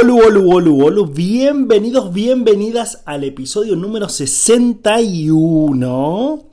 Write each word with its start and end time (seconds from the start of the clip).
Hola, 0.00 0.14
hola, 0.14 0.40
hola, 0.46 0.70
hola, 0.70 1.10
bienvenidos, 1.12 2.12
bienvenidas 2.12 3.02
al 3.04 3.24
episodio 3.24 3.74
número 3.74 4.08
61 4.08 6.44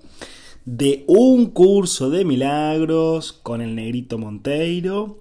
de 0.65 1.03
un 1.05 1.51
curso 1.51 2.09
de 2.09 2.25
milagros 2.25 3.33
con 3.33 3.61
el 3.61 3.75
negrito 3.75 4.17
Monteiro. 4.17 5.19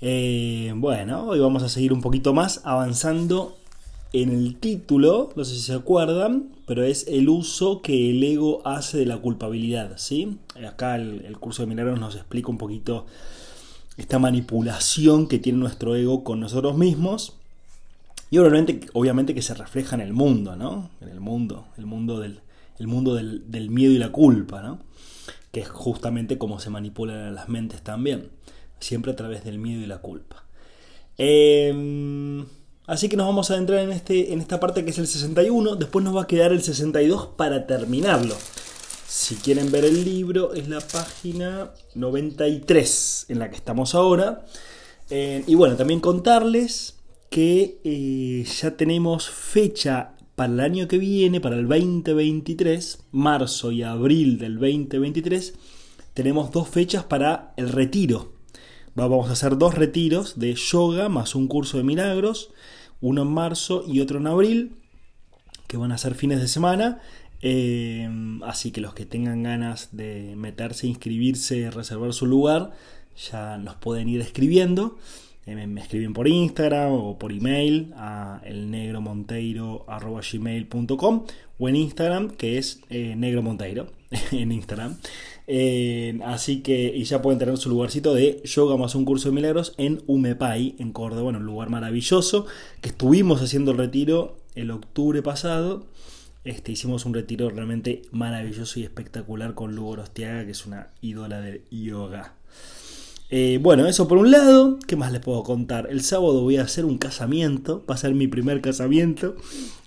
Eh, 0.00 0.72
bueno, 0.76 1.24
hoy 1.24 1.40
vamos 1.40 1.64
a 1.64 1.68
seguir 1.68 1.92
un 1.92 2.00
poquito 2.00 2.32
más 2.32 2.60
avanzando 2.62 3.56
en 4.12 4.30
el 4.30 4.60
título, 4.60 5.30
no 5.34 5.44
sé 5.44 5.56
si 5.56 5.62
se 5.62 5.74
acuerdan, 5.74 6.52
pero 6.64 6.84
es 6.84 7.08
el 7.08 7.28
uso 7.28 7.82
que 7.82 8.10
el 8.10 8.22
ego 8.22 8.62
hace 8.64 8.98
de 8.98 9.06
la 9.06 9.18
culpabilidad, 9.18 9.94
¿sí? 9.96 10.38
Acá 10.64 10.94
el 10.94 11.36
curso 11.40 11.62
de 11.62 11.66
milagros 11.66 11.98
nos 11.98 12.14
explica 12.14 12.50
un 12.50 12.58
poquito 12.58 13.06
esta 14.00 14.18
manipulación 14.18 15.28
que 15.28 15.38
tiene 15.38 15.58
nuestro 15.58 15.94
ego 15.94 16.24
con 16.24 16.40
nosotros 16.40 16.76
mismos. 16.76 17.36
Y 18.30 18.38
obviamente, 18.38 18.80
obviamente 18.92 19.34
que 19.34 19.42
se 19.42 19.54
refleja 19.54 19.94
en 19.96 20.00
el 20.00 20.12
mundo, 20.12 20.56
¿no? 20.56 20.90
En 21.00 21.08
el 21.08 21.20
mundo, 21.20 21.66
el 21.76 21.86
mundo 21.86 22.18
del, 22.18 22.40
el 22.78 22.86
mundo 22.86 23.14
del, 23.14 23.70
miedo 23.70 23.92
y 23.92 23.98
la 23.98 24.10
culpa, 24.10 24.62
¿no? 24.62 24.78
Que 25.52 25.60
es 25.60 25.68
justamente 25.68 26.38
como 26.38 26.60
se 26.60 26.70
manipulan 26.70 27.34
las 27.34 27.48
mentes 27.48 27.82
también, 27.82 28.30
siempre 28.78 29.12
a 29.12 29.16
través 29.16 29.44
del 29.44 29.58
miedo 29.58 29.82
y 29.82 29.86
la 29.86 29.98
culpa. 29.98 30.44
Em, 31.18 32.46
así 32.86 33.08
que 33.08 33.16
nos 33.16 33.26
vamos 33.26 33.50
a 33.50 33.54
adentrar 33.54 33.80
en, 33.80 33.90
este, 33.90 34.32
en 34.32 34.40
esta 34.40 34.60
parte 34.60 34.84
que 34.84 34.92
es 34.92 34.98
el 34.98 35.08
61, 35.08 35.76
después 35.76 36.04
nos 36.04 36.16
va 36.16 36.22
a 36.22 36.26
quedar 36.26 36.52
el 36.52 36.62
62 36.62 37.30
para 37.36 37.66
terminarlo. 37.66 38.36
Si 39.12 39.34
quieren 39.34 39.72
ver 39.72 39.84
el 39.84 40.04
libro, 40.04 40.54
es 40.54 40.68
la 40.68 40.78
página 40.78 41.72
93 41.96 43.26
en 43.28 43.40
la 43.40 43.50
que 43.50 43.56
estamos 43.56 43.96
ahora. 43.96 44.46
Eh, 45.10 45.42
y 45.48 45.56
bueno, 45.56 45.74
también 45.74 45.98
contarles 45.98 47.00
que 47.28 47.80
eh, 47.82 48.44
ya 48.44 48.76
tenemos 48.76 49.28
fecha 49.28 50.12
para 50.36 50.52
el 50.52 50.60
año 50.60 50.86
que 50.86 50.98
viene, 50.98 51.40
para 51.40 51.56
el 51.56 51.66
2023, 51.66 53.00
marzo 53.10 53.72
y 53.72 53.82
abril 53.82 54.38
del 54.38 54.60
2023, 54.60 55.54
tenemos 56.14 56.52
dos 56.52 56.68
fechas 56.68 57.02
para 57.02 57.52
el 57.56 57.68
retiro. 57.70 58.34
Vamos 58.94 59.28
a 59.28 59.32
hacer 59.32 59.58
dos 59.58 59.74
retiros 59.74 60.38
de 60.38 60.54
yoga 60.54 61.08
más 61.08 61.34
un 61.34 61.48
curso 61.48 61.78
de 61.78 61.82
milagros, 61.82 62.52
uno 63.00 63.22
en 63.22 63.28
marzo 63.32 63.82
y 63.88 63.98
otro 64.02 64.20
en 64.20 64.28
abril, 64.28 64.76
que 65.66 65.76
van 65.76 65.90
a 65.90 65.98
ser 65.98 66.14
fines 66.14 66.40
de 66.40 66.46
semana 66.46 67.00
Em, 67.42 68.42
así 68.42 68.70
que 68.70 68.80
los 68.80 68.94
que 68.94 69.04
tengan 69.06 69.42
ganas 69.42 69.88
de 69.92 70.34
meterse, 70.36 70.86
inscribirse, 70.86 71.70
reservar 71.70 72.12
su 72.12 72.26
lugar, 72.26 72.72
ya 73.30 73.56
nos 73.58 73.76
pueden 73.76 74.08
ir 74.08 74.20
escribiendo. 74.20 74.98
Eh, 75.46 75.66
me 75.66 75.80
escriben 75.80 76.12
por 76.12 76.28
Instagram 76.28 76.92
o 76.92 77.18
por 77.18 77.32
email 77.32 77.92
a 77.96 78.42
elnegromonteiro.gmail.com 78.44 81.24
o 81.58 81.68
en 81.68 81.76
Instagram 81.76 82.30
que 82.30 82.58
es 82.58 82.80
eh, 82.90 83.14
negromonteiro 83.16 83.86
en 84.32 84.52
Instagram. 84.52 84.98
Así 86.24 86.60
que 86.60 86.92
y 86.94 87.02
ya 87.04 87.22
pueden 87.22 87.38
tener 87.40 87.56
su 87.56 87.70
lugarcito 87.70 88.14
de 88.14 88.40
yoga 88.44 88.76
más 88.76 88.94
un 88.94 89.04
curso 89.04 89.30
de 89.30 89.34
milagros 89.34 89.74
en 89.78 90.00
Umepay, 90.06 90.76
en 90.78 90.92
Córdoba, 90.92 91.22
bueno, 91.22 91.40
un 91.40 91.46
lugar 91.46 91.70
maravilloso 91.70 92.46
que 92.80 92.90
estuvimos 92.90 93.42
haciendo 93.42 93.72
el 93.72 93.78
retiro 93.78 94.36
el 94.54 94.70
octubre 94.70 95.22
pasado 95.22 95.86
este, 96.44 96.72
hicimos 96.72 97.04
un 97.04 97.14
retiro 97.14 97.50
realmente 97.50 98.02
maravilloso 98.12 98.80
y 98.80 98.84
espectacular 98.84 99.54
con 99.54 99.74
Lugo 99.74 99.96
Rostiaga, 99.96 100.44
que 100.44 100.52
es 100.52 100.66
una 100.66 100.90
ídola 101.00 101.40
del 101.40 101.62
yoga. 101.70 102.34
Eh, 103.32 103.60
bueno, 103.62 103.86
eso 103.86 104.08
por 104.08 104.18
un 104.18 104.30
lado. 104.30 104.78
¿Qué 104.86 104.96
más 104.96 105.12
les 105.12 105.20
puedo 105.20 105.42
contar? 105.44 105.86
El 105.90 106.02
sábado 106.02 106.42
voy 106.42 106.56
a 106.56 106.62
hacer 106.62 106.84
un 106.84 106.98
casamiento. 106.98 107.84
Va 107.88 107.94
a 107.94 107.98
ser 107.98 108.14
mi 108.14 108.26
primer 108.26 108.60
casamiento. 108.60 109.36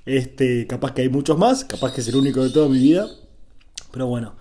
Este, 0.06 0.66
capaz 0.68 0.94
que 0.94 1.02
hay 1.02 1.10
muchos 1.10 1.38
más. 1.38 1.66
Capaz 1.66 1.94
que 1.94 2.02
es 2.02 2.08
el 2.08 2.16
único 2.16 2.44
de 2.44 2.52
toda 2.52 2.70
mi 2.70 2.80
vida. 2.80 3.08
Pero 3.92 4.08
bueno, 4.08 4.36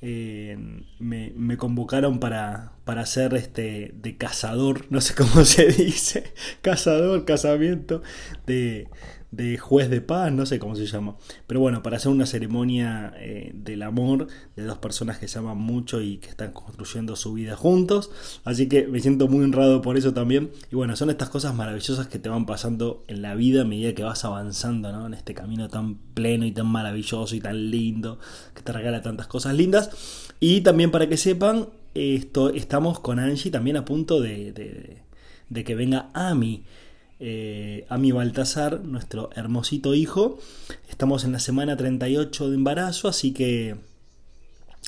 eh, 0.00 0.56
me, 0.98 1.56
convocaron 1.58 2.18
para, 2.18 2.72
para 2.84 3.04
ser 3.04 3.34
este, 3.34 3.92
de 3.94 4.16
cazador. 4.16 4.86
No 4.90 5.02
sé 5.02 5.14
cómo 5.14 5.44
se 5.44 5.66
dice. 5.66 6.32
Cazador, 6.62 7.26
casamiento. 7.26 8.02
De, 8.46 8.88
de 9.36 9.58
juez 9.58 9.90
de 9.90 10.00
paz, 10.00 10.32
no 10.32 10.46
sé 10.46 10.58
cómo 10.58 10.74
se 10.76 10.86
llama. 10.86 11.16
Pero 11.46 11.60
bueno, 11.60 11.82
para 11.82 11.98
hacer 11.98 12.10
una 12.10 12.24
ceremonia 12.24 13.12
eh, 13.18 13.52
del 13.54 13.82
amor 13.82 14.28
de 14.56 14.64
dos 14.64 14.78
personas 14.78 15.18
que 15.18 15.28
se 15.28 15.38
aman 15.38 15.58
mucho 15.58 16.00
y 16.00 16.16
que 16.16 16.30
están 16.30 16.52
construyendo 16.52 17.16
su 17.16 17.34
vida 17.34 17.54
juntos. 17.54 18.10
Así 18.44 18.68
que 18.68 18.86
me 18.86 19.00
siento 19.00 19.28
muy 19.28 19.44
honrado 19.44 19.82
por 19.82 19.98
eso 19.98 20.14
también. 20.14 20.50
Y 20.72 20.76
bueno, 20.76 20.96
son 20.96 21.10
estas 21.10 21.28
cosas 21.28 21.54
maravillosas 21.54 22.08
que 22.08 22.18
te 22.18 22.30
van 22.30 22.46
pasando 22.46 23.04
en 23.08 23.20
la 23.20 23.34
vida 23.34 23.62
a 23.62 23.64
medida 23.64 23.94
que 23.94 24.02
vas 24.02 24.24
avanzando 24.24 24.90
¿no? 24.90 25.06
en 25.06 25.14
este 25.14 25.34
camino 25.34 25.68
tan 25.68 25.96
pleno 26.14 26.46
y 26.46 26.52
tan 26.52 26.66
maravilloso 26.66 27.34
y 27.36 27.40
tan 27.40 27.70
lindo 27.70 28.18
que 28.54 28.62
te 28.62 28.72
regala 28.72 29.02
tantas 29.02 29.26
cosas 29.26 29.54
lindas. 29.54 29.90
Y 30.40 30.62
también 30.62 30.90
para 30.90 31.08
que 31.08 31.18
sepan, 31.18 31.68
esto, 31.94 32.50
estamos 32.50 33.00
con 33.00 33.18
Angie 33.18 33.50
también 33.50 33.76
a 33.76 33.84
punto 33.84 34.20
de, 34.20 34.52
de, 34.52 35.02
de 35.50 35.64
que 35.64 35.74
venga 35.74 36.10
Ami 36.14 36.64
eh, 37.18 37.86
a 37.88 37.96
mi 37.98 38.12
Baltasar, 38.12 38.80
nuestro 38.84 39.30
hermosito 39.34 39.94
hijo. 39.94 40.38
Estamos 40.88 41.24
en 41.24 41.32
la 41.32 41.38
semana 41.38 41.76
38 41.76 42.50
de 42.50 42.54
embarazo, 42.54 43.08
así 43.08 43.32
que... 43.32 43.76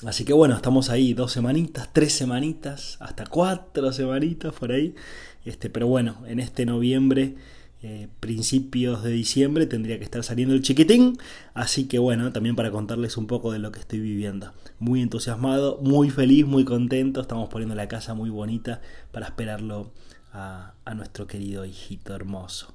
Así 0.05 0.23
que 0.23 0.31
bueno, 0.31 0.55
estamos 0.55 0.89
ahí 0.89 1.13
dos 1.13 1.33
semanitas, 1.33 1.89
tres 1.91 2.13
semanitas, 2.13 2.95
hasta 3.01 3.25
cuatro 3.25 3.91
semanitas 3.91 4.53
por 4.53 4.71
ahí. 4.71 4.95
Este, 5.43 5.69
pero 5.69 5.87
bueno, 5.87 6.23
en 6.25 6.39
este 6.39 6.65
noviembre, 6.65 7.35
eh, 7.81 8.07
principios 8.21 9.03
de 9.03 9.11
diciembre, 9.11 9.65
tendría 9.65 9.97
que 9.97 10.05
estar 10.05 10.23
saliendo 10.23 10.55
el 10.55 10.61
chiquitín. 10.61 11.17
Así 11.53 11.85
que 11.87 11.99
bueno, 11.99 12.31
también 12.31 12.55
para 12.55 12.71
contarles 12.71 13.17
un 13.17 13.27
poco 13.27 13.51
de 13.51 13.59
lo 13.59 13.73
que 13.73 13.79
estoy 13.79 13.99
viviendo. 13.99 14.53
Muy 14.79 15.01
entusiasmado, 15.01 15.79
muy 15.81 16.09
feliz, 16.09 16.45
muy 16.45 16.63
contento. 16.63 17.19
Estamos 17.19 17.49
poniendo 17.49 17.75
la 17.75 17.89
casa 17.89 18.13
muy 18.13 18.29
bonita 18.29 18.81
para 19.11 19.25
esperarlo 19.25 19.91
a, 20.33 20.73
nuestro 20.95 21.27
querido 21.27 21.65
hijito 21.65 22.13
hermoso. 22.15 22.73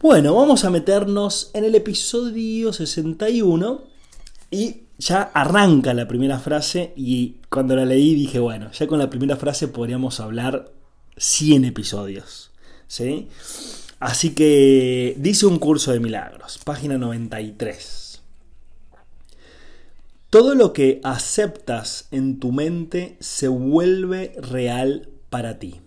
Bueno, 0.00 0.34
vamos 0.34 0.64
a 0.64 0.70
meternos 0.70 1.50
en 1.54 1.64
el 1.64 1.74
episodio 1.74 2.72
61 2.72 3.82
y 4.50 4.82
ya 4.98 5.22
arranca 5.22 5.94
la 5.94 6.08
primera 6.08 6.38
frase 6.38 6.92
y 6.96 7.36
cuando 7.48 7.76
la 7.76 7.84
leí 7.84 8.14
dije, 8.14 8.38
bueno, 8.38 8.70
ya 8.72 8.86
con 8.86 8.98
la 8.98 9.10
primera 9.10 9.36
frase 9.36 9.68
podríamos 9.68 10.20
hablar 10.20 10.72
100 11.16 11.66
episodios. 11.66 12.50
¿sí? 12.88 13.28
Así 14.00 14.34
que 14.34 15.14
dice 15.18 15.46
un 15.46 15.58
curso 15.58 15.92
de 15.92 16.00
milagros, 16.00 16.58
página 16.64 16.98
93. 16.98 18.20
Todo 20.28 20.54
lo 20.54 20.72
que 20.72 21.00
aceptas 21.04 22.08
en 22.10 22.40
tu 22.40 22.52
mente 22.52 23.16
se 23.20 23.48
vuelve 23.48 24.34
real 24.40 25.10
para 25.28 25.58
ti. 25.58 25.81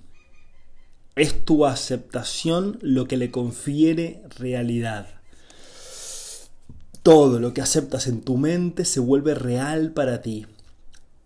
Es 1.16 1.46
tu 1.46 1.66
aceptación 1.66 2.78
lo 2.82 3.08
que 3.08 3.16
le 3.16 3.32
confiere 3.32 4.22
realidad. 4.38 5.08
Todo 7.03 7.40
lo 7.40 7.53
que 7.53 7.62
aceptas 7.62 8.08
en 8.08 8.22
tu 8.22 8.35
mente 8.35 8.84
se 8.84 9.00
vuelve 9.00 9.34
real 9.34 9.94
para 9.94 10.22
ti. 10.22 10.46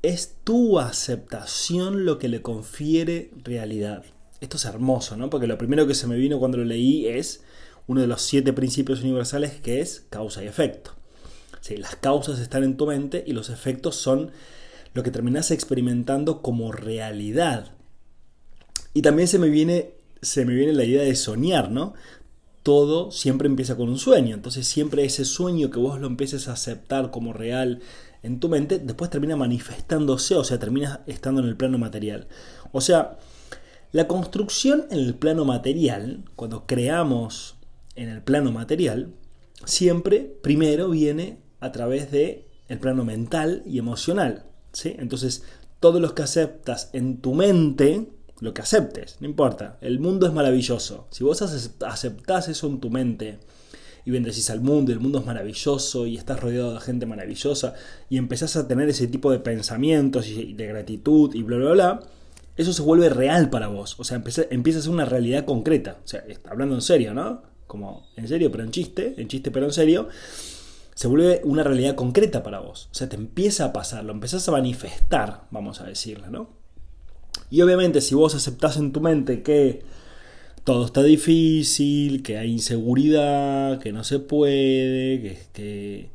Es 0.04 0.36
tu 0.44 0.78
aceptación 0.78 2.06
lo 2.06 2.20
que 2.20 2.28
le 2.28 2.44
confiere 2.44 3.32
realidad. 3.44 4.06
Esto 4.42 4.58
es 4.58 4.66
hermoso, 4.66 5.18
¿no? 5.18 5.32
Porque 5.32 5.48
lo 5.48 5.58
primero 5.58 5.88
que 5.88 5.96
se 5.96 6.06
me 6.06 6.18
vino 6.18 6.38
cuando 6.38 6.60
lo 6.60 6.66
leí 6.66 7.08
es 7.08 7.42
uno 7.88 8.02
de 8.02 8.08
los 8.08 8.22
siete 8.22 8.54
principios 8.54 9.02
universales 9.02 9.54
que 9.60 9.82
es 9.82 10.06
causa 10.12 10.44
y 10.44 10.48
efecto. 10.48 10.92
Sí, 11.62 11.78
las 11.78 11.96
causas 11.96 12.40
están 12.40 12.64
en 12.64 12.78
tu 12.78 12.86
mente 12.86 13.24
y 13.26 13.34
los 13.34 13.50
efectos 13.50 13.96
son 13.96 14.30
lo 14.94 15.02
que 15.02 15.10
terminas 15.10 15.50
experimentando 15.50 16.44
como 16.44 16.72
realidad. 16.72 17.74
Y 19.00 19.02
también 19.02 19.30
se 19.30 19.40
me 19.40 19.48
viene, 19.48 19.94
se 20.22 20.44
me 20.44 20.54
viene 20.54 20.74
la 20.74 20.84
idea 20.84 21.04
de 21.04 21.16
soñar, 21.16 21.72
¿no? 21.72 21.94
Todo 22.64 23.12
siempre 23.12 23.48
empieza 23.48 23.78
con 23.78 23.88
un 23.88 23.98
sueño, 23.98 24.36
entonces 24.36 24.68
siempre 24.68 25.06
ese 25.06 25.24
sueño 25.24 25.72
que 25.72 25.80
vos 25.80 26.02
lo 26.02 26.08
empieces 26.08 26.50
a 26.50 26.52
aceptar 26.52 27.10
como 27.10 27.32
real 27.32 27.80
en 28.24 28.42
tu 28.42 28.50
mente, 28.50 28.78
después 28.78 29.10
termina 29.10 29.38
manifestándose, 29.38 30.36
o 30.36 30.44
sea, 30.44 30.60
termina 30.60 31.00
estando 31.08 31.40
en 31.40 31.48
el 31.48 31.56
plano 31.56 31.78
material. 31.78 32.28
O 32.74 32.82
sea, 32.82 33.18
La 33.94 34.06
construcción 34.06 34.86
en 34.92 35.00
el 35.00 35.16
plano 35.16 35.46
material, 35.46 36.26
cuando 36.36 36.68
creamos 36.68 37.56
en 37.96 38.10
el 38.10 38.22
plano 38.22 38.52
material, 38.52 39.14
siempre 39.64 40.30
primero 40.44 40.90
viene 40.90 41.38
a 41.62 41.72
través 41.72 42.12
de 42.12 42.50
el 42.68 42.80
plano 42.80 43.06
mental 43.06 43.64
y 43.66 43.80
emocional. 43.80 44.44
¿sí? 44.74 44.94
Entonces, 45.00 45.44
todos 45.80 46.02
los 46.02 46.12
que 46.12 46.24
aceptas 46.24 46.90
en 46.92 47.22
tu 47.22 47.34
mente, 47.34 48.10
lo 48.42 48.54
que 48.54 48.62
aceptes, 48.62 49.18
no 49.20 49.28
importa, 49.28 49.78
el 49.82 50.00
mundo 50.00 50.28
es 50.28 50.34
maravilloso. 50.34 51.08
Si 51.12 51.24
vos 51.24 51.42
aceptás 51.42 52.48
eso 52.48 52.68
en 52.68 52.80
tu 52.80 52.90
mente 52.90 53.40
y 54.06 54.12
bendecís 54.12 54.50
al 54.50 54.62
mundo 54.62 54.92
y 54.92 54.94
el 54.94 55.00
mundo 55.00 55.20
es 55.20 55.26
maravilloso 55.26 56.08
y 56.08 56.18
estás 56.18 56.40
rodeado 56.40 56.74
de 56.74 56.80
gente 56.80 57.06
maravillosa 57.06 57.74
y 58.10 58.18
empezás 58.18 58.56
a 58.56 58.68
tener 58.68 58.90
ese 58.90 59.08
tipo 59.08 59.32
de 59.32 59.40
pensamientos 59.40 60.28
y 60.28 60.54
de 60.54 60.68
gratitud 60.68 61.34
y 61.36 61.44
bla, 61.44 61.58
bla, 61.58 61.72
bla, 61.72 62.00
eso 62.56 62.74
se 62.74 62.82
vuelve 62.82 63.10
real 63.10 63.50
para 63.50 63.68
vos. 63.68 64.00
O 64.00 64.04
sea, 64.04 64.18
empieza, 64.18 64.42
a 64.80 64.82
ser 64.82 64.92
una 64.92 65.06
realidad 65.06 65.46
concreta. 65.46 65.98
O 66.04 66.08
sea, 66.08 66.24
hablando 66.50 66.76
en 66.76 66.82
serio, 66.82 67.14
¿no? 67.14 67.44
Como 67.68 68.08
en 68.16 68.28
serio, 68.28 68.52
pero 68.52 68.64
en 68.64 68.72
chiste, 68.72 69.14
en 69.18 69.28
chiste, 69.28 69.52
pero 69.52 69.66
en 69.66 69.74
serio 69.74 70.10
se 70.94 71.08
vuelve 71.08 71.40
una 71.46 71.64
realidad 71.64 71.96
concreta 71.96 72.44
para 72.44 72.60
vos. 72.60 72.90
O 72.92 72.96
sea, 72.96 73.08
te 73.08 73.16
empieza 73.16 73.64
a 73.64 73.72
pasar, 73.72 74.04
lo 74.04 74.12
empezás 74.12 74.46
a 74.50 74.52
manifestar, 74.52 75.48
vamos 75.52 75.80
a 75.80 75.86
decirle, 75.86 76.30
¿no? 76.30 76.59
Y 77.50 77.62
obviamente 77.62 78.02
si 78.02 78.16
vos 78.16 78.36
aceptás 78.36 78.78
en 78.78 78.92
tu 78.92 79.02
mente 79.02 79.42
que 79.42 79.84
todo 80.64 80.86
está 80.86 81.04
difícil, 81.04 82.22
que 82.22 82.38
hay 82.38 82.52
inseguridad, 82.52 83.80
que 83.80 83.92
no 83.92 84.04
se 84.04 84.20
puede, 84.20 85.22
que, 85.22 85.40
que... 85.54 86.10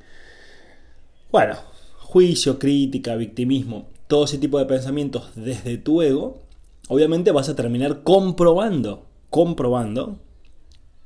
Bueno, 1.32 1.56
juicio, 1.98 2.58
crítica, 2.58 3.16
victimismo, 3.16 3.88
todo 4.06 4.25
ese 4.25 4.38
tipo 4.38 4.58
de 4.58 4.66
pensamientos 4.66 5.31
desde 5.34 5.78
tu 5.78 6.02
ego, 6.02 6.42
obviamente 6.88 7.32
vas 7.32 7.48
a 7.48 7.56
terminar 7.56 8.02
comprobando, 8.04 9.06
comprobando 9.31 10.20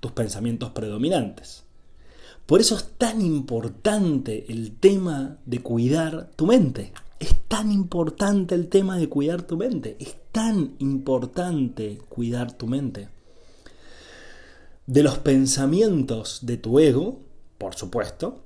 tus 0.00 0.12
pensamientos 0.12 0.70
predominantes. 0.70 1.64
Por 2.44 2.60
eso 2.60 2.76
es 2.76 2.84
tan 2.98 3.20
importante 3.20 4.46
el 4.48 4.72
tema 4.72 5.38
de 5.44 5.60
cuidar 5.60 6.30
tu 6.36 6.46
mente. 6.46 6.92
Es 7.18 7.34
tan 7.48 7.72
importante 7.72 8.54
el 8.54 8.68
tema 8.68 8.96
de 8.96 9.08
cuidar 9.08 9.42
tu 9.42 9.56
mente. 9.56 9.96
Es 9.98 10.16
tan 10.32 10.74
importante 10.78 11.98
cuidar 12.08 12.52
tu 12.52 12.66
mente. 12.66 13.08
De 14.86 15.02
los 15.02 15.18
pensamientos 15.18 16.40
de 16.42 16.56
tu 16.56 16.78
ego, 16.78 17.20
por 17.58 17.74
supuesto, 17.74 18.42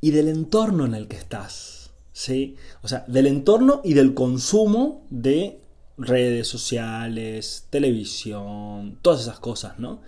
y 0.00 0.10
del 0.10 0.28
entorno 0.28 0.86
en 0.86 0.94
el 0.94 1.08
que 1.08 1.16
estás. 1.16 1.80
¿sí? 2.12 2.56
O 2.82 2.88
sea, 2.88 3.04
del 3.06 3.26
entorno 3.26 3.80
y 3.84 3.94
del 3.94 4.14
consumo 4.14 5.06
de 5.10 5.60
redes 5.96 6.48
sociales, 6.48 7.66
televisión, 7.70 8.98
todas 9.02 9.22
esas 9.22 9.38
cosas, 9.38 9.78
¿no? 9.78 10.00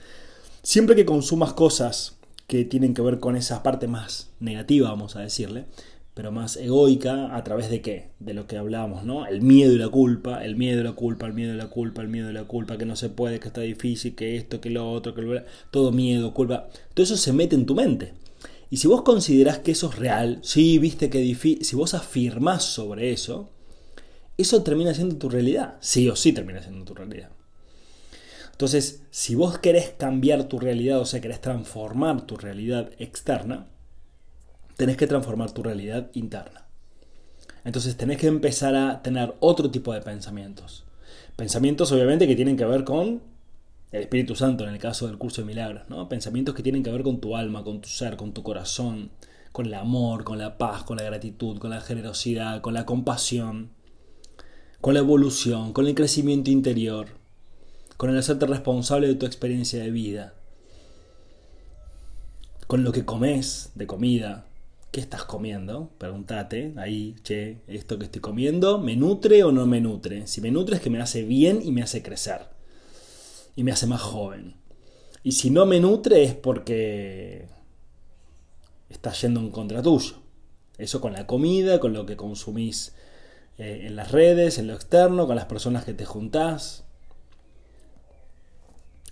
Siempre 0.63 0.95
que 0.95 1.05
consumas 1.05 1.53
cosas 1.53 2.17
que 2.47 2.65
tienen 2.65 2.95
que 2.95 3.03
ver 3.03 3.19
con 3.19 3.37
esa 3.37 3.63
parte 3.63 3.89
más 3.89 4.31
negativa, 4.41 4.91
vamos 4.91 5.17
a 5.17 5.21
decirle, 5.21 5.67
pero 6.15 6.31
más 6.31 6.57
egoica, 6.57 7.35
a 7.35 7.43
través 7.43 7.71
de 7.71 7.81
qué? 7.81 8.11
De 8.19 8.35
lo 8.35 8.47
que 8.47 8.59
hablábamos, 8.59 9.05
¿no? 9.05 9.27
El 9.27 9.41
miedo 9.41 9.73
y 9.73 9.79
la 9.79 9.89
culpa, 9.89 10.45
el 10.45 10.57
miedo 10.57 10.81
y 10.81 10.85
la 10.85 10.93
culpa, 10.93 11.27
el 11.27 11.33
miedo 11.33 11.55
y 11.55 11.57
la 11.57 11.69
culpa, 11.69 12.03
el 12.03 12.09
miedo 12.09 12.31
y 12.31 12.35
la 12.35 12.45
culpa, 12.45 12.77
que 12.77 12.85
no 12.85 12.97
se 12.97 13.09
puede, 13.09 13.41
que 13.41 13.49
está 13.49 13.63
difícil, 13.63 14.15
que 14.15 14.37
esto, 14.37 14.61
que 14.61 14.71
lo 14.71 14.91
otro, 14.91 15.15
que 15.15 15.23
lo 15.23 15.43
todo 15.71 15.91
miedo, 15.91 16.35
culpa, 16.35 16.69
todo 16.93 17.05
eso 17.05 17.17
se 17.17 17.33
mete 17.33 17.57
en 17.57 17.67
tu 17.67 17.75
mente. 17.75 18.13
Y 18.69 18.79
si 18.79 18.89
vos 18.89 19.03
considerás 19.03 19.59
que 19.59 19.73
eso 19.73 19.91
es 19.91 19.99
real, 19.99 20.41
sí, 20.43 20.79
viste 20.79 21.09
que 21.09 21.19
difícil, 21.19 21.65
si 21.65 21.77
vos 21.77 21.95
afirmás 21.95 22.63
sobre 22.63 23.13
eso, 23.13 23.51
eso 24.37 24.63
termina 24.63 24.95
siendo 24.95 25.17
tu 25.17 25.29
realidad, 25.29 25.77
sí 25.81 26.09
o 26.09 26.17
sí 26.17 26.33
termina 26.33 26.63
siendo 26.63 26.85
tu 26.85 26.95
realidad. 26.95 27.31
Entonces, 28.51 29.03
si 29.11 29.35
vos 29.35 29.59
querés 29.59 29.91
cambiar 29.99 30.45
tu 30.45 30.59
realidad, 30.59 31.01
o 31.01 31.05
sea, 31.05 31.21
querés 31.21 31.41
transformar 31.41 32.27
tu 32.27 32.37
realidad 32.37 32.91
externa, 32.99 33.69
tenés 34.77 34.97
que 34.97 35.07
transformar 35.07 35.53
tu 35.53 35.63
realidad 35.63 36.11
interna. 36.15 36.67
Entonces 37.65 37.97
tenés 37.97 38.19
que 38.19 38.27
empezar 38.27 38.75
a 38.75 39.03
tener 39.03 39.35
otro 39.41 39.71
tipo 39.71 39.93
de 39.93 40.01
pensamientos. 40.01 40.85
Pensamientos 41.37 41.93
obviamente 41.93 42.27
que 42.27 42.37
tienen 42.37 42.57
que 42.57 42.65
ver 42.65 42.85
con 42.85 43.23
el 43.93 44.03
Espíritu 44.03 44.35
Santo 44.35 44.65
en 44.65 44.71
el 44.71 44.79
caso 44.79 45.07
del 45.07 45.19
curso 45.19 45.43
de 45.43 45.47
milagros, 45.47 45.89
¿no? 45.89 46.09
Pensamientos 46.09 46.55
que 46.55 46.63
tienen 46.63 46.83
que 46.83 46.91
ver 46.91 47.03
con 47.03 47.21
tu 47.21 47.37
alma, 47.37 47.63
con 47.63 47.81
tu 47.81 47.89
ser, 47.89 48.17
con 48.17 48.33
tu 48.33 48.43
corazón, 48.43 49.11
con 49.53 49.67
el 49.67 49.75
amor, 49.75 50.25
con 50.25 50.39
la 50.39 50.59
paz, 50.59 50.83
con 50.83 50.97
la 50.97 51.05
gratitud, 51.05 51.59
con 51.59 51.71
la 51.71 51.81
generosidad, 51.81 52.63
con 52.63 52.75
la 52.75 52.87
compasión, 52.87 53.71
con 54.81 54.95
la 54.95 55.01
evolución, 55.01 55.73
con 55.73 55.87
el 55.87 55.95
crecimiento 55.95 56.51
interior 56.51 57.23
con 58.03 58.11
el 58.11 58.19
hacerte 58.19 58.47
responsable 58.47 59.07
de 59.07 59.15
tu 59.15 59.27
experiencia 59.27 59.81
de 59.81 59.93
vida, 59.93 60.35
con 62.67 62.83
lo 62.83 62.91
que 62.91 63.05
comes 63.05 63.71
de 63.77 63.87
comida. 63.87 64.45
¿Qué 64.93 65.01
estás 65.01 65.25
comiendo? 65.25 65.91
Pregúntate 65.97 66.75
ahí, 66.77 67.17
che, 67.23 67.63
¿esto 67.67 67.99
que 67.99 68.05
estoy 68.05 68.21
comiendo 68.21 68.79
me 68.79 68.95
nutre 68.95 69.43
o 69.43 69.51
no 69.51 69.65
me 69.65 69.81
nutre? 69.81 70.27
Si 70.27 70.43
me 70.43 70.51
nutre 70.51 70.77
es 70.77 70.83
que 70.83 70.91
me 70.91 71.01
hace 71.01 71.23
bien 71.23 71.61
y 71.65 71.73
me 71.73 71.83
hace 71.83 72.03
crecer. 72.03 72.43
Y 73.57 73.65
me 73.65 73.73
hace 73.73 73.87
más 73.87 74.03
joven. 74.03 74.55
Y 75.23 75.33
si 75.33 75.49
no 75.49 75.65
me 75.65 75.81
nutre 75.81 76.25
es 76.25 76.35
porque 76.35 77.49
está 78.91 79.13
yendo 79.13 79.41
en 79.41 79.51
contra 79.51 79.81
tuyo. 79.81 80.17
Eso 80.77 81.01
con 81.01 81.15
la 81.15 81.27
comida, 81.27 81.81
con 81.81 81.95
lo 81.95 82.05
que 82.05 82.17
consumís 82.17 82.95
eh, 83.57 83.85
en 83.87 83.97
las 83.97 84.13
redes, 84.13 84.59
en 84.59 84.67
lo 84.67 84.75
externo, 84.75 85.27
con 85.27 85.37
las 85.37 85.47
personas 85.47 85.87
que 85.87 85.95
te 85.95 86.05
juntás. 86.05 86.85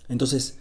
Entonces, 0.09 0.59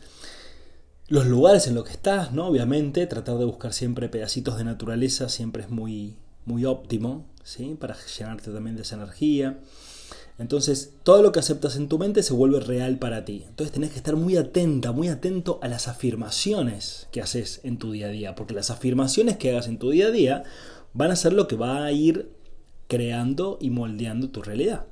los 1.10 1.26
lugares 1.26 1.66
en 1.66 1.74
los 1.74 1.84
que 1.84 1.90
estás, 1.90 2.32
¿no? 2.32 2.46
Obviamente, 2.46 3.04
tratar 3.08 3.36
de 3.36 3.44
buscar 3.44 3.72
siempre 3.72 4.08
pedacitos 4.08 4.56
de 4.56 4.62
naturaleza 4.62 5.28
siempre 5.28 5.64
es 5.64 5.68
muy, 5.68 6.14
muy 6.46 6.64
óptimo, 6.64 7.26
¿sí? 7.42 7.76
Para 7.78 7.96
llenarte 8.16 8.52
también 8.52 8.76
de 8.76 8.82
esa 8.82 8.94
energía. 8.94 9.58
Entonces, 10.38 10.92
todo 11.02 11.20
lo 11.24 11.32
que 11.32 11.40
aceptas 11.40 11.74
en 11.74 11.88
tu 11.88 11.98
mente 11.98 12.22
se 12.22 12.32
vuelve 12.32 12.60
real 12.60 13.00
para 13.00 13.24
ti. 13.24 13.44
Entonces, 13.48 13.74
tenés 13.74 13.90
que 13.90 13.96
estar 13.96 14.14
muy 14.14 14.36
atenta, 14.36 14.92
muy 14.92 15.08
atento 15.08 15.58
a 15.62 15.68
las 15.68 15.88
afirmaciones 15.88 17.08
que 17.10 17.20
haces 17.20 17.60
en 17.64 17.78
tu 17.78 17.90
día 17.90 18.06
a 18.06 18.10
día, 18.10 18.34
porque 18.36 18.54
las 18.54 18.70
afirmaciones 18.70 19.36
que 19.36 19.50
hagas 19.50 19.66
en 19.66 19.80
tu 19.80 19.90
día 19.90 20.06
a 20.06 20.10
día 20.12 20.44
van 20.92 21.10
a 21.10 21.16
ser 21.16 21.32
lo 21.32 21.48
que 21.48 21.56
va 21.56 21.84
a 21.84 21.90
ir 21.90 22.30
creando 22.86 23.58
y 23.60 23.70
moldeando 23.70 24.30
tu 24.30 24.42
realidad. 24.42 24.86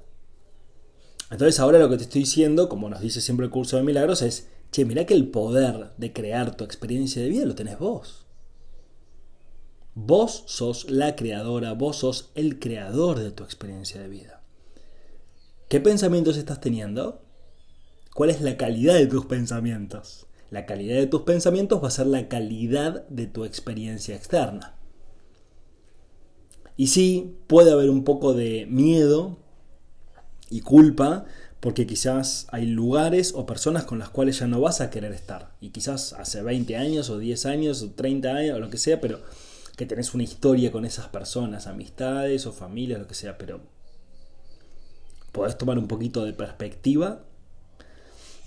Entonces 1.30 1.60
ahora 1.60 1.78
lo 1.78 1.88
que 1.88 1.96
te 1.96 2.04
estoy 2.04 2.22
diciendo, 2.22 2.68
como 2.68 2.90
nos 2.90 3.00
dice 3.00 3.20
siempre 3.20 3.46
el 3.46 3.52
curso 3.52 3.76
de 3.76 3.84
milagros, 3.84 4.22
es, 4.22 4.48
che, 4.70 4.84
mira 4.84 5.06
que 5.06 5.14
el 5.14 5.28
poder 5.28 5.92
de 5.96 6.12
crear 6.12 6.56
tu 6.56 6.64
experiencia 6.64 7.22
de 7.22 7.28
vida 7.28 7.46
lo 7.46 7.54
tenés 7.54 7.78
vos. 7.78 8.26
Vos 9.94 10.44
sos 10.46 10.90
la 10.90 11.16
creadora, 11.16 11.72
vos 11.72 11.96
sos 11.96 12.30
el 12.34 12.58
creador 12.58 13.18
de 13.18 13.32
tu 13.32 13.42
experiencia 13.42 14.00
de 14.00 14.08
vida. 14.08 14.42
¿Qué 15.68 15.80
pensamientos 15.80 16.36
estás 16.36 16.60
teniendo? 16.60 17.20
¿Cuál 18.14 18.30
es 18.30 18.40
la 18.40 18.56
calidad 18.56 18.94
de 18.94 19.06
tus 19.06 19.26
pensamientos? 19.26 20.26
La 20.50 20.66
calidad 20.66 20.96
de 20.96 21.06
tus 21.06 21.22
pensamientos 21.22 21.82
va 21.82 21.88
a 21.88 21.92
ser 21.92 22.06
la 22.06 22.28
calidad 22.28 23.06
de 23.08 23.26
tu 23.26 23.44
experiencia 23.44 24.16
externa. 24.16 24.76
Y 26.76 26.86
sí, 26.86 27.36
puede 27.48 27.72
haber 27.72 27.90
un 27.90 28.04
poco 28.04 28.34
de 28.34 28.66
miedo 28.66 29.36
y 30.48 30.60
culpa 30.60 31.26
porque 31.60 31.86
quizás 31.86 32.46
hay 32.50 32.66
lugares 32.66 33.32
o 33.34 33.46
personas 33.46 33.84
con 33.84 33.98
las 33.98 34.10
cuales 34.10 34.38
ya 34.38 34.46
no 34.46 34.60
vas 34.60 34.80
a 34.80 34.90
querer 34.90 35.12
estar. 35.12 35.52
Y 35.60 35.70
quizás 35.70 36.12
hace 36.12 36.42
20 36.42 36.76
años 36.76 37.10
o 37.10 37.18
10 37.18 37.46
años 37.46 37.82
o 37.82 37.90
30 37.90 38.28
años 38.28 38.56
o 38.56 38.60
lo 38.60 38.70
que 38.70 38.78
sea, 38.78 39.00
pero 39.00 39.20
que 39.76 39.86
tenés 39.86 40.14
una 40.14 40.24
historia 40.24 40.70
con 40.70 40.84
esas 40.84 41.08
personas, 41.08 41.66
amistades 41.66 42.46
o 42.46 42.52
familias, 42.52 43.00
lo 43.00 43.06
que 43.08 43.14
sea, 43.14 43.38
pero 43.38 43.60
podés 45.32 45.58
tomar 45.58 45.78
un 45.78 45.88
poquito 45.88 46.24
de 46.24 46.32
perspectiva 46.32 47.24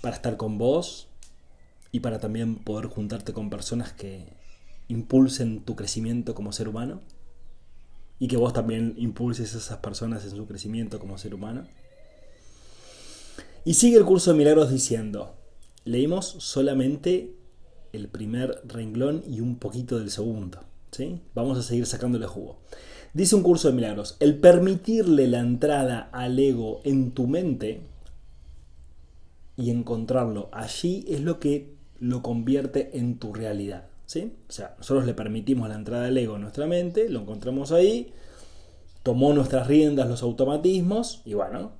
para 0.00 0.16
estar 0.16 0.36
con 0.36 0.58
vos 0.58 1.08
y 1.90 2.00
para 2.00 2.18
también 2.18 2.56
poder 2.56 2.86
juntarte 2.86 3.32
con 3.32 3.50
personas 3.50 3.92
que 3.92 4.26
impulsen 4.88 5.60
tu 5.60 5.76
crecimiento 5.76 6.34
como 6.34 6.52
ser 6.52 6.68
humano 6.68 7.00
y 8.18 8.28
que 8.28 8.36
vos 8.36 8.52
también 8.52 8.94
impulses 8.96 9.54
a 9.54 9.58
esas 9.58 9.78
personas 9.78 10.24
en 10.24 10.30
su 10.30 10.46
crecimiento 10.46 10.98
como 10.98 11.18
ser 11.18 11.34
humano. 11.34 11.66
Y 13.64 13.74
sigue 13.74 13.96
el 13.96 14.04
curso 14.04 14.32
de 14.32 14.38
milagros 14.38 14.70
diciendo, 14.70 15.34
leímos 15.84 16.26
solamente 16.38 17.34
el 17.92 18.08
primer 18.08 18.60
renglón 18.64 19.22
y 19.28 19.40
un 19.40 19.56
poquito 19.56 19.98
del 19.98 20.10
segundo. 20.10 20.60
¿sí? 20.90 21.20
Vamos 21.34 21.58
a 21.58 21.62
seguir 21.62 21.86
sacándole 21.86 22.26
jugo. 22.26 22.58
Dice 23.14 23.36
un 23.36 23.42
curso 23.42 23.68
de 23.68 23.74
milagros, 23.74 24.16
el 24.20 24.36
permitirle 24.38 25.28
la 25.28 25.40
entrada 25.40 26.08
al 26.12 26.38
ego 26.38 26.80
en 26.84 27.12
tu 27.12 27.26
mente 27.26 27.82
y 29.56 29.70
encontrarlo 29.70 30.48
allí 30.50 31.04
es 31.06 31.20
lo 31.20 31.38
que 31.38 31.74
lo 32.00 32.22
convierte 32.22 32.98
en 32.98 33.18
tu 33.18 33.34
realidad. 33.34 33.84
¿sí? 34.06 34.32
O 34.48 34.52
sea, 34.52 34.74
nosotros 34.78 35.06
le 35.06 35.14
permitimos 35.14 35.68
la 35.68 35.74
entrada 35.76 36.06
al 36.06 36.16
ego 36.16 36.36
en 36.36 36.42
nuestra 36.42 36.66
mente, 36.66 37.08
lo 37.10 37.20
encontramos 37.20 37.70
ahí, 37.70 38.12
tomó 39.02 39.32
nuestras 39.34 39.66
riendas 39.66 40.08
los 40.08 40.22
automatismos 40.22 41.22
y 41.24 41.34
bueno, 41.34 41.72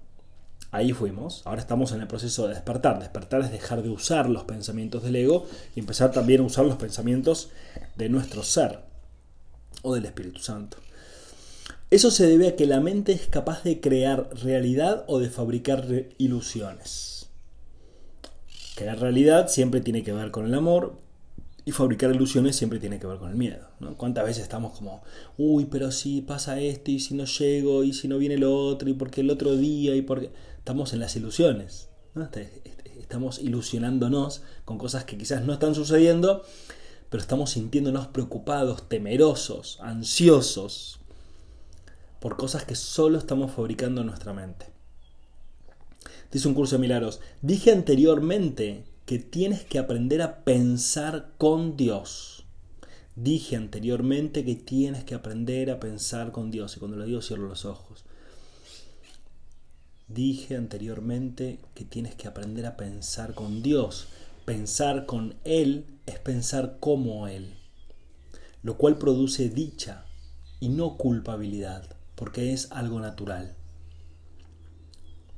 Ahí 0.72 0.94
fuimos. 0.94 1.42
Ahora 1.44 1.60
estamos 1.60 1.92
en 1.92 2.00
el 2.00 2.06
proceso 2.06 2.48
de 2.48 2.54
despertar. 2.54 2.98
Despertar 2.98 3.42
es 3.42 3.52
dejar 3.52 3.82
de 3.82 3.90
usar 3.90 4.30
los 4.30 4.44
pensamientos 4.44 5.02
del 5.02 5.16
ego 5.16 5.46
y 5.76 5.80
empezar 5.80 6.12
también 6.12 6.40
a 6.40 6.44
usar 6.44 6.64
los 6.64 6.76
pensamientos 6.76 7.50
de 7.96 8.08
nuestro 8.08 8.42
ser 8.42 8.80
o 9.82 9.94
del 9.94 10.06
Espíritu 10.06 10.40
Santo. 10.40 10.78
Eso 11.90 12.10
se 12.10 12.26
debe 12.26 12.48
a 12.48 12.56
que 12.56 12.64
la 12.64 12.80
mente 12.80 13.12
es 13.12 13.26
capaz 13.26 13.62
de 13.64 13.82
crear 13.82 14.30
realidad 14.42 15.04
o 15.08 15.18
de 15.18 15.28
fabricar 15.28 15.86
ilusiones. 16.16 17.28
Crear 18.74 18.98
realidad 18.98 19.48
siempre 19.48 19.82
tiene 19.82 20.02
que 20.02 20.14
ver 20.14 20.30
con 20.30 20.46
el 20.46 20.54
amor 20.54 20.94
y 21.66 21.72
fabricar 21.72 22.14
ilusiones 22.14 22.56
siempre 22.56 22.78
tiene 22.78 22.98
que 22.98 23.06
ver 23.06 23.18
con 23.18 23.28
el 23.28 23.36
miedo. 23.36 23.68
¿no? 23.78 23.94
¿Cuántas 23.98 24.24
veces 24.24 24.44
estamos 24.44 24.78
como, 24.78 25.02
uy, 25.36 25.66
pero 25.66 25.92
si 25.92 26.22
pasa 26.22 26.58
esto 26.58 26.90
y 26.90 26.98
si 26.98 27.12
no 27.12 27.26
llego 27.26 27.84
y 27.84 27.92
si 27.92 28.08
no 28.08 28.16
viene 28.16 28.38
lo 28.38 28.56
otro 28.56 28.88
y 28.88 28.94
porque 28.94 29.20
el 29.20 29.28
otro 29.28 29.54
día 29.54 29.94
y 29.94 30.00
porque... 30.00 30.30
Estamos 30.62 30.92
en 30.92 31.00
las 31.00 31.16
ilusiones. 31.16 31.88
Este, 32.14 32.62
este, 32.64 33.00
estamos 33.00 33.40
ilusionándonos 33.40 34.42
con 34.64 34.78
cosas 34.78 35.04
que 35.04 35.18
quizás 35.18 35.42
no 35.42 35.52
están 35.52 35.74
sucediendo, 35.74 36.44
pero 37.10 37.20
estamos 37.20 37.50
sintiéndonos 37.50 38.06
preocupados, 38.06 38.88
temerosos, 38.88 39.80
ansiosos, 39.80 41.00
por 42.20 42.36
cosas 42.36 42.64
que 42.64 42.76
solo 42.76 43.18
estamos 43.18 43.50
fabricando 43.50 44.02
en 44.02 44.06
nuestra 44.06 44.32
mente. 44.34 44.66
Dice 46.30 46.46
un 46.46 46.54
curso 46.54 46.76
de 46.76 46.82
milagros, 46.82 47.18
dije 47.40 47.72
anteriormente 47.72 48.84
que 49.04 49.18
tienes 49.18 49.64
que 49.64 49.80
aprender 49.80 50.22
a 50.22 50.44
pensar 50.44 51.32
con 51.38 51.76
Dios. 51.76 52.44
Dije 53.16 53.56
anteriormente 53.56 54.44
que 54.44 54.54
tienes 54.54 55.02
que 55.02 55.16
aprender 55.16 55.72
a 55.72 55.80
pensar 55.80 56.30
con 56.30 56.52
Dios. 56.52 56.76
Y 56.76 56.78
cuando 56.78 56.98
lo 56.98 57.04
digo 57.04 57.20
cierro 57.20 57.48
los 57.48 57.64
ojos. 57.64 57.91
Dije 60.08 60.56
anteriormente 60.56 61.58
que 61.74 61.84
tienes 61.84 62.14
que 62.14 62.28
aprender 62.28 62.66
a 62.66 62.76
pensar 62.76 63.34
con 63.34 63.62
Dios. 63.62 64.08
Pensar 64.44 65.06
con 65.06 65.36
Él 65.44 65.86
es 66.06 66.18
pensar 66.18 66.78
como 66.80 67.28
Él, 67.28 67.54
lo 68.62 68.76
cual 68.76 68.98
produce 68.98 69.48
dicha 69.48 70.04
y 70.60 70.68
no 70.68 70.96
culpabilidad 70.96 71.96
porque 72.16 72.52
es 72.52 72.70
algo 72.70 73.00
natural. 73.00 73.56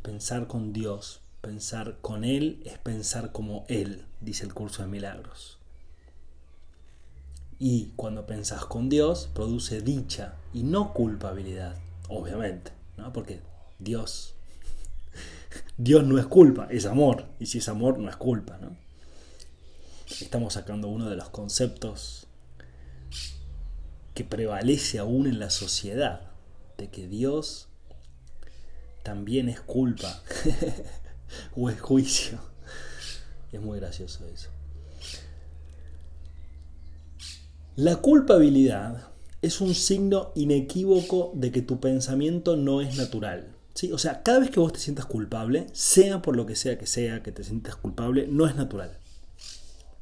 Pensar 0.02 0.46
con 0.46 0.72
Dios, 0.72 1.20
pensar 1.40 1.98
con 2.00 2.24
Él 2.24 2.62
es 2.66 2.78
pensar 2.78 3.32
como 3.32 3.64
Él, 3.68 4.04
dice 4.20 4.44
el 4.44 4.52
curso 4.52 4.82
de 4.82 4.88
milagros. 4.88 5.58
Y 7.58 7.92
cuando 7.96 8.26
pensás 8.26 8.66
con 8.66 8.88
Dios, 8.88 9.30
produce 9.32 9.80
dicha 9.80 10.34
y 10.52 10.62
no 10.62 10.92
culpabilidad, 10.92 11.76
obviamente, 12.08 12.72
¿no? 12.98 13.12
Porque 13.12 13.40
Dios, 13.78 14.33
Dios 15.76 16.04
no 16.04 16.18
es 16.18 16.26
culpa, 16.26 16.68
es 16.70 16.86
amor, 16.86 17.26
y 17.38 17.46
si 17.46 17.58
es 17.58 17.68
amor, 17.68 17.98
no 17.98 18.08
es 18.08 18.16
culpa, 18.16 18.58
¿no? 18.58 18.76
Estamos 20.20 20.54
sacando 20.54 20.88
uno 20.88 21.08
de 21.10 21.16
los 21.16 21.30
conceptos 21.30 22.26
que 24.14 24.24
prevalece 24.24 24.98
aún 24.98 25.26
en 25.26 25.38
la 25.38 25.50
sociedad, 25.50 26.30
de 26.78 26.88
que 26.88 27.08
Dios 27.08 27.68
también 29.02 29.48
es 29.48 29.60
culpa 29.60 30.22
o 31.56 31.70
es 31.70 31.80
juicio. 31.80 32.38
Es 33.52 33.60
muy 33.60 33.78
gracioso 33.78 34.26
eso. 34.26 34.50
La 37.76 37.96
culpabilidad 37.96 39.08
es 39.42 39.60
un 39.60 39.74
signo 39.74 40.32
inequívoco 40.34 41.32
de 41.34 41.50
que 41.52 41.60
tu 41.60 41.80
pensamiento 41.80 42.56
no 42.56 42.80
es 42.80 42.96
natural. 42.96 43.53
¿Sí? 43.74 43.92
O 43.92 43.98
sea, 43.98 44.22
cada 44.22 44.40
vez 44.40 44.50
que 44.50 44.60
vos 44.60 44.72
te 44.72 44.78
sientas 44.78 45.06
culpable, 45.06 45.66
sea 45.72 46.22
por 46.22 46.36
lo 46.36 46.46
que 46.46 46.56
sea 46.56 46.78
que 46.78 46.86
sea 46.86 47.22
que 47.22 47.32
te 47.32 47.44
sientas 47.44 47.76
culpable, 47.76 48.26
no 48.28 48.46
es 48.46 48.56
natural. 48.56 48.98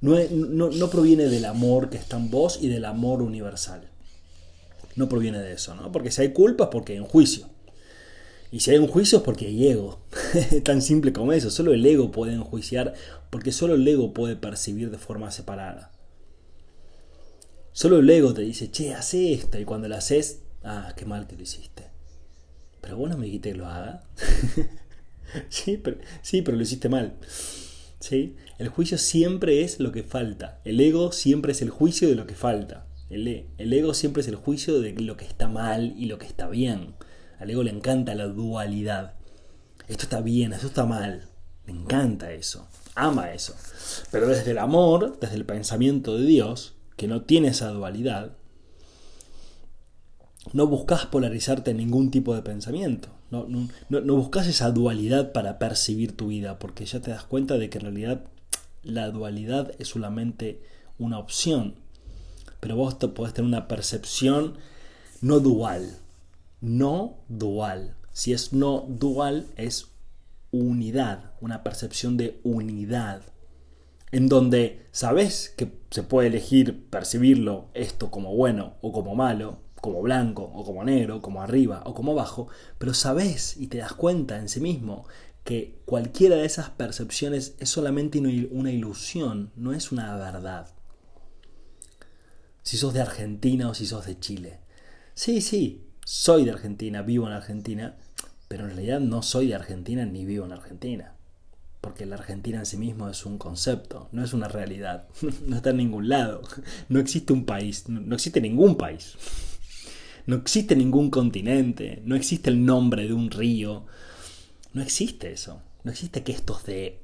No, 0.00 0.16
no, 0.30 0.70
no 0.70 0.90
proviene 0.90 1.26
del 1.26 1.44
amor 1.44 1.90
que 1.90 1.96
está 1.96 2.16
en 2.16 2.30
vos 2.30 2.58
y 2.60 2.68
del 2.68 2.84
amor 2.84 3.22
universal 3.22 3.92
no 4.94 5.08
proviene 5.08 5.38
de 5.38 5.52
eso, 5.52 5.74
¿no? 5.74 5.90
Porque 5.90 6.10
si 6.10 6.22
hay 6.22 6.32
culpa 6.32 6.64
es 6.64 6.70
porque 6.70 6.94
hay 6.94 6.98
un 6.98 7.06
juicio. 7.06 7.48
Y 8.50 8.60
si 8.60 8.70
hay 8.70 8.78
un 8.78 8.88
juicio 8.88 9.18
es 9.18 9.24
porque 9.24 9.46
hay 9.46 9.68
ego. 9.68 10.00
Tan 10.64 10.82
simple 10.82 11.12
como 11.12 11.32
eso. 11.32 11.50
Solo 11.50 11.72
el 11.72 11.84
ego 11.84 12.10
puede 12.10 12.34
enjuiciar 12.34 12.94
porque 13.30 13.52
solo 13.52 13.74
el 13.74 13.88
ego 13.88 14.12
puede 14.12 14.36
percibir 14.36 14.90
de 14.90 14.98
forma 14.98 15.30
separada. 15.30 15.90
Solo 17.72 18.00
el 18.00 18.10
ego 18.10 18.34
te 18.34 18.42
dice, 18.42 18.70
che, 18.70 18.92
hace 18.92 19.32
esto. 19.32 19.58
Y 19.58 19.64
cuando 19.64 19.88
lo 19.88 19.96
haces, 19.96 20.40
ah, 20.62 20.92
qué 20.96 21.06
mal 21.06 21.26
que 21.26 21.36
lo 21.36 21.42
hiciste. 21.42 21.91
Pero 22.82 22.98
vos 22.98 23.08
no 23.08 23.16
me 23.16 23.24
dijiste 23.24 23.52
que 23.52 23.58
lo 23.58 23.66
haga. 23.66 24.02
sí, 25.48 25.78
pero, 25.78 25.96
sí, 26.20 26.42
pero 26.42 26.58
lo 26.58 26.62
hiciste 26.62 26.90
mal. 26.90 27.14
¿Sí? 28.00 28.36
El 28.58 28.68
juicio 28.68 28.98
siempre 28.98 29.62
es 29.62 29.80
lo 29.80 29.92
que 29.92 30.02
falta. 30.02 30.60
El 30.64 30.78
ego 30.80 31.12
siempre 31.12 31.52
es 31.52 31.62
el 31.62 31.70
juicio 31.70 32.08
de 32.08 32.16
lo 32.16 32.26
que 32.26 32.34
falta. 32.34 32.86
El, 33.08 33.72
ego 33.72 33.92
siempre 33.92 34.22
es 34.22 34.28
el 34.28 34.36
juicio 34.36 34.80
de 34.80 34.94
lo 34.94 35.16
que 35.16 35.26
está 35.26 35.46
mal 35.46 35.94
y 35.96 36.06
lo 36.06 36.18
que 36.18 36.26
está 36.26 36.48
bien. 36.48 36.94
Al 37.38 37.50
ego 37.50 37.62
le 37.62 37.70
encanta 37.70 38.14
la 38.14 38.26
dualidad. 38.26 39.14
Esto 39.86 40.04
está 40.04 40.20
bien, 40.20 40.52
esto 40.52 40.66
está 40.68 40.86
mal. 40.86 41.28
Le 41.66 41.72
encanta 41.72 42.32
eso. 42.32 42.68
Ama 42.94 43.32
eso. 43.32 43.54
Pero 44.10 44.26
desde 44.28 44.52
el 44.52 44.58
amor, 44.58 45.18
desde 45.20 45.36
el 45.36 45.44
pensamiento 45.44 46.16
de 46.16 46.24
Dios, 46.24 46.74
que 46.96 47.06
no 47.06 47.22
tiene 47.22 47.48
esa 47.48 47.68
dualidad, 47.68 48.32
no 50.52 50.66
buscas 50.66 51.06
polarizarte 51.06 51.70
en 51.70 51.78
ningún 51.78 52.11
tipo 52.11 52.34
de 52.34 52.42
pensamiento. 52.42 53.08
No, 53.30 53.46
no, 53.49 53.68
no, 53.88 54.16
buscas 54.16 54.46
esa 54.46 54.70
dualidad 54.70 55.32
para 55.32 55.58
percibir 55.58 56.16
tu 56.16 56.28
vida, 56.28 56.58
porque 56.58 56.84
ya 56.84 57.00
te 57.00 57.11
das 57.11 57.25
cuenta 57.25 57.56
de 57.56 57.70
que 57.70 57.78
en 57.78 57.84
realidad 57.84 58.25
la 58.82 59.11
dualidad 59.11 59.72
es 59.78 59.88
solamente 59.88 60.61
una 60.99 61.18
opción 61.18 61.82
pero 62.62 62.76
vos 62.76 62.96
te 62.96 63.08
podés 63.08 63.34
tener 63.34 63.49
una 63.49 63.66
percepción 63.66 64.54
no 65.20 65.40
dual. 65.40 65.99
No 66.61 67.18
dual. 67.28 67.96
Si 68.12 68.32
es 68.32 68.52
no 68.52 68.87
dual, 68.88 69.49
es 69.56 69.88
unidad, 70.52 71.32
una 71.40 71.64
percepción 71.64 72.16
de 72.16 72.40
unidad, 72.44 73.22
en 74.12 74.28
donde 74.28 74.87
sabes 74.92 75.52
que 75.56 75.72
se 75.90 76.04
puede 76.04 76.28
elegir 76.28 76.88
percibirlo 76.88 77.66
esto 77.75 78.12
como 78.12 78.37
bueno 78.37 78.75
o 78.80 78.92
como 78.92 79.16
malo, 79.16 79.58
como 79.82 80.00
blanco 80.00 80.44
o 80.44 80.64
como 80.64 80.82
negro, 80.84 81.20
como 81.20 81.42
arriba 81.42 81.82
o 81.84 81.92
como 81.92 82.12
abajo, 82.12 82.48
pero 82.78 82.94
sabes 82.94 83.58
y 83.58 83.66
te 83.66 83.78
das 83.78 83.92
cuenta 83.92 84.38
en 84.38 84.48
sí 84.48 84.60
mismo 84.60 85.04
que 85.44 85.82
cualquiera 85.84 86.36
de 86.36 86.46
esas 86.46 86.70
percepciones 86.70 87.54
es 87.58 87.68
solamente 87.68 88.18
una 88.18 88.70
ilusión, 88.70 89.50
no 89.56 89.74
es 89.74 89.92
una 89.92 90.16
verdad 90.16 90.68
si 92.62 92.76
sos 92.76 92.94
de 92.94 93.00
Argentina 93.00 93.68
o 93.68 93.74
si 93.74 93.86
sos 93.86 94.06
de 94.06 94.18
Chile. 94.18 94.60
Sí, 95.14 95.40
sí, 95.40 95.84
soy 96.04 96.44
de 96.44 96.52
Argentina, 96.52 97.02
vivo 97.02 97.26
en 97.26 97.32
Argentina, 97.32 97.96
pero 98.48 98.64
en 98.64 98.70
realidad 98.70 99.00
no 99.00 99.22
soy 99.22 99.48
de 99.48 99.54
Argentina 99.54 100.06
ni 100.06 100.24
vivo 100.24 100.46
en 100.46 100.52
Argentina. 100.52 101.14
Porque 101.80 102.06
la 102.06 102.14
Argentina 102.14 102.60
en 102.60 102.66
sí 102.66 102.76
mismo 102.76 103.08
es 103.08 103.26
un 103.26 103.38
concepto, 103.38 104.08
no 104.12 104.22
es 104.22 104.32
una 104.32 104.46
realidad, 104.46 105.08
no 105.46 105.56
está 105.56 105.70
en 105.70 105.78
ningún 105.78 106.08
lado. 106.08 106.42
No 106.88 107.00
existe 107.00 107.32
un 107.32 107.44
país, 107.44 107.88
no 107.88 108.14
existe 108.14 108.40
ningún 108.40 108.76
país. 108.76 109.16
No 110.26 110.36
existe 110.36 110.76
ningún 110.76 111.10
continente, 111.10 112.02
no 112.04 112.16
existe 112.16 112.50
el 112.50 112.64
nombre 112.64 113.06
de 113.06 113.12
un 113.12 113.30
río. 113.30 113.84
No 114.72 114.82
existe 114.82 115.32
eso. 115.32 115.60
No 115.84 115.90
existe 115.90 116.22
que 116.22 116.32
esto 116.32 116.56
es 116.56 116.64
de 116.64 117.00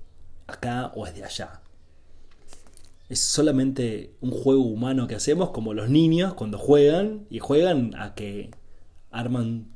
acá 0.47 0.93
o 0.95 1.07
es 1.07 1.15
de 1.15 1.25
allá 1.25 1.61
es 3.09 3.21
solamente 3.21 4.15
un 4.21 4.31
juego 4.31 4.63
humano 4.63 5.07
que 5.07 5.15
hacemos, 5.15 5.51
como 5.51 5.73
los 5.73 5.89
niños 5.89 6.35
cuando 6.35 6.59
juegan 6.59 7.27
y 7.31 7.39
juegan 7.39 7.95
a 7.97 8.15
que 8.15 8.51
arman 9.11 9.69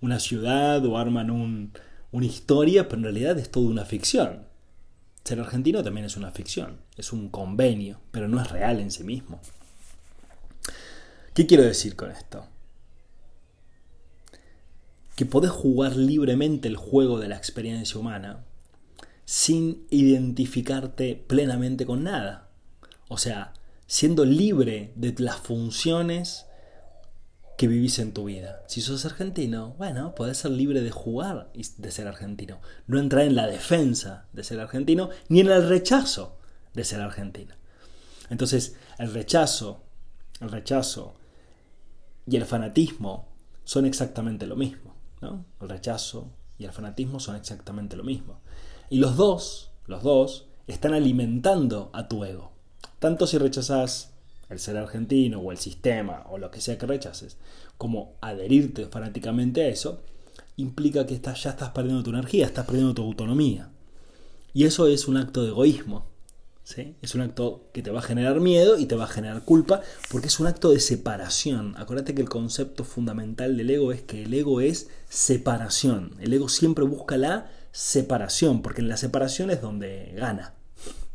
una 0.00 0.20
ciudad 0.20 0.84
o 0.86 0.96
arman 0.96 1.72
una 2.12 2.26
historia, 2.26 2.88
pero 2.88 2.98
en 2.98 3.04
realidad 3.04 3.38
es 3.38 3.50
toda 3.50 3.68
una 3.68 3.84
ficción. 3.84 4.46
Ser 5.24 5.40
argentino 5.40 5.82
también 5.82 6.06
es 6.06 6.16
una 6.16 6.30
ficción, 6.30 6.78
es 6.96 7.12
un 7.12 7.28
convenio, 7.28 8.00
pero 8.10 8.28
no 8.28 8.40
es 8.40 8.50
real 8.50 8.80
en 8.80 8.90
sí 8.90 9.04
mismo. 9.04 9.40
¿Qué 11.34 11.46
quiero 11.46 11.64
decir 11.64 11.96
con 11.96 12.10
esto? 12.10 12.46
Que 15.16 15.26
podés 15.26 15.50
jugar 15.50 15.96
libremente 15.96 16.68
el 16.68 16.76
juego 16.76 17.18
de 17.18 17.28
la 17.28 17.36
experiencia 17.36 18.00
humana 18.00 18.44
sin 19.24 19.86
identificarte 19.90 21.16
plenamente 21.26 21.86
con 21.86 22.04
nada. 22.04 22.48
O 23.08 23.18
sea, 23.18 23.52
siendo 23.86 24.24
libre 24.24 24.92
de 24.96 25.14
las 25.18 25.36
funciones 25.36 26.46
que 27.56 27.68
vivís 27.68 27.98
en 27.98 28.12
tu 28.12 28.24
vida. 28.24 28.62
Si 28.66 28.80
sos 28.80 29.04
argentino, 29.04 29.74
bueno, 29.78 30.14
podés 30.14 30.38
ser 30.38 30.50
libre 30.50 30.80
de 30.80 30.90
jugar 30.90 31.50
y 31.54 31.64
de 31.76 31.90
ser 31.90 32.08
argentino. 32.08 32.60
No 32.86 32.98
entrar 32.98 33.24
en 33.24 33.36
la 33.36 33.46
defensa 33.46 34.26
de 34.32 34.42
ser 34.42 34.60
argentino 34.60 35.10
ni 35.28 35.40
en 35.40 35.50
el 35.50 35.68
rechazo 35.68 36.38
de 36.74 36.84
ser 36.84 37.00
argentino. 37.00 37.54
Entonces, 38.30 38.76
el 38.98 39.12
rechazo, 39.12 39.82
el 40.40 40.50
rechazo 40.50 41.14
y 42.26 42.36
el 42.36 42.46
fanatismo 42.46 43.28
son 43.64 43.86
exactamente 43.86 44.46
lo 44.46 44.56
mismo. 44.56 44.91
¿No? 45.22 45.46
El 45.60 45.70
rechazo 45.70 46.28
y 46.58 46.64
el 46.64 46.72
fanatismo 46.72 47.20
son 47.20 47.36
exactamente 47.36 47.96
lo 47.96 48.04
mismo. 48.04 48.40
Y 48.90 48.98
los 48.98 49.16
dos, 49.16 49.70
los 49.86 50.02
dos, 50.02 50.46
están 50.66 50.92
alimentando 50.92 51.90
a 51.94 52.08
tu 52.08 52.24
ego. 52.24 52.52
Tanto 52.98 53.26
si 53.26 53.38
rechazas 53.38 54.12
el 54.50 54.58
ser 54.58 54.76
argentino 54.76 55.40
o 55.40 55.50
el 55.50 55.58
sistema 55.58 56.26
o 56.28 56.38
lo 56.38 56.50
que 56.50 56.60
sea 56.60 56.76
que 56.76 56.86
rechaces, 56.86 57.38
como 57.78 58.12
adherirte 58.20 58.86
fanáticamente 58.86 59.62
a 59.62 59.68
eso, 59.68 60.02
implica 60.56 61.06
que 61.06 61.14
estás, 61.14 61.42
ya 61.42 61.50
estás 61.50 61.70
perdiendo 61.70 62.02
tu 62.02 62.10
energía, 62.10 62.46
estás 62.46 62.66
perdiendo 62.66 62.94
tu 62.94 63.02
autonomía. 63.02 63.70
Y 64.52 64.64
eso 64.64 64.86
es 64.86 65.08
un 65.08 65.16
acto 65.16 65.42
de 65.42 65.48
egoísmo. 65.48 66.04
Es 67.02 67.14
un 67.14 67.20
acto 67.20 67.68
que 67.74 67.82
te 67.82 67.90
va 67.90 67.98
a 67.98 68.02
generar 68.02 68.40
miedo 68.40 68.78
y 68.78 68.86
te 68.86 68.94
va 68.94 69.04
a 69.04 69.08
generar 69.08 69.42
culpa 69.42 69.82
porque 70.10 70.28
es 70.28 70.40
un 70.40 70.46
acto 70.46 70.70
de 70.70 70.80
separación. 70.80 71.74
Acuérdate 71.76 72.14
que 72.14 72.22
el 72.22 72.28
concepto 72.28 72.84
fundamental 72.84 73.56
del 73.56 73.68
ego 73.68 73.92
es 73.92 74.00
que 74.00 74.22
el 74.22 74.32
ego 74.32 74.60
es 74.60 74.88
separación. 75.08 76.16
El 76.20 76.32
ego 76.32 76.48
siempre 76.48 76.84
busca 76.84 77.18
la 77.18 77.50
separación 77.72 78.62
porque 78.62 78.80
en 78.80 78.88
la 78.88 78.96
separación 78.96 79.50
es 79.50 79.60
donde 79.60 80.14
gana. 80.16 80.54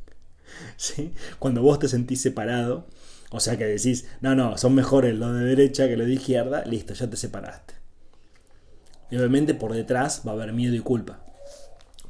¿Sí? 0.77 1.13
Cuando 1.39 1.63
vos 1.63 1.79
te 1.79 1.87
sentís 1.87 2.21
separado, 2.21 2.85
o 3.31 3.39
sea 3.39 3.57
que 3.57 3.65
decís, 3.65 4.05
no, 4.21 4.35
no, 4.35 4.57
son 4.57 4.75
mejores 4.75 5.15
los 5.15 5.33
de 5.33 5.45
derecha 5.45 5.87
que 5.87 5.97
los 5.97 6.07
de 6.07 6.13
izquierda, 6.13 6.65
listo, 6.65 6.93
ya 6.93 7.09
te 7.09 7.17
separaste. 7.17 7.73
Y 9.09 9.17
obviamente 9.17 9.55
por 9.55 9.73
detrás 9.73 10.21
va 10.27 10.31
a 10.31 10.35
haber 10.35 10.53
miedo 10.53 10.75
y 10.75 10.81
culpa. 10.81 11.23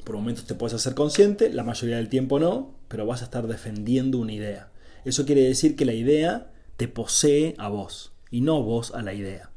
Por 0.07 0.15
momentos 0.15 0.45
te 0.45 0.55
puedes 0.55 0.73
hacer 0.73 0.95
consciente, 0.95 1.51
la 1.51 1.65
mayoría 1.65 1.97
del 1.97 2.07
tiempo 2.07 2.39
no, 2.39 2.79
pero 2.87 3.05
vas 3.05 3.21
a 3.21 3.25
estar 3.25 3.45
defendiendo 3.45 4.19
una 4.19 4.31
idea. 4.31 4.71
Eso 5.03 5.25
quiere 5.25 5.41
decir 5.41 5.75
que 5.75 5.83
la 5.83 5.91
idea 5.91 6.49
te 6.77 6.87
posee 6.87 7.55
a 7.57 7.67
vos 7.67 8.13
y 8.31 8.39
no 8.39 8.63
vos 8.63 8.93
a 8.95 9.01
la 9.01 9.13
idea. 9.13 9.51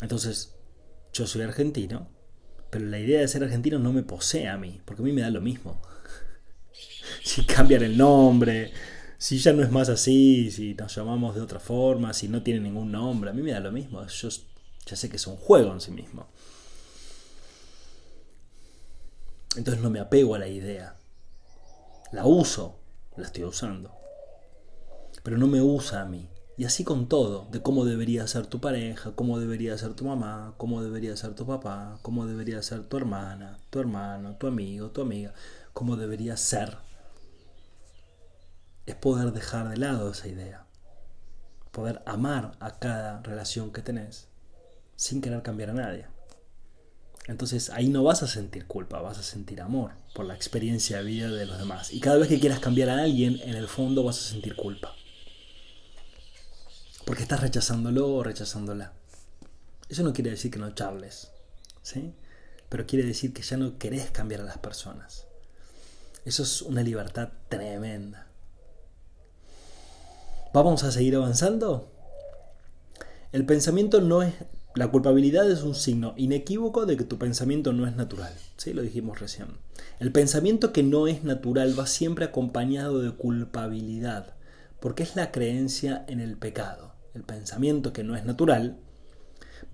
Entonces, 0.00 0.54
yo 1.12 1.26
soy 1.26 1.42
argentino, 1.42 2.08
pero 2.70 2.86
la 2.86 3.00
idea 3.00 3.18
de 3.18 3.26
ser 3.26 3.42
argentino 3.42 3.80
no 3.80 3.92
me 3.92 4.04
posee 4.04 4.46
a 4.46 4.56
mí, 4.56 4.80
porque 4.84 5.02
a 5.02 5.04
mí 5.04 5.10
me 5.10 5.22
da 5.22 5.30
lo 5.30 5.40
mismo. 5.40 5.82
si 7.24 7.42
cambian 7.46 7.82
el 7.82 7.98
nombre, 7.98 8.70
si 9.16 9.38
ya 9.38 9.52
no 9.52 9.64
es 9.64 9.72
más 9.72 9.88
así, 9.88 10.52
si 10.52 10.74
nos 10.74 10.94
llamamos 10.94 11.34
de 11.34 11.40
otra 11.40 11.58
forma, 11.58 12.14
si 12.14 12.28
no 12.28 12.44
tiene 12.44 12.60
ningún 12.60 12.92
nombre, 12.92 13.30
a 13.30 13.32
mí 13.32 13.42
me 13.42 13.50
da 13.50 13.58
lo 13.58 13.72
mismo. 13.72 14.06
Yo 14.06 14.28
ya 14.86 14.94
sé 14.94 15.10
que 15.10 15.16
es 15.16 15.26
un 15.26 15.36
juego 15.36 15.72
en 15.72 15.80
sí 15.80 15.90
mismo. 15.90 16.28
Entonces 19.56 19.82
no 19.82 19.90
me 19.90 20.00
apego 20.00 20.34
a 20.34 20.38
la 20.38 20.48
idea. 20.48 20.96
La 22.12 22.26
uso, 22.26 22.78
la 23.16 23.26
estoy 23.26 23.44
usando. 23.44 23.92
Pero 25.22 25.38
no 25.38 25.46
me 25.46 25.60
usa 25.60 26.02
a 26.02 26.06
mí. 26.06 26.28
Y 26.56 26.64
así 26.64 26.82
con 26.82 27.08
todo, 27.08 27.46
de 27.50 27.62
cómo 27.62 27.84
debería 27.84 28.26
ser 28.26 28.46
tu 28.46 28.60
pareja, 28.60 29.12
cómo 29.14 29.38
debería 29.38 29.78
ser 29.78 29.94
tu 29.94 30.04
mamá, 30.04 30.54
cómo 30.56 30.82
debería 30.82 31.16
ser 31.16 31.34
tu 31.34 31.46
papá, 31.46 31.98
cómo 32.02 32.26
debería 32.26 32.62
ser 32.62 32.84
tu 32.84 32.96
hermana, 32.96 33.58
tu 33.70 33.78
hermano, 33.78 34.36
tu 34.36 34.48
amigo, 34.48 34.90
tu 34.90 35.02
amiga, 35.02 35.32
cómo 35.72 35.96
debería 35.96 36.36
ser 36.36 36.78
es 38.88 38.94
poder 38.94 39.32
dejar 39.32 39.68
de 39.68 39.76
lado 39.76 40.10
esa 40.10 40.28
idea. 40.28 40.64
Poder 41.72 42.02
amar 42.06 42.52
a 42.58 42.78
cada 42.78 43.20
relación 43.22 43.70
que 43.70 43.82
tenés 43.82 44.28
sin 44.96 45.20
querer 45.20 45.42
cambiar 45.42 45.70
a 45.70 45.74
nadie. 45.74 46.06
Entonces 47.28 47.68
ahí 47.68 47.90
no 47.90 48.02
vas 48.02 48.22
a 48.22 48.26
sentir 48.26 48.66
culpa, 48.66 49.00
vas 49.00 49.18
a 49.18 49.22
sentir 49.22 49.60
amor 49.60 49.92
por 50.14 50.24
la 50.24 50.34
experiencia 50.34 50.96
de 50.98 51.04
vida 51.04 51.30
de 51.30 51.44
los 51.44 51.58
demás. 51.58 51.92
Y 51.92 52.00
cada 52.00 52.16
vez 52.16 52.28
que 52.28 52.40
quieras 52.40 52.58
cambiar 52.58 52.88
a 52.88 53.02
alguien, 53.02 53.38
en 53.42 53.54
el 53.54 53.68
fondo 53.68 54.02
vas 54.02 54.18
a 54.18 54.30
sentir 54.30 54.56
culpa. 54.56 54.94
Porque 57.04 57.22
estás 57.22 57.40
rechazándolo 57.40 58.08
o 58.08 58.22
rechazándola. 58.22 58.94
Eso 59.90 60.02
no 60.02 60.14
quiere 60.14 60.30
decir 60.30 60.50
que 60.50 60.58
no 60.58 60.74
charles, 60.74 61.30
¿sí? 61.82 62.14
Pero 62.70 62.86
quiere 62.86 63.06
decir 63.06 63.34
que 63.34 63.42
ya 63.42 63.58
no 63.58 63.78
querés 63.78 64.10
cambiar 64.10 64.40
a 64.40 64.44
las 64.44 64.58
personas. 64.58 65.26
Eso 66.24 66.42
es 66.42 66.62
una 66.62 66.82
libertad 66.82 67.28
tremenda. 67.50 68.26
¿Vamos 70.54 70.82
a 70.82 70.92
seguir 70.92 71.16
avanzando? 71.16 71.92
El 73.32 73.44
pensamiento 73.44 74.00
no 74.00 74.22
es... 74.22 74.34
La 74.74 74.88
culpabilidad 74.88 75.50
es 75.50 75.62
un 75.62 75.74
signo 75.74 76.14
inequívoco 76.16 76.86
de 76.86 76.96
que 76.96 77.04
tu 77.04 77.18
pensamiento 77.18 77.72
no 77.72 77.86
es 77.86 77.96
natural. 77.96 78.32
¿sí? 78.56 78.72
Lo 78.72 78.82
dijimos 78.82 79.18
recién. 79.18 79.48
El 79.98 80.12
pensamiento 80.12 80.72
que 80.72 80.82
no 80.82 81.08
es 81.08 81.24
natural 81.24 81.78
va 81.78 81.86
siempre 81.86 82.26
acompañado 82.26 83.00
de 83.00 83.10
culpabilidad, 83.12 84.34
porque 84.78 85.02
es 85.02 85.16
la 85.16 85.32
creencia 85.32 86.04
en 86.06 86.20
el 86.20 86.36
pecado. 86.36 86.94
El 87.14 87.24
pensamiento 87.24 87.92
que 87.92 88.04
no 88.04 88.14
es 88.14 88.24
natural 88.24 88.78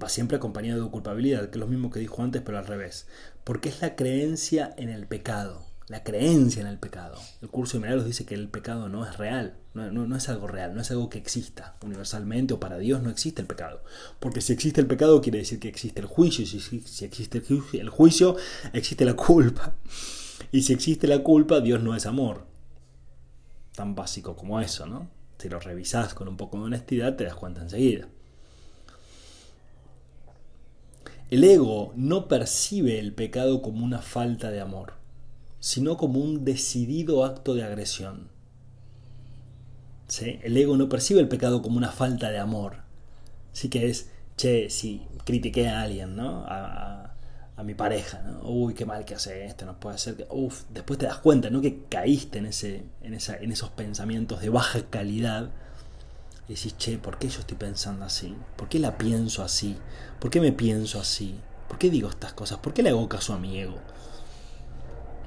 va 0.02 0.08
siempre 0.08 0.36
acompañado 0.36 0.84
de 0.84 0.90
culpabilidad, 0.90 1.50
que 1.50 1.58
es 1.58 1.60
lo 1.60 1.66
mismo 1.66 1.90
que 1.90 2.00
dijo 2.00 2.22
antes, 2.22 2.40
pero 2.42 2.58
al 2.58 2.66
revés, 2.66 3.06
porque 3.42 3.68
es 3.68 3.82
la 3.82 3.96
creencia 3.96 4.74
en 4.78 4.88
el 4.88 5.06
pecado 5.06 5.63
la 5.88 6.02
creencia 6.02 6.62
en 6.62 6.66
el 6.66 6.78
pecado. 6.78 7.18
El 7.42 7.48
curso 7.48 7.76
de 7.76 7.82
milagros 7.82 8.06
dice 8.06 8.24
que 8.24 8.34
el 8.34 8.48
pecado 8.48 8.88
no 8.88 9.06
es 9.06 9.18
real, 9.18 9.56
no, 9.74 10.16
es 10.16 10.28
algo 10.28 10.46
real, 10.46 10.74
no 10.74 10.80
es 10.80 10.90
algo 10.90 11.10
que 11.10 11.18
exista 11.18 11.76
universalmente 11.82 12.54
o 12.54 12.60
para 12.60 12.78
Dios 12.78 13.02
no 13.02 13.10
existe 13.10 13.42
el 13.42 13.46
pecado. 13.46 13.82
Porque 14.18 14.40
si 14.40 14.52
existe 14.52 14.80
el 14.80 14.86
pecado 14.86 15.20
quiere 15.20 15.38
decir 15.38 15.60
que 15.60 15.68
existe 15.68 16.00
el 16.00 16.06
juicio, 16.06 16.42
y 16.42 16.46
si, 16.46 16.60
si 16.60 17.04
existe 17.04 17.42
el 17.72 17.90
juicio 17.90 18.36
existe 18.72 19.04
la 19.04 19.14
culpa. 19.14 19.74
Y 20.50 20.62
si 20.62 20.72
existe 20.72 21.06
la 21.06 21.22
culpa, 21.22 21.60
Dios 21.60 21.82
no 21.82 21.94
es 21.94 22.06
amor. 22.06 22.46
Tan 23.74 23.94
básico 23.94 24.36
como 24.36 24.60
eso, 24.60 24.86
¿no? 24.86 25.08
Si 25.38 25.48
lo 25.48 25.60
revisás 25.60 26.14
con 26.14 26.28
un 26.28 26.36
poco 26.36 26.58
de 26.58 26.64
honestidad 26.64 27.16
te 27.16 27.24
das 27.24 27.34
cuenta 27.34 27.60
enseguida. 27.60 28.08
El 31.30 31.42
ego 31.44 31.92
no 31.96 32.28
percibe 32.28 32.98
el 33.00 33.12
pecado 33.12 33.60
como 33.60 33.84
una 33.84 34.00
falta 34.00 34.50
de 34.50 34.60
amor 34.60 35.03
sino 35.64 35.96
como 35.96 36.20
un 36.20 36.44
decidido 36.44 37.24
acto 37.24 37.54
de 37.54 37.64
agresión. 37.64 38.28
¿Sí? 40.08 40.38
El 40.42 40.58
ego 40.58 40.76
no 40.76 40.90
percibe 40.90 41.20
el 41.20 41.28
pecado 41.28 41.62
como 41.62 41.78
una 41.78 41.90
falta 41.90 42.30
de 42.30 42.38
amor. 42.38 42.82
Sí 43.54 43.70
que 43.70 43.88
es, 43.88 44.10
che, 44.36 44.68
si 44.68 45.00
critiqué 45.24 45.70
a 45.70 45.80
alguien, 45.80 46.16
¿no? 46.16 46.44
A, 46.46 47.14
mi 47.64 47.72
pareja, 47.72 48.20
¿no? 48.20 48.42
Uy, 48.42 48.74
qué 48.74 48.84
mal 48.84 49.06
que 49.06 49.14
hace 49.14 49.46
esto, 49.46 49.64
no 49.64 49.80
puede 49.80 49.96
ser 49.96 50.16
que... 50.16 50.26
Uf, 50.28 50.64
después 50.68 50.98
te 50.98 51.06
das 51.06 51.16
cuenta, 51.16 51.48
¿no? 51.48 51.62
Que 51.62 51.84
caíste 51.88 52.40
en, 52.40 52.46
ese, 52.46 52.84
en, 53.00 53.14
esa, 53.14 53.34
en 53.38 53.50
esos 53.50 53.70
pensamientos 53.70 54.42
de 54.42 54.50
baja 54.50 54.82
calidad. 54.90 55.48
Y 56.46 56.56
decís, 56.56 56.76
che, 56.76 56.98
¿por 56.98 57.16
qué 57.16 57.30
yo 57.30 57.40
estoy 57.40 57.56
pensando 57.56 58.04
así? 58.04 58.36
¿Por 58.56 58.68
qué 58.68 58.78
la 58.78 58.98
pienso 58.98 59.42
así? 59.42 59.78
¿Por 60.20 60.30
qué 60.30 60.42
me 60.42 60.52
pienso 60.52 61.00
así? 61.00 61.40
¿Por 61.68 61.78
qué 61.78 61.88
digo 61.88 62.10
estas 62.10 62.34
cosas? 62.34 62.58
¿Por 62.58 62.74
qué 62.74 62.82
le 62.82 62.90
hago 62.90 63.08
caso 63.08 63.32
a 63.32 63.38
mi 63.38 63.58
ego? 63.58 63.78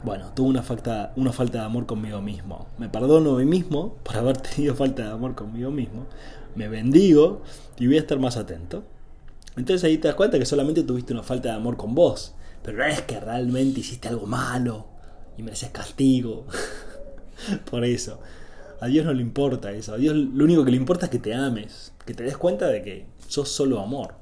Bueno, 0.04 0.32
tuve 0.36 0.50
una 0.50 0.62
falta, 0.62 1.12
una 1.16 1.34
falta 1.34 1.60
de 1.60 1.66
amor 1.66 1.86
conmigo 1.86 2.22
mismo. 2.22 2.68
Me 2.78 2.88
perdono 2.88 3.36
a 3.36 3.40
mí 3.40 3.46
mismo 3.46 3.96
por 4.04 4.16
haber 4.16 4.38
tenido 4.38 4.76
falta 4.84 5.04
de 5.04 5.12
amor 5.12 5.36
conmigo 5.36 5.72
mismo. 5.72 6.06
Me 6.56 6.68
bendigo 6.68 7.42
y 7.78 7.88
voy 7.88 7.98
a 7.98 8.02
estar 8.02 8.20
más 8.20 8.38
atento. 8.38 8.84
Entonces 9.56 9.84
ahí 9.84 9.98
te 9.98 10.08
das 10.08 10.16
cuenta 10.16 10.38
que 10.38 10.46
solamente 10.46 10.84
tuviste 10.84 11.14
una 11.14 11.24
falta 11.24 11.50
de 11.50 11.56
amor 11.56 11.78
con 11.78 11.96
vos. 11.96 12.36
Pero 12.62 12.78
no 12.78 12.86
es 12.86 13.02
que 13.02 13.20
realmente 13.20 13.80
hiciste 13.80 14.08
algo 14.08 14.28
malo 14.28 14.88
y 15.38 15.44
mereces 15.44 15.72
castigo. 15.72 16.46
por 17.70 17.84
eso. 17.84 18.20
A 18.80 18.88
Dios 18.88 19.06
no 19.06 19.14
le 19.14 19.22
importa 19.24 19.72
eso. 19.72 19.94
A 19.94 19.98
Dios 19.98 20.16
lo 20.16 20.44
único 20.44 20.64
que 20.64 20.72
le 20.72 20.78
importa 20.78 21.08
es 21.08 21.12
que 21.12 21.20
te 21.20 21.34
ames. 21.34 21.94
Que 22.06 22.14
te 22.14 22.24
des 22.24 22.38
cuenta 22.38 22.68
de 22.68 22.84
que 22.84 23.08
sos 23.28 23.50
solo 23.50 23.80
amor. 23.80 24.16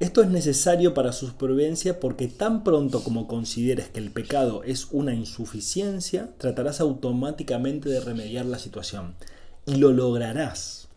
Esto 0.00 0.22
es 0.22 0.30
necesario 0.30 0.94
para 0.94 1.12
su 1.12 1.26
supervivencia 1.26 2.00
porque 2.00 2.26
tan 2.26 2.64
pronto 2.64 3.04
como 3.04 3.28
consideres 3.28 3.90
que 3.90 3.98
el 3.98 4.10
pecado 4.10 4.62
es 4.64 4.88
una 4.92 5.12
insuficiencia, 5.12 6.30
tratarás 6.38 6.80
automáticamente 6.80 7.90
de 7.90 8.00
remediar 8.00 8.46
la 8.46 8.58
situación. 8.58 9.14
Y 9.66 9.74
lo 9.74 9.92
lograrás. 9.92 10.88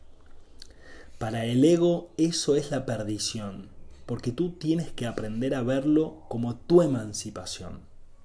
Para 1.17 1.43
el 1.43 1.65
ego 1.65 2.11
eso 2.15 2.55
es 2.55 2.71
la 2.71 2.85
perdición, 2.85 3.67
porque 4.05 4.31
tú 4.31 4.51
tienes 4.51 4.89
que 4.93 5.05
aprender 5.05 5.53
a 5.53 5.63
verlo 5.63 6.23
como 6.29 6.55
tu 6.55 6.81
emancipación. 6.81 7.81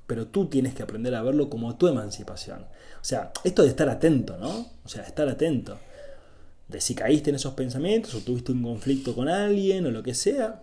Pero 0.06 0.28
tú 0.28 0.46
tienes 0.46 0.76
que 0.76 0.84
aprender 0.84 1.16
a 1.16 1.22
verlo 1.22 1.50
como 1.50 1.76
tu 1.76 1.88
emancipación. 1.88 2.60
O 3.00 3.04
sea, 3.04 3.32
esto 3.42 3.64
de 3.64 3.70
estar 3.70 3.88
atento, 3.88 4.36
¿no? 4.38 4.68
O 4.84 4.88
sea, 4.88 5.02
estar 5.02 5.28
atento 5.28 5.76
de 6.68 6.80
si 6.80 6.94
caíste 6.94 7.30
en 7.30 7.36
esos 7.36 7.54
pensamientos 7.54 8.14
o 8.14 8.20
tuviste 8.20 8.52
un 8.52 8.62
conflicto 8.62 9.14
con 9.14 9.28
alguien 9.28 9.86
o 9.86 9.90
lo 9.90 10.02
que 10.02 10.14
sea, 10.14 10.62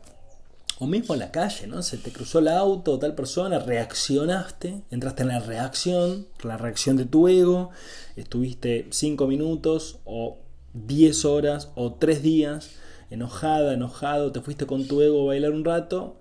o 0.77 0.87
mismo 0.87 1.13
en 1.13 1.21
la 1.21 1.31
calle, 1.31 1.67
¿no? 1.67 1.81
Se 1.81 1.97
te 1.97 2.11
cruzó 2.11 2.39
el 2.39 2.49
auto, 2.49 2.99
tal 2.99 3.15
persona, 3.15 3.59
reaccionaste, 3.59 4.81
entraste 4.91 5.23
en 5.23 5.29
la 5.29 5.39
reacción, 5.39 6.27
la 6.43 6.57
reacción 6.57 6.97
de 6.97 7.05
tu 7.05 7.27
ego, 7.27 7.71
estuviste 8.15 8.87
5 8.91 9.25
minutos 9.27 9.99
o 10.05 10.37
10 10.73 11.25
horas 11.25 11.69
o 11.75 11.93
3 11.93 12.21
días 12.21 12.71
enojada, 13.09 13.73
enojado, 13.73 14.31
te 14.31 14.41
fuiste 14.41 14.65
con 14.65 14.87
tu 14.87 15.01
ego 15.01 15.23
a 15.23 15.27
bailar 15.27 15.51
un 15.51 15.63
rato, 15.63 16.19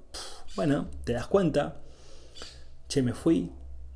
bueno, 0.55 0.87
te 1.05 1.14
das 1.14 1.27
cuenta, 1.27 1.77
che, 2.88 3.03
me 3.03 3.14
fui, 3.14 3.51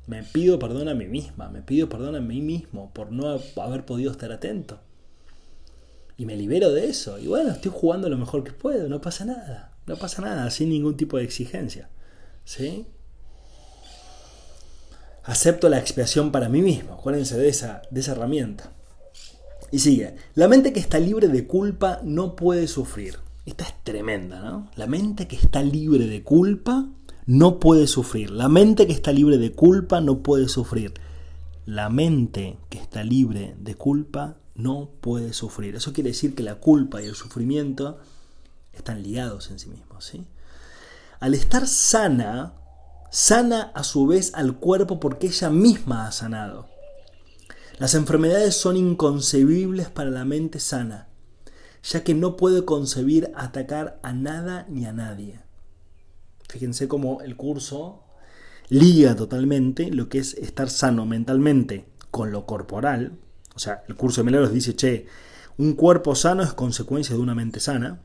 me 0.07 0.23
pido 0.23 0.59
perdón 0.59 0.89
a 0.89 0.93
mí 0.93 1.05
misma, 1.05 1.49
me 1.49 1.61
pido 1.61 1.87
perdón 1.87 2.15
a 2.15 2.19
mí 2.19 2.41
mismo 2.41 2.91
por 2.93 3.11
no 3.11 3.39
haber 3.61 3.85
podido 3.85 4.11
estar 4.11 4.31
atento 4.31 4.81
y 6.19 6.25
me 6.25 6.35
libero 6.35 6.73
de 6.73 6.89
eso. 6.89 7.17
Y 7.17 7.27
bueno, 7.27 7.51
estoy 7.51 7.71
jugando 7.73 8.09
lo 8.09 8.17
mejor 8.17 8.43
que 8.43 8.51
puedo, 8.51 8.89
no 8.89 8.99
pasa 8.99 9.23
nada. 9.23 9.71
No 9.87 9.95
pasa 9.95 10.21
nada, 10.21 10.51
sin 10.51 10.67
ningún 10.67 10.97
tipo 10.97 11.17
de 11.17 11.23
exigencia. 11.23 11.89
¿Sí? 12.43 12.85
Acepto 15.23 15.69
la 15.69 15.79
expiación 15.79 16.33
para 16.33 16.49
mí 16.49 16.61
mismo. 16.61 16.95
Acuérdense 16.95 17.37
de 17.37 17.47
esa, 17.47 17.83
de 17.89 18.01
esa 18.01 18.11
herramienta. 18.11 18.73
Y 19.71 19.79
sigue. 19.79 20.17
La 20.35 20.49
mente 20.49 20.73
que 20.73 20.81
está 20.81 20.99
libre 20.99 21.29
de 21.29 21.47
culpa 21.47 22.01
no 22.03 22.35
puede 22.35 22.67
sufrir. 22.67 23.19
Esta 23.45 23.63
es 23.63 23.73
tremenda, 23.85 24.41
¿no? 24.41 24.69
La 24.75 24.87
mente 24.87 25.25
que 25.25 25.37
está 25.37 25.63
libre 25.63 26.07
de 26.07 26.21
culpa 26.21 26.89
no 27.27 27.61
puede 27.61 27.87
sufrir. 27.87 28.29
La 28.29 28.49
mente 28.49 28.87
que 28.87 28.93
está 28.93 29.13
libre 29.13 29.37
de 29.37 29.53
culpa 29.53 30.01
no 30.01 30.21
puede 30.21 30.49
sufrir. 30.49 30.95
La 31.65 31.89
mente 31.89 32.57
que 32.67 32.77
está 32.77 33.05
libre 33.05 33.55
de 33.57 33.75
culpa 33.75 34.35
no 34.59 34.91
puede 35.01 35.33
sufrir. 35.33 35.75
Eso 35.75 35.93
quiere 35.93 36.09
decir 36.09 36.35
que 36.35 36.43
la 36.43 36.55
culpa 36.55 37.01
y 37.01 37.05
el 37.05 37.15
sufrimiento 37.15 37.99
están 38.73 39.01
ligados 39.03 39.49
en 39.51 39.59
sí 39.59 39.69
mismos. 39.69 40.05
¿sí? 40.05 40.25
Al 41.19 41.33
estar 41.33 41.67
sana, 41.67 42.53
sana 43.11 43.71
a 43.73 43.83
su 43.83 44.07
vez 44.07 44.33
al 44.33 44.57
cuerpo 44.57 44.99
porque 44.99 45.27
ella 45.27 45.49
misma 45.49 46.07
ha 46.07 46.11
sanado. 46.11 46.67
Las 47.77 47.95
enfermedades 47.95 48.55
son 48.55 48.75
inconcebibles 48.75 49.89
para 49.89 50.09
la 50.09 50.25
mente 50.25 50.59
sana, 50.59 51.07
ya 51.81 52.03
que 52.03 52.13
no 52.13 52.35
puede 52.35 52.65
concebir 52.65 53.31
atacar 53.35 53.99
a 54.03 54.11
nada 54.11 54.65
ni 54.69 54.85
a 54.85 54.91
nadie. 54.91 55.39
Fíjense 56.49 56.89
cómo 56.89 57.21
el 57.21 57.37
curso 57.37 58.03
liga 58.67 59.15
totalmente 59.15 59.91
lo 59.91 60.09
que 60.09 60.19
es 60.19 60.33
estar 60.33 60.69
sano 60.69 61.05
mentalmente 61.05 61.85
con 62.11 62.31
lo 62.31 62.45
corporal. 62.45 63.17
O 63.59 63.61
sea, 63.61 63.83
el 63.89 63.95
curso 63.97 64.21
de 64.21 64.25
milagros 64.25 64.53
dice, 64.53 64.73
che, 64.73 65.05
un 65.57 65.73
cuerpo 65.73 66.15
sano 66.15 66.43
es 66.43 66.53
consecuencia 66.53 67.13
de 67.13 67.21
una 67.21 67.35
mente 67.35 67.59
sana. 67.59 67.99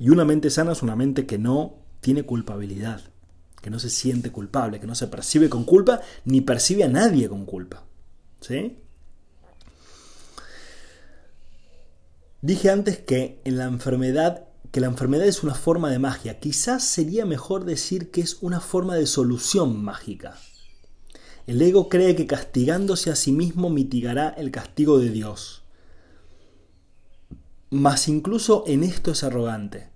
Y 0.00 0.08
una 0.08 0.24
mente 0.24 0.50
sana 0.50 0.72
es 0.72 0.82
una 0.82 0.96
mente 0.96 1.26
que 1.26 1.38
no 1.38 1.76
tiene 2.00 2.24
culpabilidad, 2.24 3.00
que 3.62 3.70
no 3.70 3.78
se 3.78 3.88
siente 3.88 4.32
culpable, 4.32 4.80
que 4.80 4.88
no 4.88 4.96
se 4.96 5.06
percibe 5.06 5.48
con 5.48 5.62
culpa, 5.62 6.00
ni 6.24 6.40
percibe 6.40 6.82
a 6.82 6.88
nadie 6.88 7.28
con 7.28 7.46
culpa. 7.46 7.84
¿Sí? 8.40 8.78
Dije 12.42 12.70
antes 12.70 12.98
que 12.98 13.40
en 13.44 13.58
la 13.58 13.66
enfermedad 13.66 14.48
que 14.72 14.80
la 14.80 14.88
enfermedad 14.88 15.28
es 15.28 15.44
una 15.44 15.54
forma 15.54 15.88
de 15.88 16.00
magia. 16.00 16.40
Quizás 16.40 16.82
sería 16.82 17.24
mejor 17.26 17.64
decir 17.64 18.10
que 18.10 18.22
es 18.22 18.38
una 18.40 18.58
forma 18.58 18.96
de 18.96 19.06
solución 19.06 19.84
mágica. 19.84 20.36
El 21.46 21.60
ego 21.62 21.88
cree 21.88 22.14
que 22.14 22.26
castigándose 22.26 23.10
a 23.10 23.16
sí 23.16 23.32
mismo 23.32 23.70
mitigará 23.70 24.28
el 24.28 24.50
castigo 24.50 24.98
de 24.98 25.10
Dios. 25.10 25.62
Mas 27.70 28.08
incluso 28.08 28.64
en 28.66 28.82
esto 28.82 29.12
es 29.12 29.24
arrogante. 29.24 29.88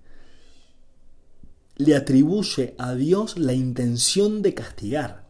Le 1.77 1.95
atribuye 1.95 2.75
a 2.77 2.95
Dios 2.95 3.37
la 3.37 3.53
intención 3.53 4.41
de 4.41 4.53
castigar. 4.53 5.29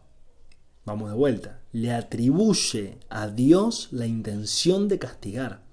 Vamos 0.84 1.10
de 1.10 1.16
vuelta. 1.16 1.60
Le 1.72 1.92
atribuye 1.92 2.98
a 3.08 3.28
Dios 3.28 3.88
la 3.90 4.06
intención 4.06 4.88
de 4.88 4.98
castigar 4.98 5.66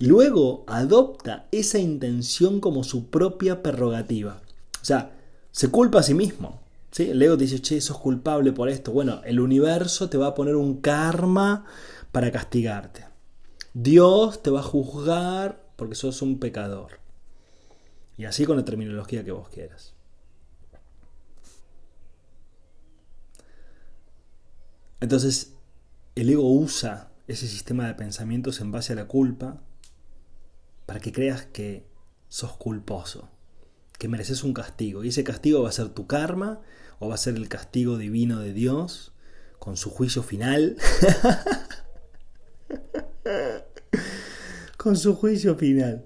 y 0.00 0.06
luego 0.06 0.64
adopta 0.66 1.46
esa 1.52 1.78
intención 1.78 2.58
como 2.60 2.84
su 2.84 3.10
propia 3.10 3.62
prerrogativa. 3.62 4.40
O 4.80 4.84
sea, 4.84 5.12
se 5.52 5.68
culpa 5.68 6.00
a 6.00 6.02
sí 6.02 6.14
mismo. 6.14 6.59
¿Sí? 6.90 7.10
El 7.10 7.22
ego 7.22 7.36
dice, 7.36 7.60
che, 7.60 7.80
sos 7.80 7.98
culpable 7.98 8.52
por 8.52 8.68
esto. 8.68 8.92
Bueno, 8.92 9.22
el 9.24 9.40
universo 9.40 10.08
te 10.08 10.18
va 10.18 10.28
a 10.28 10.34
poner 10.34 10.56
un 10.56 10.80
karma 10.80 11.64
para 12.12 12.30
castigarte. 12.30 13.06
Dios 13.74 14.42
te 14.42 14.50
va 14.50 14.60
a 14.60 14.64
juzgar 14.64 15.64
porque 15.76 15.94
sos 15.94 16.22
un 16.22 16.38
pecador. 16.38 17.00
Y 18.16 18.24
así 18.24 18.44
con 18.44 18.56
la 18.56 18.64
terminología 18.64 19.24
que 19.24 19.32
vos 19.32 19.48
quieras. 19.48 19.94
Entonces, 25.00 25.54
el 26.14 26.28
ego 26.28 26.52
usa 26.52 27.10
ese 27.26 27.46
sistema 27.46 27.86
de 27.86 27.94
pensamientos 27.94 28.60
en 28.60 28.72
base 28.72 28.92
a 28.92 28.96
la 28.96 29.06
culpa 29.06 29.62
para 30.84 31.00
que 31.00 31.12
creas 31.12 31.46
que 31.46 31.86
sos 32.28 32.52
culposo, 32.52 33.28
que 33.98 34.08
mereces 34.08 34.44
un 34.44 34.52
castigo. 34.52 35.04
Y 35.04 35.08
ese 35.08 35.24
castigo 35.24 35.62
va 35.62 35.68
a 35.68 35.72
ser 35.72 35.88
tu 35.90 36.06
karma 36.06 36.60
o 37.00 37.08
va 37.08 37.16
a 37.16 37.18
ser 37.18 37.34
el 37.34 37.48
castigo 37.48 37.98
divino 37.98 38.38
de 38.38 38.52
Dios 38.52 39.12
con 39.58 39.76
su 39.76 39.90
juicio 39.90 40.22
final. 40.22 40.76
con 44.76 44.96
su 44.96 45.16
juicio 45.16 45.56
final. 45.56 46.04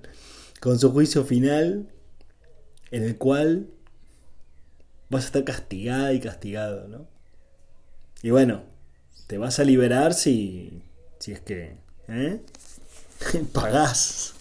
Con 0.61 0.79
su 0.79 0.91
juicio 0.93 1.25
final 1.25 1.93
en 2.91 3.03
el 3.03 3.19
cual 3.19 3.69
vas 5.11 5.25
a 5.25 5.27
estar 5.27 5.45
castigada 5.45 6.13
y 6.13 6.21
castigado, 6.21 6.89
¿no? 6.89 7.07
Y 8.23 8.31
bueno, 8.31 8.63
te 9.27 9.37
vas 9.37 9.59
a 9.59 9.65
liberar 9.65 10.15
si, 10.15 10.81
si 11.19 11.33
es 11.33 11.41
que 11.41 11.77
¿eh? 12.09 12.41
pagás 13.53 14.35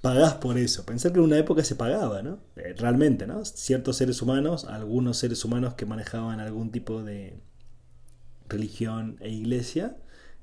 pagás 0.00 0.34
por 0.34 0.58
eso. 0.58 0.84
Pensar 0.84 1.12
que 1.12 1.18
en 1.18 1.24
una 1.24 1.38
época 1.38 1.64
se 1.64 1.74
pagaba, 1.74 2.22
¿no? 2.22 2.38
Eh, 2.56 2.74
realmente, 2.76 3.26
¿no? 3.26 3.44
Ciertos 3.44 3.96
seres 3.96 4.22
humanos, 4.22 4.64
algunos 4.64 5.18
seres 5.18 5.44
humanos 5.44 5.74
que 5.74 5.86
manejaban 5.86 6.40
algún 6.40 6.70
tipo 6.70 7.02
de 7.02 7.40
religión 8.48 9.16
e 9.20 9.30
iglesia, 9.30 9.96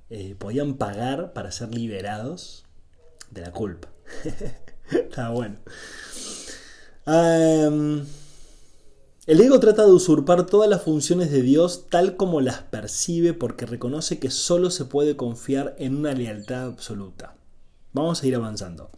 eh, 0.09 0.35
podían 0.37 0.75
pagar 0.75 1.33
para 1.33 1.51
ser 1.51 1.73
liberados 1.73 2.65
de 3.31 3.41
la 3.41 3.51
culpa. 3.51 3.89
Está 4.91 5.29
bueno. 5.29 5.57
el 7.05 8.05
ego 9.27 9.59
trata 9.59 9.85
de 9.85 9.91
usurpar 9.91 10.45
todas 10.45 10.69
las 10.69 10.83
funciones 10.83 11.31
de 11.31 11.41
Dios 11.41 11.87
tal 11.89 12.15
como 12.15 12.39
las 12.39 12.61
percibe 12.61 13.33
porque 13.33 13.65
reconoce 13.65 14.19
que 14.19 14.29
solo 14.31 14.69
se 14.69 14.85
puede 14.85 15.17
confiar 15.17 15.75
en 15.77 15.97
una 15.97 16.13
lealtad 16.13 16.65
absoluta. 16.67 17.35
Vamos 17.91 18.23
a 18.23 18.27
ir 18.27 18.35
avanzando. 18.35 18.91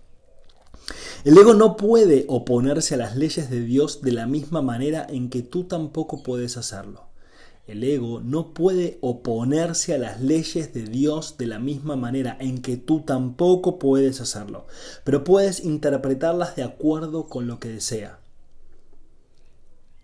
El 1.23 1.37
ego 1.37 1.53
no 1.53 1.77
puede 1.77 2.25
oponerse 2.27 2.95
a 2.95 2.97
las 2.97 3.15
leyes 3.15 3.49
de 3.49 3.61
Dios 3.61 4.01
de 4.01 4.11
la 4.11 4.25
misma 4.25 4.61
manera 4.61 5.05
en 5.09 5.29
que 5.29 5.41
tú 5.41 5.65
tampoco 5.65 6.23
puedes 6.23 6.57
hacerlo. 6.57 7.09
El 7.69 7.83
ego 7.83 8.19
no 8.21 8.55
puede 8.55 8.97
oponerse 9.01 9.93
a 9.93 9.99
las 9.99 10.21
leyes 10.21 10.73
de 10.73 10.85
Dios 10.85 11.37
de 11.37 11.45
la 11.45 11.59
misma 11.59 11.95
manera 11.95 12.35
en 12.39 12.63
que 12.63 12.77
tú 12.77 13.01
tampoco 13.01 13.77
puedes 13.77 14.21
hacerlo, 14.21 14.65
pero 15.03 15.23
puedes 15.23 15.63
interpretarlas 15.63 16.55
de 16.55 16.63
acuerdo 16.63 17.27
con 17.27 17.45
lo 17.45 17.59
que 17.59 17.69
desea, 17.69 18.21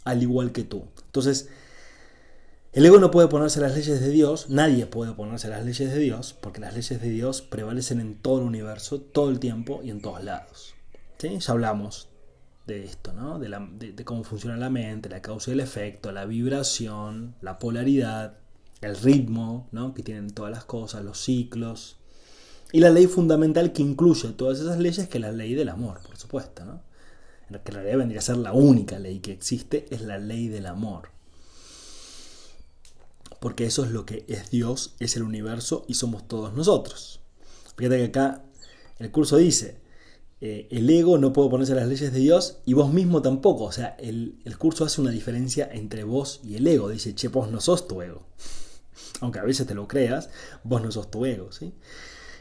al 0.03 0.21
igual 0.21 0.51
que 0.51 0.63
tú. 0.63 0.83
Entonces, 1.07 1.49
el 2.71 2.85
ego 2.85 2.99
no 2.99 3.09
puede 3.09 3.29
ponerse 3.29 3.57
a 3.57 3.63
las 3.63 3.73
leyes 3.73 3.99
de 3.99 4.09
Dios, 4.09 4.49
nadie 4.49 4.85
puede 4.85 5.13
ponerse 5.13 5.47
a 5.47 5.49
las 5.49 5.65
leyes 5.65 5.91
de 5.91 5.97
Dios, 5.97 6.35
porque 6.39 6.59
las 6.59 6.75
leyes 6.75 7.01
de 7.01 7.09
Dios 7.09 7.41
prevalecen 7.41 7.99
en 7.99 8.13
todo 8.13 8.41
el 8.41 8.45
universo, 8.45 9.01
todo 9.01 9.31
el 9.31 9.39
tiempo 9.39 9.81
y 9.83 9.89
en 9.89 10.01
todos 10.01 10.23
lados. 10.23 10.74
Ya 11.39 11.51
hablamos 11.51 12.09
de 12.67 12.83
esto, 12.83 13.13
¿no? 13.13 13.39
De, 13.39 14.05
cómo 14.05 14.23
funciona 14.23 14.57
la 14.57 14.69
mente, 14.69 15.09
la 15.09 15.21
causa 15.21 15.51
y 15.51 15.53
el 15.53 15.59
efecto, 15.59 16.11
la 16.11 16.25
vibración, 16.25 17.35
la 17.41 17.59
polaridad, 17.59 18.37
el 18.81 18.95
ritmo 18.97 19.67
¿no? 19.71 19.93
que 19.93 20.03
tienen 20.03 20.31
todas 20.31 20.51
las 20.51 20.65
cosas, 20.65 21.03
los 21.03 21.19
ciclos. 21.19 21.97
Y 22.71 22.79
la 22.79 22.89
ley 22.89 23.07
fundamental 23.07 23.71
que 23.71 23.81
incluye 23.81 24.29
todas 24.29 24.59
esas 24.59 24.79
leyes, 24.79 25.07
que 25.07 25.17
es 25.17 25.21
la 25.21 25.31
ley 25.31 25.53
del 25.53 25.69
amor, 25.69 25.99
por 26.05 26.17
supuesto. 26.17 26.65
¿no? 26.65 26.81
Que 27.49 27.71
en 27.71 27.75
realidad 27.75 27.97
vendría 27.97 28.19
a 28.19 28.23
ser 28.23 28.37
la 28.37 28.53
única 28.53 28.99
ley 28.99 29.19
que 29.19 29.31
existe, 29.31 29.85
es 29.91 30.01
la 30.01 30.17
ley 30.17 30.47
del 30.47 30.65
amor 30.65 31.15
porque 33.45 33.67
eso 33.67 33.85
es 33.85 33.91
lo 33.91 34.07
que 34.07 34.25
es 34.27 34.49
Dios, 34.49 34.95
es 34.99 35.15
el 35.17 35.21
universo 35.21 35.85
y 35.87 35.93
somos 35.93 36.27
todos 36.27 36.55
nosotros. 36.55 37.19
Fíjate 37.77 37.97
que 37.97 38.05
acá 38.05 38.43
el 38.97 39.11
curso 39.11 39.37
dice, 39.37 39.77
eh, 40.41 40.67
el 40.69 40.89
ego 40.89 41.17
no 41.17 41.31
puede 41.33 41.49
ponerse 41.49 41.73
a 41.73 41.77
las 41.77 41.87
leyes 41.87 42.11
de 42.11 42.19
Dios 42.19 42.59
y 42.65 42.73
vos 42.73 42.91
mismo 42.91 43.21
tampoco. 43.21 43.65
O 43.65 43.71
sea, 43.71 43.95
el, 43.99 44.37
curso 44.57 44.85
hace 44.85 45.01
una 45.01 45.11
diferencia 45.11 45.69
entre 45.71 46.03
vos 46.03 46.41
y 46.43 46.55
el 46.55 46.67
ego. 46.67 46.89
Dice, 46.89 47.15
che, 47.15 47.27
vos 47.29 47.51
no 47.51 47.61
sos 47.61 47.87
tu 47.87 48.01
ego. 48.01 48.27
Aunque 49.21 49.39
a 49.39 49.43
veces 49.43 49.65
te 49.67 49.75
lo 49.75 49.87
creas, 49.87 50.29
vos 50.63 50.81
no 50.81 50.91
sos 50.91 51.09
tu 51.09 51.25
ego. 51.25 51.51
¿sí? 51.51 51.73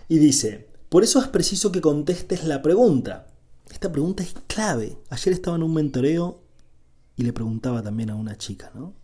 Y 0.09 0.18
dice, 0.18 0.68
por 0.88 1.04
eso 1.04 1.20
es 1.20 1.28
preciso 1.28 1.72
que 1.72 1.80
contestes 1.80 2.44
la 2.44 2.62
pregunta. 2.62 3.26
Esta 3.70 3.90
pregunta 3.90 4.22
es 4.22 4.35
clave. 4.46 4.98
Ayer 5.11 5.35
estaba 5.35 5.57
en 5.57 5.62
un 5.62 5.74
mentoreo 5.74 6.42
y 7.16 7.22
le 7.22 7.33
preguntaba 7.33 7.83
también 7.83 8.11
a 8.11 8.16
una 8.16 8.37
chica, 8.37 8.70
¿no? 8.74 8.94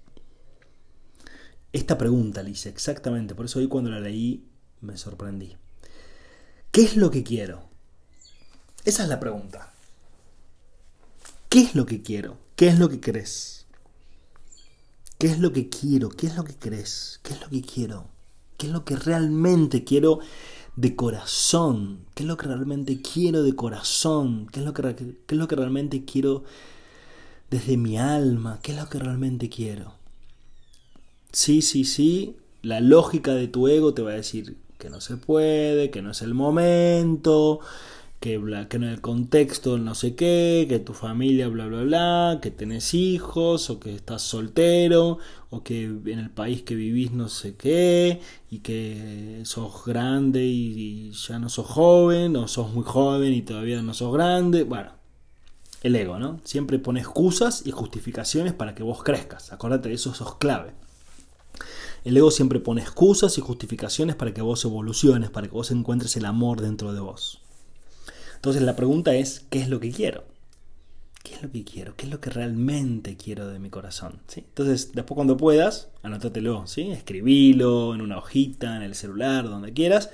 Esta 1.73 1.97
pregunta 1.97 2.43
le 2.43 2.51
exactamente, 2.51 3.37
por 3.37 3.45
eso 3.45 3.61
hoy 3.61 3.69
cuando 3.69 3.91
la 3.91 4.01
leí 4.01 4.49
me 4.81 4.97
sorprendí. 4.97 5.57
¿Qué 6.73 6.83
es 6.83 6.97
lo 6.97 7.13
que 7.13 7.23
quiero? 7.23 7.70
Esa 8.85 9.03
es 9.03 9.09
la 9.09 9.21
pregunta. 9.21 9.73
¿Qué 11.49 11.61
es 11.61 11.75
lo 11.75 11.87
que 11.87 12.03
quiero? 12.03 12.39
¿Qué 12.57 12.69
es 12.69 12.79
lo 12.79 12.89
que 12.89 13.01
crees? 13.01 13.67
¿Qué 15.19 15.27
es 15.27 15.39
lo 15.39 15.53
que 15.53 15.69
quiero? 15.69 16.09
¿Qué 16.09 16.29
es 16.29 16.37
lo 16.37 16.45
que 16.45 16.55
crees? 16.55 17.21
¿Qué 17.23 17.35
es 17.35 17.41
lo 17.41 17.49
que 17.49 17.63
quiero? 17.63 18.09
¿Qué 18.57 18.67
es 18.67 18.73
lo 18.73 18.85
que 18.85 18.97
realmente 18.97 19.85
quiero 19.85 20.21
de 20.77 20.97
corazón, 20.97 22.07
qué 22.15 22.23
es 22.23 22.27
lo 22.27 22.37
que 22.37 22.47
realmente 22.47 23.03
quiero 23.03 23.43
de 23.43 23.55
corazón, 23.55 24.49
qué 24.51 24.61
es 24.61 24.67
lo 24.67 24.73
que, 24.73 24.83
qué 24.83 25.35
es 25.35 25.39
lo 25.39 25.49
que 25.49 25.57
realmente 25.57 26.05
quiero 26.05 26.45
desde 27.51 27.77
mi 27.77 27.99
alma, 27.99 28.61
qué 28.63 28.73
es 28.73 28.79
lo 28.79 28.89
que 28.89 28.99
realmente 28.99 29.49
quiero. 29.49 29.95
Sí, 31.33 31.63
sí, 31.63 31.85
sí, 31.85 32.37
la 32.63 32.81
lógica 32.81 33.35
de 33.35 33.49
tu 33.49 33.69
ego 33.69 33.95
te 33.95 34.03
va 34.03 34.13
a 34.13 34.15
decir 34.15 34.57
que 34.79 34.91
no 34.91 35.01
se 35.01 35.17
puede, 35.17 35.91
que 35.91 36.03
no 36.03 36.13
es 36.13 36.23
el 36.23 36.35
momento, 36.35 37.61
que, 38.21 38.39
que 38.69 38.77
en 38.77 38.85
el 38.85 39.01
contexto 39.01 39.79
no 39.79 39.95
sé 39.95 40.15
qué, 40.15 40.67
que 40.69 40.79
tu 40.79 40.93
familia 40.93 41.49
bla 41.49 41.67
bla 41.67 41.83
bla, 41.83 42.39
que 42.43 42.51
tenés 42.51 42.93
hijos 42.93 43.71
o 43.71 43.81
que 43.81 43.95
estás 43.95 44.23
soltero 44.23 45.19
o 45.49 45.63
que 45.63 45.85
en 45.85 46.19
el 46.19 46.31
país 46.31 46.63
que 46.63 46.75
vivís 46.75 47.13
no 47.13 47.29
sé 47.31 47.57
qué 47.57 48.21
y 48.51 48.59
que 48.59 49.41
sos 49.45 49.85
grande 49.87 50.45
y, 50.45 51.13
ya 51.13 51.39
no 51.39 51.49
sos 51.49 51.67
joven 51.67 52.37
o 52.37 52.47
sos 52.47 52.73
muy 52.73 52.85
joven 52.85 53.33
y 53.33 53.43
todavía 53.43 53.81
no 53.83 53.95
sos 53.95 54.13
grande. 54.13 54.65
Bueno, 54.65 54.93
el 55.83 55.97
ego, 55.97 56.19
¿no? 56.19 56.41
Siempre 56.45 56.79
pone 56.79 57.01
excusas 57.01 57.63
y 57.65 57.71
justificaciones 57.71 58.53
para 58.53 58.75
que 58.75 58.83
vos 58.83 59.03
crezcas. 59.03 59.51
Acordate 59.53 59.89
de 59.89 59.95
eso, 59.95 60.15
sos 60.15 60.37
clave. 60.37 60.73
El 62.05 62.17
ego 62.17 62.31
siempre 62.31 62.61
pone 62.61 62.83
excusas 62.83 63.39
y 63.39 63.41
justificaciones 63.41 64.15
para 64.15 64.35
que 64.35 64.43
vos 64.43 64.65
evoluciones, 64.65 65.31
para 65.31 65.49
que 65.49 65.55
vos 65.55 65.71
encuentres 65.71 66.17
el 66.17 66.27
amor 66.27 66.61
dentro 66.61 66.93
de 66.93 67.01
vos. 67.01 67.40
Entonces 68.41 68.63
la 68.63 68.75
pregunta 68.75 69.15
es, 69.15 69.45
¿qué 69.51 69.61
es 69.61 69.69
lo 69.69 69.81
que 69.81 69.91
quiero? 69.91 70.25
¿Qué 71.23 71.35
es 71.35 71.43
lo 71.43 71.51
que 71.53 71.63
quiero? 71.63 71.95
¿Qué 71.95 72.07
es 72.07 72.11
lo 72.11 72.23
que 72.23 72.31
realmente 72.31 73.19
quiero 73.19 73.49
de 73.49 73.59
mi 73.59 73.69
corazón? 73.69 74.23
¿Sí? 74.29 74.41
Entonces, 74.41 74.93
después 74.95 75.15
cuando 75.15 75.37
puedas, 75.37 75.91
anótatelo, 76.03 76.67
¿sí? 76.67 76.91
Escribilo 76.91 77.95
en 77.95 78.01
una 78.01 78.17
hojita, 78.17 78.77
en 78.77 78.83
el 78.83 78.95
celular, 78.95 79.45
donde 79.45 79.75
quieras. 79.75 80.09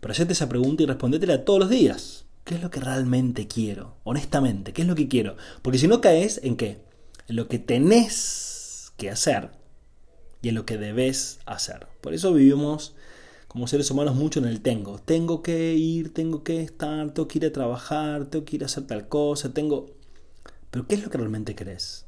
Pero 0.00 0.10
hacete 0.10 0.32
esa 0.32 0.48
pregunta 0.48 0.82
y 0.82 0.86
respondetela 0.86 1.44
todos 1.44 1.60
los 1.60 1.70
días. 1.70 2.24
¿Qué 2.42 2.56
es 2.56 2.60
lo 2.60 2.72
que 2.72 2.80
realmente 2.80 3.46
quiero? 3.46 3.98
Honestamente, 4.02 4.72
¿qué 4.72 4.82
es 4.82 4.88
lo 4.88 4.96
que 4.96 5.06
quiero? 5.06 5.36
Porque 5.62 5.78
si 5.78 5.86
no 5.86 6.00
caes 6.00 6.40
en 6.42 6.56
qué? 6.56 6.80
En 7.28 7.36
lo 7.36 7.46
que 7.46 7.60
tenés 7.60 8.92
que 8.96 9.10
hacer 9.10 9.52
y 10.42 10.48
en 10.48 10.56
lo 10.56 10.66
que 10.66 10.76
debes 10.76 11.38
hacer. 11.46 11.86
Por 12.00 12.14
eso 12.14 12.32
vivimos 12.32 12.96
como 13.54 13.68
seres 13.68 13.88
humanos 13.92 14.16
mucho 14.16 14.40
en 14.40 14.46
el 14.46 14.62
tengo. 14.62 14.98
Tengo 14.98 15.40
que 15.40 15.74
ir, 15.74 16.12
tengo 16.12 16.42
que 16.42 16.60
estar, 16.60 17.14
tengo 17.14 17.28
que 17.28 17.38
ir 17.38 17.46
a 17.46 17.52
trabajar, 17.52 18.26
tengo 18.26 18.44
que 18.44 18.56
ir 18.56 18.64
a 18.64 18.66
hacer 18.66 18.84
tal 18.84 19.06
cosa, 19.06 19.54
tengo... 19.54 19.94
Pero 20.72 20.88
¿qué 20.88 20.96
es 20.96 21.04
lo 21.04 21.08
que 21.08 21.18
realmente 21.18 21.54
querés? 21.54 22.06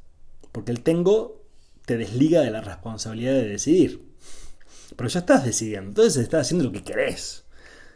Porque 0.51 0.73
el 0.73 0.81
tengo 0.81 1.41
te 1.85 1.95
desliga 1.95 2.41
de 2.41 2.51
la 2.51 2.59
responsabilidad 2.59 3.31
de 3.31 3.47
decidir. 3.47 4.05
Pero 4.97 5.07
ya 5.07 5.21
estás 5.21 5.45
decidiendo, 5.45 5.87
entonces 5.87 6.21
estás 6.21 6.41
haciendo 6.41 6.65
lo 6.65 6.73
que 6.73 6.83
querés. 6.83 7.45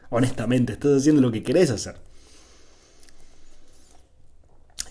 Honestamente, 0.09 0.71
estás 0.71 1.01
haciendo 1.01 1.21
lo 1.21 1.33
que 1.33 1.43
querés 1.43 1.71
hacer. 1.71 1.97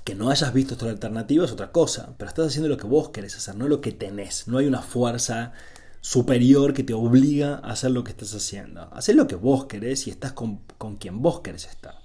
Que 0.05 0.15
no 0.15 0.29
hayas 0.29 0.53
visto 0.53 0.75
otra 0.75 0.91
alternativa 0.91 1.47
es 1.47 1.53
otra 1.53 1.73
cosa, 1.73 2.15
pero 2.19 2.29
estás 2.29 2.49
haciendo 2.49 2.69
lo 2.69 2.77
que 2.77 2.87
vos 2.87 3.09
querés 3.09 3.35
hacer, 3.37 3.55
no 3.55 3.69
lo 3.69 3.81
que 3.81 3.93
tenés. 3.93 4.49
No 4.49 4.59
hay 4.59 4.67
una 4.67 4.83
fuerza 4.83 5.55
superior 6.01 6.73
que 6.73 6.83
te 6.83 6.95
obliga 6.95 7.57
a 7.57 7.73
hacer 7.73 7.91
lo 7.91 8.05
que 8.05 8.11
estás 8.11 8.35
haciendo. 8.35 8.89
Hacer 8.93 9.17
lo 9.17 9.27
que 9.27 9.37
vos 9.37 9.67
querés 9.67 10.07
y 10.07 10.11
estás 10.11 10.33
con, 10.33 10.61
quien 10.99 11.23
vos 11.23 11.41
querés 11.41 11.67
estar. 11.67 12.01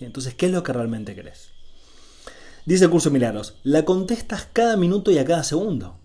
Entonces, 0.00 0.34
¿qué 0.34 0.46
es 0.46 0.52
lo 0.52 0.62
que 0.62 0.72
realmente 0.72 1.14
querés? 1.14 1.50
Dice 2.66 2.84
el 2.84 2.90
curso 2.90 3.10
Milagros, 3.10 3.54
la 3.62 3.84
contestas 3.84 4.48
cada 4.52 4.76
minuto 4.76 5.10
y 5.10 5.18
a 5.18 5.24
cada 5.24 5.44
segundo. 5.44 5.96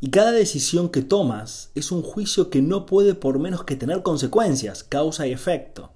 Y 0.00 0.10
cada 0.10 0.32
decisión 0.32 0.88
que 0.88 1.02
tomas 1.02 1.70
es 1.74 1.90
un 1.90 2.02
juicio 2.02 2.50
que 2.50 2.60
no 2.60 2.86
puede 2.86 3.14
por 3.14 3.38
menos 3.38 3.64
que 3.64 3.76
tener 3.76 4.02
consecuencias, 4.02 4.84
causa 4.84 5.26
y 5.26 5.32
efecto. 5.32 5.92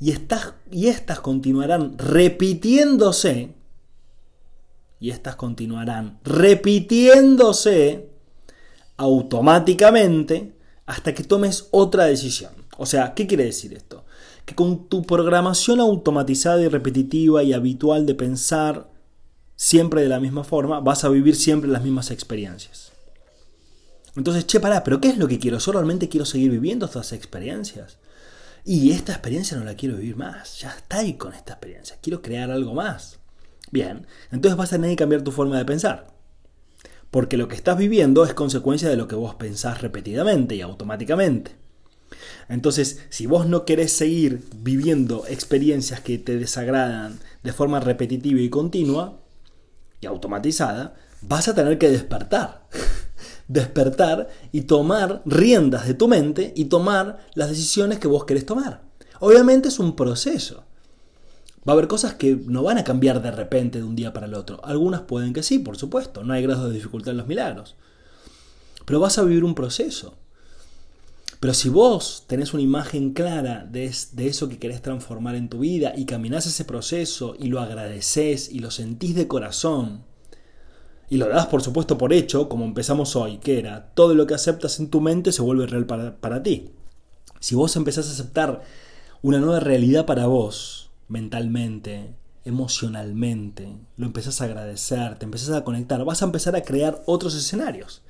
Y 0.00 0.10
estas, 0.10 0.54
y 0.70 0.88
estas 0.88 1.20
continuarán 1.20 1.96
repitiéndose, 1.98 3.54
y 4.98 5.10
estas 5.10 5.36
continuarán 5.36 6.18
repitiéndose 6.24 8.09
automáticamente 9.00 10.52
hasta 10.84 11.14
que 11.14 11.24
tomes 11.24 11.68
otra 11.70 12.04
decisión. 12.04 12.52
O 12.76 12.84
sea, 12.84 13.14
¿qué 13.14 13.26
quiere 13.26 13.44
decir 13.44 13.72
esto? 13.72 14.04
Que 14.44 14.54
con 14.54 14.88
tu 14.88 15.04
programación 15.04 15.80
automatizada 15.80 16.60
y 16.60 16.68
repetitiva 16.68 17.42
y 17.42 17.54
habitual 17.54 18.04
de 18.04 18.14
pensar 18.14 18.90
siempre 19.56 20.02
de 20.02 20.08
la 20.08 20.20
misma 20.20 20.44
forma, 20.44 20.80
vas 20.80 21.04
a 21.04 21.08
vivir 21.08 21.34
siempre 21.34 21.70
las 21.70 21.82
mismas 21.82 22.10
experiencias. 22.10 22.92
Entonces, 24.16 24.46
che, 24.46 24.60
pará, 24.60 24.84
pero 24.84 25.00
¿qué 25.00 25.08
es 25.08 25.18
lo 25.18 25.28
que 25.28 25.38
quiero? 25.38 25.58
¿Yo 25.58 25.72
realmente 25.72 26.08
quiero 26.10 26.26
seguir 26.26 26.50
viviendo 26.50 26.84
estas 26.84 27.12
experiencias? 27.12 27.96
Y 28.66 28.90
esta 28.90 29.12
experiencia 29.12 29.56
no 29.56 29.64
la 29.64 29.76
quiero 29.76 29.96
vivir 29.96 30.16
más. 30.16 30.60
Ya 30.60 30.70
está 30.70 30.98
ahí 30.98 31.14
con 31.14 31.32
esta 31.32 31.54
experiencia. 31.54 31.96
Quiero 32.02 32.20
crear 32.20 32.50
algo 32.50 32.74
más. 32.74 33.18
Bien, 33.70 34.06
entonces 34.30 34.58
vas 34.58 34.72
a 34.72 34.76
tener 34.76 34.90
que 34.90 34.96
cambiar 34.96 35.22
tu 35.22 35.30
forma 35.32 35.56
de 35.56 35.64
pensar 35.64 36.09
porque 37.10 37.36
lo 37.36 37.48
que 37.48 37.56
estás 37.56 37.76
viviendo 37.76 38.24
es 38.24 38.34
consecuencia 38.34 38.88
de 38.88 38.96
lo 38.96 39.08
que 39.08 39.16
vos 39.16 39.34
pensás 39.34 39.82
repetidamente 39.82 40.54
y 40.54 40.60
automáticamente. 40.60 41.56
Entonces, 42.48 43.00
si 43.10 43.26
vos 43.26 43.46
no 43.46 43.64
querés 43.64 43.92
seguir 43.92 44.42
viviendo 44.56 45.24
experiencias 45.28 46.00
que 46.00 46.18
te 46.18 46.36
desagradan 46.36 47.18
de 47.42 47.52
forma 47.52 47.80
repetitiva 47.80 48.40
y 48.40 48.50
continua 48.50 49.20
y 50.00 50.06
automatizada, 50.06 50.94
vas 51.22 51.48
a 51.48 51.54
tener 51.54 51.78
que 51.78 51.90
despertar. 51.90 52.68
despertar 53.48 54.28
y 54.52 54.62
tomar 54.62 55.22
riendas 55.26 55.86
de 55.86 55.94
tu 55.94 56.08
mente 56.08 56.52
y 56.56 56.66
tomar 56.66 57.26
las 57.34 57.50
decisiones 57.50 57.98
que 57.98 58.08
vos 58.08 58.24
querés 58.24 58.46
tomar. 58.46 58.82
Obviamente 59.20 59.68
es 59.68 59.78
un 59.78 59.96
proceso. 59.96 60.64
Va 61.68 61.72
a 61.72 61.76
haber 61.76 61.88
cosas 61.88 62.14
que 62.14 62.36
no 62.46 62.62
van 62.62 62.78
a 62.78 62.84
cambiar 62.84 63.20
de 63.22 63.30
repente 63.30 63.78
de 63.78 63.84
un 63.84 63.96
día 63.96 64.12
para 64.12 64.26
el 64.26 64.34
otro. 64.34 64.64
Algunas 64.64 65.02
pueden 65.02 65.32
que 65.32 65.42
sí, 65.42 65.58
por 65.58 65.76
supuesto. 65.76 66.24
No 66.24 66.32
hay 66.32 66.42
grado 66.42 66.68
de 66.68 66.74
dificultad 66.74 67.12
en 67.12 67.18
los 67.18 67.26
milagros. 67.26 67.76
Pero 68.86 69.00
vas 69.00 69.18
a 69.18 69.22
vivir 69.22 69.44
un 69.44 69.54
proceso. 69.54 70.16
Pero 71.38 71.54
si 71.54 71.68
vos 71.68 72.24
tenés 72.26 72.52
una 72.54 72.62
imagen 72.62 73.12
clara 73.12 73.66
de, 73.70 73.94
de, 74.12 74.26
eso 74.26 74.48
que 74.48 74.58
querés 74.58 74.82
transformar 74.82 75.34
en 75.34 75.48
tu 75.48 75.60
vida 75.60 75.94
y 75.96 76.04
caminás 76.04 76.46
ese 76.46 76.64
proceso 76.64 77.34
y 77.38 77.48
lo 77.48 77.60
agradeces 77.60 78.50
y 78.50 78.58
lo 78.58 78.70
sentís 78.70 79.14
de 79.14 79.26
corazón 79.26 80.04
y 81.10 81.16
lo 81.16 81.28
das 81.28 81.46
por 81.46 81.60
supuesto 81.60 81.98
por 81.98 82.12
hecho, 82.12 82.48
como 82.48 82.64
empezamos 82.64 83.16
hoy, 83.16 83.38
que 83.38 83.58
era 83.58 83.90
todo 83.94 84.14
lo 84.14 84.26
que 84.28 84.34
aceptas 84.34 84.78
en 84.78 84.90
tu 84.90 85.00
mente 85.00 85.32
se 85.32 85.42
vuelve 85.42 85.66
real 85.66 85.84
para, 85.84 86.16
para 86.16 86.42
ti. 86.42 86.70
Si 87.40 87.56
vos 87.56 87.74
empezás 87.74 88.08
a 88.08 88.12
aceptar 88.12 88.62
una 89.20 89.38
nueva 89.38 89.58
realidad 89.58 90.06
para 90.06 90.26
vos, 90.26 90.89
mentalmente, 91.10 92.14
emocionalmente, 92.44 93.76
lo 93.96 94.06
empezás 94.06 94.40
a 94.40 94.44
agradecer, 94.44 95.18
te 95.18 95.26
empezás 95.26 95.50
a 95.50 95.64
conectar, 95.64 96.02
vas 96.04 96.22
a 96.22 96.24
empezar 96.24 96.56
a 96.56 96.62
crear 96.62 97.02
otros 97.04 97.34
escenarios. 97.34 98.02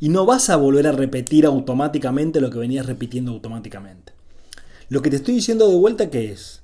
Y 0.00 0.08
no 0.08 0.26
vas 0.26 0.50
a 0.50 0.56
volver 0.56 0.86
a 0.86 0.92
repetir 0.92 1.46
automáticamente 1.46 2.40
lo 2.40 2.50
que 2.50 2.58
venías 2.58 2.86
repitiendo 2.86 3.30
automáticamente. 3.30 4.12
Lo 4.88 5.02
que 5.02 5.10
te 5.10 5.16
estoy 5.16 5.34
diciendo 5.34 5.68
de 5.68 5.76
vuelta 5.76 6.10
que 6.10 6.32
es 6.32 6.62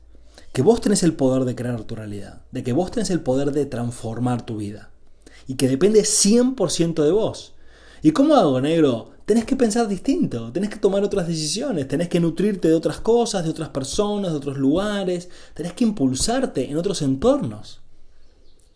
que 0.53 0.63
vos 0.63 0.81
tenés 0.81 1.03
el 1.03 1.15
poder 1.15 1.45
de 1.45 1.55
crear 1.55 1.83
tu 1.85 1.95
realidad, 1.95 2.43
de 2.51 2.63
que 2.63 2.73
vos 2.73 2.91
tenés 2.91 3.11
el 3.11 3.21
poder 3.21 3.53
de 3.53 3.67
transformar 3.67 4.45
tu 4.45 4.57
vida 4.57 4.91
y 5.47 5.55
que 5.55 5.69
depende 5.69 6.01
100% 6.03 7.05
de 7.05 7.11
vos. 7.11 7.55
¿Y 8.03 8.13
cómo 8.13 8.35
hago, 8.35 8.61
negro? 8.61 9.11
Tenés 9.33 9.47
que 9.47 9.57
pensar 9.57 9.89
distinto, 9.89 10.53
tenés 10.53 10.69
que 10.69 10.77
tomar 10.77 11.03
otras 11.03 11.27
decisiones, 11.27 11.89
tenés 11.89 12.11
que 12.11 12.21
nutrirte 12.21 12.69
de 12.69 12.75
otras 12.75 13.01
cosas, 13.01 13.43
de 13.43 13.49
otras 13.49 13.71
personas, 13.71 14.31
de 14.31 14.37
otros 14.37 14.59
lugares, 14.59 15.31
tenés 15.55 15.73
que 15.73 15.85
impulsarte 15.85 16.71
en 16.71 16.77
otros 16.77 17.01
entornos. 17.01 17.81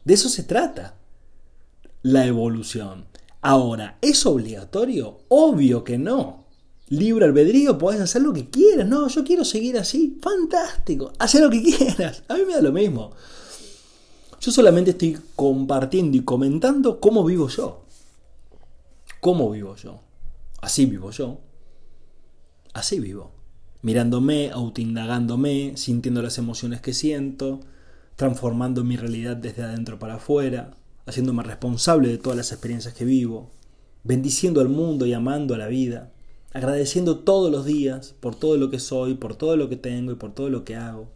De 0.02 0.14
eso 0.14 0.30
se 0.30 0.44
trata 0.44 0.94
la 2.00 2.24
evolución. 2.24 3.04
Ahora, 3.42 3.98
¿es 4.00 4.24
obligatorio? 4.24 5.18
Obvio 5.28 5.84
que 5.84 5.98
no. 5.98 6.46
Libre 6.88 7.26
albedrío, 7.26 7.76
podés 7.76 8.00
hacer 8.00 8.22
lo 8.22 8.32
que 8.32 8.48
quieras. 8.48 8.88
No, 8.88 9.08
yo 9.08 9.24
quiero 9.24 9.44
seguir 9.44 9.76
así. 9.76 10.18
Fantástico. 10.22 11.12
Haz 11.18 11.34
lo 11.34 11.50
que 11.50 11.62
quieras. 11.76 12.22
A 12.28 12.34
mí 12.34 12.46
me 12.46 12.54
da 12.54 12.62
lo 12.62 12.72
mismo. 12.72 13.10
Yo 14.40 14.50
solamente 14.50 14.92
estoy 14.92 15.18
compartiendo 15.34 16.16
y 16.16 16.22
comentando 16.22 16.98
cómo 16.98 17.24
vivo 17.24 17.46
yo. 17.48 17.82
¿Cómo 19.20 19.50
vivo 19.50 19.76
yo? 19.76 20.05
Así 20.60 20.86
vivo 20.86 21.10
yo. 21.10 21.40
Así 22.72 22.98
vivo. 23.00 23.32
Mirándome, 23.82 24.50
autoindagándome, 24.50 25.72
sintiendo 25.76 26.22
las 26.22 26.38
emociones 26.38 26.80
que 26.80 26.92
siento, 26.92 27.60
transformando 28.16 28.82
mi 28.84 28.96
realidad 28.96 29.36
desde 29.36 29.62
adentro 29.62 29.98
para 29.98 30.14
afuera, 30.14 30.74
haciéndome 31.06 31.42
responsable 31.42 32.08
de 32.08 32.18
todas 32.18 32.36
las 32.36 32.52
experiencias 32.52 32.94
que 32.94 33.04
vivo, 33.04 33.52
bendiciendo 34.02 34.60
al 34.60 34.68
mundo 34.68 35.06
y 35.06 35.12
amando 35.12 35.54
a 35.54 35.58
la 35.58 35.68
vida, 35.68 36.12
agradeciendo 36.52 37.18
todos 37.20 37.52
los 37.52 37.64
días 37.64 38.14
por 38.18 38.34
todo 38.34 38.56
lo 38.56 38.70
que 38.70 38.80
soy, 38.80 39.14
por 39.14 39.36
todo 39.36 39.56
lo 39.56 39.68
que 39.68 39.76
tengo 39.76 40.12
y 40.12 40.16
por 40.16 40.34
todo 40.34 40.48
lo 40.48 40.64
que 40.64 40.74
hago, 40.74 41.10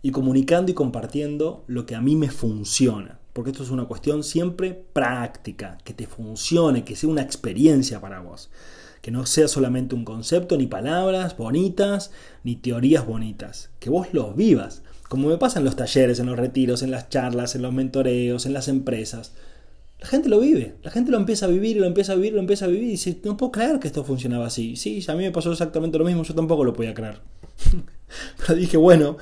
y 0.00 0.12
comunicando 0.12 0.70
y 0.70 0.74
compartiendo 0.74 1.64
lo 1.66 1.86
que 1.86 1.96
a 1.96 2.00
mí 2.00 2.14
me 2.14 2.30
funciona 2.30 3.17
porque 3.38 3.52
esto 3.52 3.62
es 3.62 3.70
una 3.70 3.84
cuestión 3.84 4.24
siempre 4.24 4.74
práctica, 4.92 5.78
que 5.84 5.94
te 5.94 6.08
funcione, 6.08 6.82
que 6.82 6.96
sea 6.96 7.08
una 7.08 7.22
experiencia 7.22 8.00
para 8.00 8.18
vos, 8.18 8.50
Que 9.00 9.12
no 9.12 9.26
sea 9.26 9.46
solamente 9.46 9.94
un 9.94 10.04
concepto, 10.04 10.56
ni 10.56 10.66
palabras 10.66 11.36
bonitas, 11.36 12.10
ni 12.42 12.56
teorías 12.56 13.06
bonitas. 13.06 13.70
Que 13.78 13.90
vos 13.90 14.08
los 14.10 14.34
vivas. 14.34 14.82
Como 15.08 15.28
me 15.28 15.38
pasa 15.38 15.60
en 15.60 15.66
los 15.66 15.76
talleres, 15.76 16.18
en 16.18 16.26
los 16.26 16.36
retiros, 16.36 16.82
en 16.82 16.90
las 16.90 17.10
charlas, 17.10 17.54
en 17.54 17.62
los 17.62 17.72
mentoreos, 17.72 18.44
en 18.44 18.54
las 18.54 18.66
empresas. 18.66 19.34
La 20.00 20.08
gente 20.08 20.28
lo 20.28 20.40
vive, 20.40 20.74
la 20.82 20.90
gente 20.90 21.12
lo 21.12 21.16
empieza 21.16 21.46
a 21.46 21.48
vivir, 21.48 21.76
lo 21.76 21.86
empieza 21.86 22.14
a 22.14 22.16
vivir, 22.16 22.32
lo 22.32 22.40
empieza 22.40 22.64
a 22.64 22.68
vivir 22.68 22.88
y 22.88 22.90
dice, 22.90 23.20
no 23.22 23.36
puedo 23.36 23.52
creer 23.52 23.78
que 23.78 23.86
esto 23.86 24.02
funcionaba 24.02 24.48
así. 24.48 24.74
Sí, 24.74 25.00
a 25.06 25.14
mí 25.14 25.22
me 25.22 25.30
pasó 25.30 25.52
exactamente 25.52 25.96
lo 25.96 26.04
mismo, 26.04 26.24
yo 26.24 26.34
tampoco 26.34 26.64
lo 26.64 26.72
podía 26.72 26.92
creer. 26.92 27.20
Pero 28.38 28.58
dije, 28.58 28.76
bueno, 28.78 29.16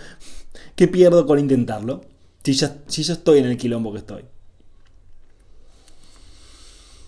¿qué 0.74 0.88
pierdo 0.88 1.26
con 1.26 1.38
intentarlo? 1.38 2.15
Si 2.46 2.52
ya, 2.52 2.76
si 2.86 3.02
estoy 3.02 3.40
en 3.40 3.46
el 3.46 3.56
quilombo 3.56 3.90
que 3.90 3.98
estoy. 3.98 4.24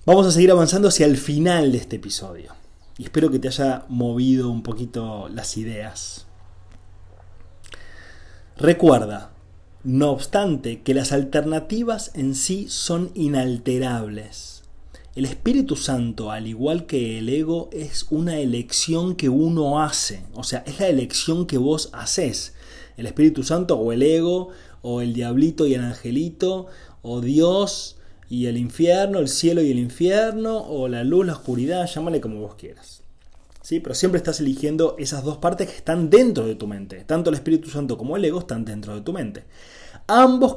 Vamos 0.05 0.27
a 0.27 0.33
seguir 0.33 0.51
avanzando 0.51 0.88
hacia 0.88 1.07
el 1.07 1.16
final 1.16 1.70
de 1.70 1.79
este 1.79 1.94
episodio. 1.94 2.57
Y 2.96 3.05
espero 3.05 3.31
que 3.31 3.38
te 3.38 3.46
haya 3.46 3.85
movido 3.88 4.51
un 4.51 4.64
poquito 4.64 5.29
las 5.29 5.57
ideas. 5.57 6.27
Recuerda, 8.57 9.31
no 9.85 10.11
obstante, 10.11 10.83
que 10.83 10.92
las 10.92 11.12
alternativas 11.12 12.11
en 12.14 12.35
sí 12.35 12.66
son 12.68 13.12
inalterables. 13.14 14.64
El 15.14 15.24
Espíritu 15.24 15.77
Santo, 15.77 16.33
al 16.33 16.48
igual 16.48 16.87
que 16.87 17.20
el 17.20 17.29
ego, 17.29 17.70
es 17.70 18.07
una 18.11 18.40
elección 18.40 19.14
que 19.14 19.29
uno 19.29 19.81
hace. 19.81 20.24
O 20.35 20.42
sea, 20.42 20.64
es 20.66 20.81
la 20.81 20.88
elección 20.88 21.46
que 21.46 21.59
vos 21.59 21.90
haces. 21.92 22.55
El 22.96 23.07
Espíritu 23.07 23.44
Santo 23.44 23.77
o 23.79 23.92
el 23.92 24.03
ego, 24.03 24.48
o 24.82 25.00
el 25.00 25.12
diablito 25.12 25.66
y 25.66 25.74
el 25.74 25.82
angelito, 25.82 26.66
o 27.02 27.20
Dios 27.20 27.96
y 28.28 28.46
el 28.46 28.56
infierno, 28.56 29.18
el 29.18 29.28
cielo 29.28 29.62
y 29.62 29.70
el 29.70 29.78
infierno, 29.78 30.58
o 30.58 30.88
la 30.88 31.04
luz, 31.04 31.26
la 31.26 31.32
oscuridad, 31.32 31.86
llámale 31.86 32.20
como 32.20 32.40
vos 32.40 32.54
quieras. 32.56 33.02
¿Sí? 33.62 33.80
Pero 33.80 33.94
siempre 33.94 34.18
estás 34.18 34.40
eligiendo 34.40 34.96
esas 34.98 35.24
dos 35.24 35.38
partes 35.38 35.68
que 35.68 35.76
están 35.76 36.08
dentro 36.10 36.46
de 36.46 36.54
tu 36.54 36.66
mente. 36.66 37.04
Tanto 37.04 37.30
el 37.30 37.36
Espíritu 37.36 37.68
Santo 37.68 37.98
como 37.98 38.16
el 38.16 38.24
ego 38.24 38.38
están 38.38 38.64
dentro 38.64 38.94
de 38.94 39.02
tu 39.02 39.12
mente. 39.12 39.44
Ambos 40.06 40.56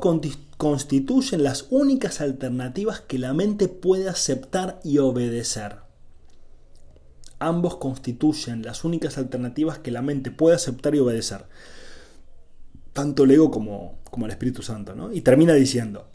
constituyen 0.57 1.43
las 1.43 1.67
únicas 1.71 2.21
alternativas 2.21 3.01
que 3.01 3.19
la 3.19 3.34
mente 3.34 3.67
puede 3.67 4.07
aceptar 4.07 4.79
y 4.84 4.99
obedecer. 4.99 5.77
Ambos 7.39 7.75
constituyen 7.77 8.62
las 8.62 8.86
únicas 8.86 9.17
alternativas 9.17 9.79
que 9.79 9.91
la 9.91 10.01
mente 10.01 10.31
puede 10.31 10.55
aceptar 10.55 10.95
y 10.95 10.99
obedecer. 10.99 11.45
Tanto 12.93 13.23
el 13.23 13.32
ego 13.32 13.51
como, 13.51 13.99
como 14.10 14.25
el 14.25 14.32
Espíritu 14.32 14.62
Santo. 14.62 14.95
¿no? 14.95 15.12
Y 15.12 15.21
termina 15.21 15.54
diciendo, 15.54 16.08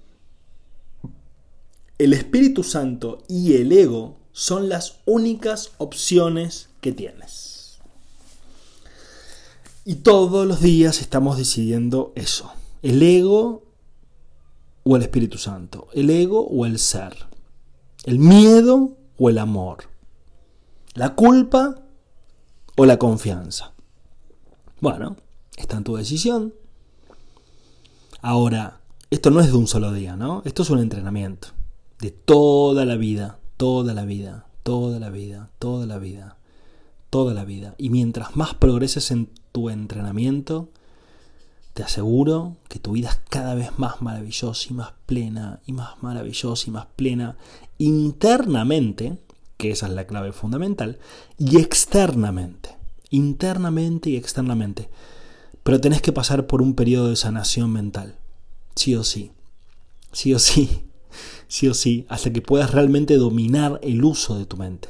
el 1.98 2.12
Espíritu 2.12 2.62
Santo 2.62 3.22
y 3.28 3.54
el 3.54 3.72
ego 3.72 4.18
son 4.32 4.68
las 4.68 4.98
únicas 5.06 5.72
opciones 5.78 6.68
que 6.80 6.92
tienes. 6.92 7.78
Y 9.84 9.96
todos 9.96 10.46
los 10.46 10.60
días 10.60 11.00
estamos 11.00 11.38
decidiendo 11.38 12.12
eso. 12.16 12.52
El 12.82 13.02
ego 13.02 13.62
o 14.84 14.96
el 14.96 15.02
Espíritu 15.02 15.38
Santo. 15.38 15.88
El 15.94 16.10
ego 16.10 16.46
o 16.46 16.66
el 16.66 16.78
ser. 16.78 17.14
El 18.04 18.18
miedo 18.18 18.96
o 19.16 19.30
el 19.30 19.38
amor. 19.38 19.84
La 20.94 21.14
culpa 21.14 21.82
o 22.76 22.84
la 22.84 22.98
confianza. 22.98 23.72
Bueno, 24.80 25.16
está 25.56 25.76
en 25.76 25.84
tu 25.84 25.96
decisión. 25.96 26.52
Ahora, 28.26 28.80
esto 29.08 29.30
no 29.30 29.38
es 29.38 29.46
de 29.46 29.56
un 29.56 29.68
solo 29.68 29.92
día, 29.92 30.16
¿no? 30.16 30.42
Esto 30.44 30.64
es 30.64 30.70
un 30.70 30.80
entrenamiento 30.80 31.50
de 32.00 32.10
toda 32.10 32.84
la 32.84 32.96
vida, 32.96 33.38
toda 33.56 33.94
la 33.94 34.04
vida, 34.04 34.48
toda 34.64 34.98
la 34.98 35.10
vida, 35.10 35.50
toda 35.60 35.86
la 35.86 35.98
vida, 35.98 36.36
toda 37.08 37.34
la 37.34 37.44
vida. 37.44 37.76
Y 37.78 37.90
mientras 37.90 38.34
más 38.34 38.52
progreses 38.54 39.12
en 39.12 39.30
tu 39.52 39.70
entrenamiento, 39.70 40.70
te 41.72 41.84
aseguro 41.84 42.56
que 42.68 42.80
tu 42.80 42.94
vida 42.94 43.10
es 43.10 43.20
cada 43.28 43.54
vez 43.54 43.78
más 43.78 44.02
maravillosa 44.02 44.66
y 44.70 44.74
más 44.74 44.94
plena 45.06 45.60
y 45.64 45.70
más 45.70 46.02
maravillosa 46.02 46.64
y 46.66 46.72
más 46.72 46.86
plena 46.96 47.36
internamente, 47.78 49.18
que 49.56 49.70
esa 49.70 49.86
es 49.86 49.92
la 49.92 50.08
clave 50.08 50.32
fundamental, 50.32 50.98
y 51.38 51.58
externamente, 51.60 52.76
internamente 53.08 54.10
y 54.10 54.16
externamente. 54.16 54.90
Pero 55.66 55.80
tenés 55.80 56.00
que 56.00 56.12
pasar 56.12 56.46
por 56.46 56.62
un 56.62 56.74
periodo 56.74 57.08
de 57.08 57.16
sanación 57.16 57.72
mental, 57.72 58.14
sí 58.76 58.94
o 58.94 59.02
sí, 59.02 59.32
sí 60.12 60.32
o 60.32 60.38
sí. 60.38 60.84
Sí 61.48 61.68
o 61.68 61.74
sí, 61.74 62.04
hasta 62.08 62.32
que 62.32 62.42
puedas 62.42 62.72
realmente 62.72 63.16
dominar 63.16 63.78
el 63.82 64.04
uso 64.04 64.36
de 64.36 64.46
tu 64.46 64.56
mente. 64.56 64.88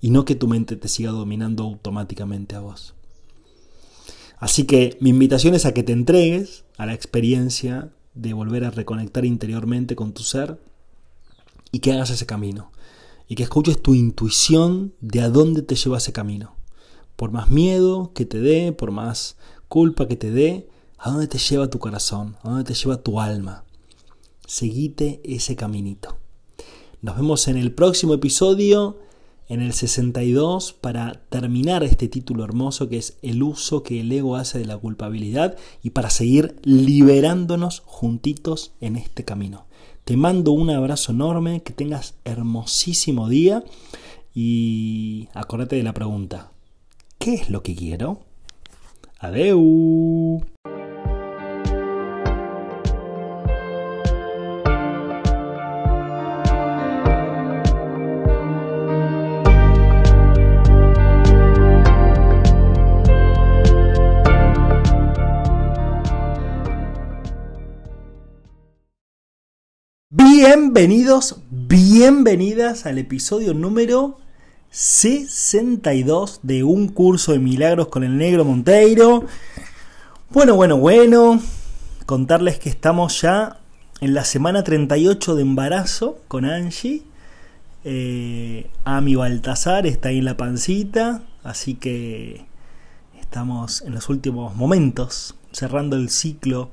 Y 0.00 0.10
no 0.10 0.24
que 0.24 0.34
tu 0.34 0.46
mente 0.46 0.76
te 0.76 0.88
siga 0.88 1.10
dominando 1.10 1.64
automáticamente 1.64 2.54
a 2.54 2.60
vos. 2.60 2.94
Así 4.38 4.64
que 4.64 4.96
mi 5.00 5.10
invitación 5.10 5.54
es 5.54 5.64
a 5.64 5.72
que 5.72 5.82
te 5.82 5.92
entregues 5.92 6.64
a 6.76 6.86
la 6.86 6.94
experiencia 6.94 7.90
de 8.14 8.34
volver 8.34 8.64
a 8.64 8.70
reconectar 8.70 9.24
interiormente 9.24 9.96
con 9.96 10.12
tu 10.12 10.22
ser 10.22 10.60
y 11.72 11.80
que 11.80 11.92
hagas 11.92 12.10
ese 12.10 12.26
camino. 12.26 12.70
Y 13.26 13.34
que 13.34 13.42
escuches 13.42 13.82
tu 13.82 13.94
intuición 13.94 14.94
de 15.00 15.22
a 15.22 15.30
dónde 15.30 15.62
te 15.62 15.74
lleva 15.74 15.98
ese 15.98 16.12
camino. 16.12 16.54
Por 17.16 17.32
más 17.32 17.50
miedo 17.50 18.12
que 18.14 18.26
te 18.26 18.38
dé, 18.38 18.72
por 18.72 18.92
más 18.92 19.36
culpa 19.70 20.06
que 20.06 20.16
te 20.16 20.30
dé, 20.30 20.68
a 20.98 21.10
dónde 21.10 21.28
te 21.28 21.38
lleva 21.38 21.70
tu 21.70 21.78
corazón, 21.78 22.36
a 22.42 22.50
dónde 22.50 22.64
te 22.64 22.74
lleva 22.74 23.02
tu 23.02 23.18
alma 23.18 23.64
seguite 24.50 25.20
ese 25.22 25.54
caminito. 25.54 26.16
Nos 27.02 27.14
vemos 27.14 27.46
en 27.46 27.56
el 27.56 27.70
próximo 27.70 28.14
episodio, 28.14 28.98
en 29.48 29.62
el 29.62 29.72
62, 29.72 30.72
para 30.72 31.22
terminar 31.28 31.84
este 31.84 32.08
título 32.08 32.42
hermoso 32.42 32.88
que 32.88 32.98
es 32.98 33.16
el 33.22 33.44
uso 33.44 33.84
que 33.84 34.00
el 34.00 34.10
ego 34.10 34.34
hace 34.34 34.58
de 34.58 34.64
la 34.64 34.76
culpabilidad 34.76 35.56
y 35.84 35.90
para 35.90 36.10
seguir 36.10 36.56
liberándonos 36.64 37.84
juntitos 37.86 38.72
en 38.80 38.96
este 38.96 39.24
camino. 39.24 39.66
Te 40.04 40.16
mando 40.16 40.50
un 40.50 40.70
abrazo 40.70 41.12
enorme, 41.12 41.62
que 41.62 41.72
tengas 41.72 42.14
hermosísimo 42.24 43.28
día 43.28 43.62
y 44.34 45.28
acuérdate 45.32 45.76
de 45.76 45.84
la 45.84 45.94
pregunta, 45.94 46.50
¿qué 47.18 47.34
es 47.34 47.50
lo 47.50 47.62
que 47.62 47.76
quiero? 47.76 48.29
Adeu. 49.22 50.40
Bienvenidos, 70.08 71.42
bienvenidas 71.50 72.86
al 72.86 72.96
episodio 72.96 73.52
número 73.52 74.16
62 74.70 76.40
de 76.42 76.62
un 76.62 76.88
curso 76.88 77.32
de 77.32 77.40
milagros 77.40 77.88
con 77.88 78.04
el 78.04 78.16
negro 78.16 78.44
Monteiro. 78.44 79.24
Bueno, 80.30 80.54
bueno, 80.54 80.76
bueno, 80.78 81.40
contarles 82.06 82.58
que 82.60 82.68
estamos 82.68 83.20
ya 83.20 83.58
en 84.00 84.14
la 84.14 84.24
semana 84.24 84.62
38 84.62 85.34
de 85.34 85.42
embarazo 85.42 86.20
con 86.28 86.44
Angie. 86.44 87.02
Eh, 87.84 88.70
Ami 88.84 89.16
Baltasar 89.16 89.86
está 89.86 90.10
ahí 90.10 90.18
en 90.18 90.26
la 90.26 90.36
pancita, 90.36 91.22
así 91.42 91.74
que 91.74 92.46
estamos 93.20 93.82
en 93.82 93.94
los 93.94 94.08
últimos 94.08 94.54
momentos 94.54 95.34
cerrando 95.50 95.96
el 95.96 96.10
ciclo 96.10 96.70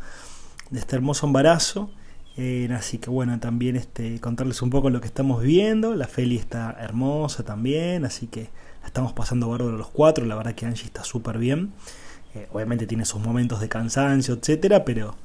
de 0.70 0.80
este 0.80 0.96
hermoso 0.96 1.26
embarazo. 1.26 1.90
Eh, 2.38 2.70
así 2.72 3.00
que 3.00 3.10
bueno, 3.10 3.40
también 3.40 3.76
este, 3.76 4.20
contarles 4.20 4.62
un 4.62 4.70
poco 4.70 4.92
lo 4.92 5.02
que 5.02 5.08
estamos 5.08 5.42
viviendo. 5.42 5.96
La 5.96 6.08
Feli 6.08 6.38
está 6.38 6.78
hermosa 6.80 7.44
también, 7.44 8.06
así 8.06 8.28
que 8.28 8.50
estamos 8.86 9.12
pasando 9.14 9.50
bárbaro 9.50 9.76
los 9.76 9.90
cuatro. 9.90 10.24
La 10.26 10.36
verdad 10.36 10.54
que 10.54 10.68
Angie 10.68 10.86
está 10.86 11.04
súper 11.04 11.40
bien. 11.40 11.74
Eh, 12.36 12.48
obviamente 12.54 12.86
tiene 12.86 13.06
sus 13.06 13.22
momentos 13.22 13.60
de 13.60 13.70
cansancio, 13.70 14.36
etcétera, 14.36 14.86
pero, 14.86 15.16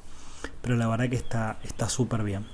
pero 0.63 0.75
la 0.75 0.87
verdad 0.87 1.09
que 1.09 1.15
está 1.15 1.89
súper 1.89 2.23
bien. 2.23 2.47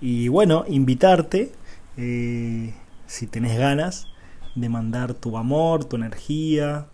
Y 0.00 0.28
bueno, 0.28 0.64
invitarte, 0.66 1.52
eh, 1.98 2.74
si 3.06 3.26
tenés 3.26 3.58
ganas, 3.58 4.06
de 4.54 4.70
mandar 4.70 5.12
tu 5.12 5.36
amor, 5.36 5.84
tu 5.84 5.96
energía, 5.96 6.86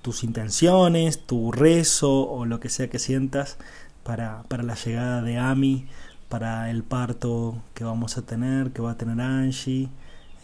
tus 0.00 0.24
intenciones, 0.24 1.26
tu 1.26 1.52
rezo 1.52 2.26
o 2.26 2.46
lo 2.46 2.58
que 2.58 2.70
sea 2.70 2.88
que 2.88 2.98
sientas 2.98 3.58
para, 4.02 4.42
para 4.44 4.62
la 4.62 4.74
llegada 4.74 5.20
de 5.20 5.36
Ami 5.36 5.86
para 6.28 6.70
el 6.70 6.82
parto 6.82 7.62
que 7.74 7.84
vamos 7.84 8.18
a 8.18 8.22
tener, 8.22 8.72
que 8.72 8.82
va 8.82 8.92
a 8.92 8.98
tener 8.98 9.20
Angie, 9.20 9.88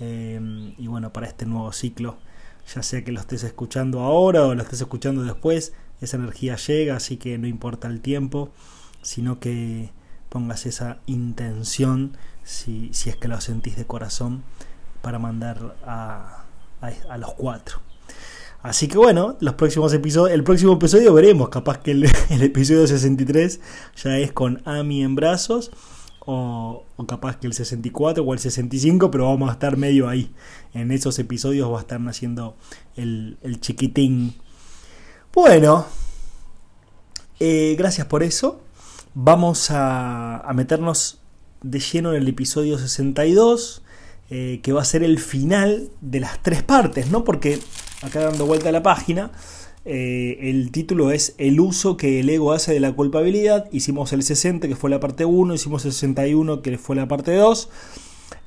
em, 0.01 0.75
y 0.79 0.87
bueno, 0.87 1.13
para 1.13 1.27
este 1.27 1.47
nuevo 1.47 1.73
ciclo, 1.73 2.17
ya 2.75 2.83
sea 2.83 3.05
que 3.05 3.13
lo 3.13 3.21
estés 3.21 3.45
escuchando 3.45 4.01
ahora 4.01 4.47
o 4.47 4.55
lo 4.55 4.63
estés 4.63 4.81
escuchando 4.81 5.23
después, 5.23 5.73
esa 6.01 6.17
energía 6.17 6.57
llega, 6.57 6.97
así 6.97 7.17
que 7.17 7.39
no 7.39 7.47
importa 7.47 7.89
el 7.89 8.01
tiempo, 8.01 8.51
sino 9.03 9.39
que 9.41 9.91
pongas 10.29 10.67
esa 10.67 10.99
intención, 11.07 12.17
si, 12.43 12.91
si 12.93 13.11
es 13.11 13.17
que 13.17 13.29
lo 13.29 13.41
sentís 13.41 13.77
de 13.77 13.87
corazón, 13.87 14.43
para 15.03 15.19
mandar 15.19 15.77
a, 15.87 16.45
a, 16.81 17.19
los 17.19 17.35
cuatro. 17.35 17.79
Así 18.65 18.89
que 18.89 18.97
bueno, 18.97 19.37
los 19.41 19.57
próximos 19.57 19.93
episodios, 19.93 20.35
el 20.35 20.43
próximo 20.43 20.73
episodio 20.73 21.13
veremos, 21.13 21.51
capaz 21.51 21.81
que 21.81 21.91
el, 21.91 22.05
episodio 22.31 22.87
63 22.87 23.61
ya 24.03 24.17
es 24.17 24.33
con 24.33 24.63
Ami 24.65 25.03
en 25.03 25.15
brazos, 25.15 25.71
o, 26.21 26.87
capaz 27.07 27.37
que 27.37 27.47
el 27.47 27.53
64 27.53 28.25
o 28.25 28.33
el 28.33 28.39
65, 28.39 29.11
pero 29.11 29.27
vamos 29.27 29.51
a 29.51 29.53
estar 29.53 29.77
medio 29.77 30.09
ahí. 30.09 30.33
En 30.73 30.93
esos 30.93 31.19
episodios 31.19 31.71
va 31.71 31.77
a 31.77 31.81
estar 31.83 32.01
naciendo 32.01 32.57
el, 32.97 33.37
chiquitín. 33.61 34.33
Bueno, 35.35 35.85
eh, 37.41 37.75
gracias 37.77 38.07
por 38.07 38.23
eso. 38.23 38.63
Vamos 39.13 39.67
a, 39.73 40.51
meternos 40.55 41.21
de 41.61 41.81
lleno 41.81 42.15
en 42.15 42.23
el 42.23 42.29
episodio 42.29 42.79
62, 42.79 43.83
eh, 44.31 44.61
que 44.63 44.73
va 44.73 44.81
a 44.81 44.87
ser 44.87 45.03
el 45.03 45.19
final 45.19 45.91
de 46.01 46.21
las 46.21 46.43
tres 46.43 46.63
partes, 46.63 47.11
¿no? 47.11 47.25
Porque 47.25 47.61
acá 48.03 48.21
dando 48.21 48.47
vuelta 48.47 48.69
a 48.69 48.73
la 48.73 48.83
página, 48.83 49.33
eh, 49.85 50.39
el 50.41 50.71
título 50.71 51.11
es 51.11 51.35
El 51.39 51.61
uso 51.61 51.99
que 51.99 52.21
el 52.21 52.31
ego 52.31 52.53
hace 52.53 52.73
de 52.73 52.81
la 52.81 52.93
culpabilidad. 52.93 53.69
Hicimos 53.71 54.13
el 54.13 54.23
60, 54.23 54.69
que 54.69 54.77
fue 54.77 54.91
la 54.91 55.01
parte 55.01 55.25
1, 55.25 55.55
hicimos 55.55 55.85
el 55.85 55.93
61, 55.93 56.63
que 56.63 56.79
fue 56.79 56.97
la 56.97 57.09
parte 57.09 57.35
2, 57.35 57.69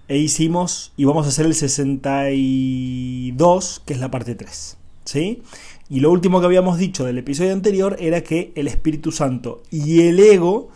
e 0.07 0.17
hicimos, 0.17 0.93
y 0.97 1.05
vamos 1.05 1.25
a 1.25 1.29
hacer 1.29 1.45
el 1.45 1.53
62, 1.53 3.81
que 3.85 3.93
es 3.93 3.99
la 3.99 4.09
parte 4.09 4.35
3, 4.35 4.77
¿sí? 5.05 5.43
Y 5.89 5.99
lo 5.99 6.11
último 6.11 6.39
que 6.39 6.47
habíamos 6.47 6.77
dicho 6.77 7.05
del 7.05 7.17
episodio 7.17 7.53
anterior 7.53 7.95
era 7.99 8.21
que 8.21 8.51
el 8.55 8.67
Espíritu 8.67 9.11
Santo 9.11 9.63
y 9.71 10.01
el 10.01 10.19
ego 10.19 10.69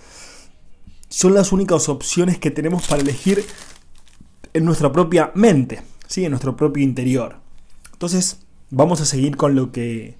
son 1.09 1.33
las 1.33 1.51
únicas 1.51 1.89
opciones 1.89 2.39
que 2.39 2.51
tenemos 2.51 2.87
para 2.87 3.01
elegir 3.01 3.43
en 4.53 4.63
nuestra 4.63 4.91
propia 4.91 5.31
mente, 5.35 5.81
¿sí? 6.07 6.23
en 6.23 6.31
nuestro 6.31 6.55
propio 6.55 6.83
interior. 6.83 7.37
Entonces, 7.91 8.39
vamos 8.71 9.01
a 9.01 9.05
seguir 9.05 9.37
con 9.37 9.53
lo 9.53 9.71
que, 9.71 10.17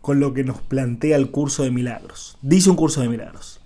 con 0.00 0.20
lo 0.20 0.32
que 0.34 0.44
nos 0.44 0.60
plantea 0.60 1.16
el 1.16 1.30
curso 1.30 1.64
de 1.64 1.70
milagros. 1.70 2.38
Dice 2.42 2.70
un 2.70 2.76
curso 2.76 3.00
de 3.00 3.08
milagros. 3.08 3.60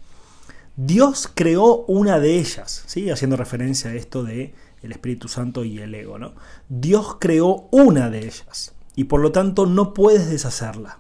Dios 0.77 1.31
creó 1.35 1.85
una 1.89 2.19
de 2.19 2.39
ellas, 2.39 2.85
¿sí? 2.87 3.11
haciendo 3.11 3.37
referencia 3.37 3.91
a 3.91 3.95
esto 3.95 4.23
de 4.23 4.55
el 4.83 4.93
Espíritu 4.93 5.29
Santo 5.29 5.65
y 5.65 5.79
el 5.79 5.95
ego. 5.95 6.19
¿no? 6.19 6.33
Dios 6.69 7.17
creó 7.21 7.69
una 7.71 8.09
de 8.09 8.21
ellas 8.21 8.73
y 8.97 9.05
por 9.05 9.21
lo 9.21 9.33
tanto 9.33 9.67
no 9.67 9.93
puedes 9.93 10.31
deshacerla. 10.31 10.99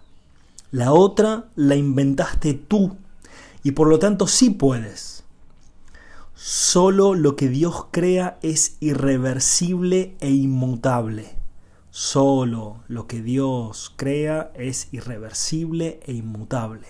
La 0.70 0.92
otra 0.92 1.46
la 1.56 1.76
inventaste 1.76 2.54
tú 2.54 2.96
y 3.62 3.72
por 3.72 3.88
lo 3.88 3.98
tanto 3.98 4.26
sí 4.26 4.50
puedes. 4.50 5.24
Solo 6.34 7.14
lo 7.14 7.36
que 7.36 7.48
Dios 7.48 7.86
crea 7.90 8.38
es 8.42 8.76
irreversible 8.80 10.14
e 10.20 10.30
inmutable. 10.30 11.39
Solo 11.90 12.84
lo 12.86 13.06
que 13.08 13.20
Dios 13.20 13.92
crea 13.96 14.52
es 14.54 14.88
irreversible 14.92 16.00
e 16.06 16.12
inmutable. 16.12 16.86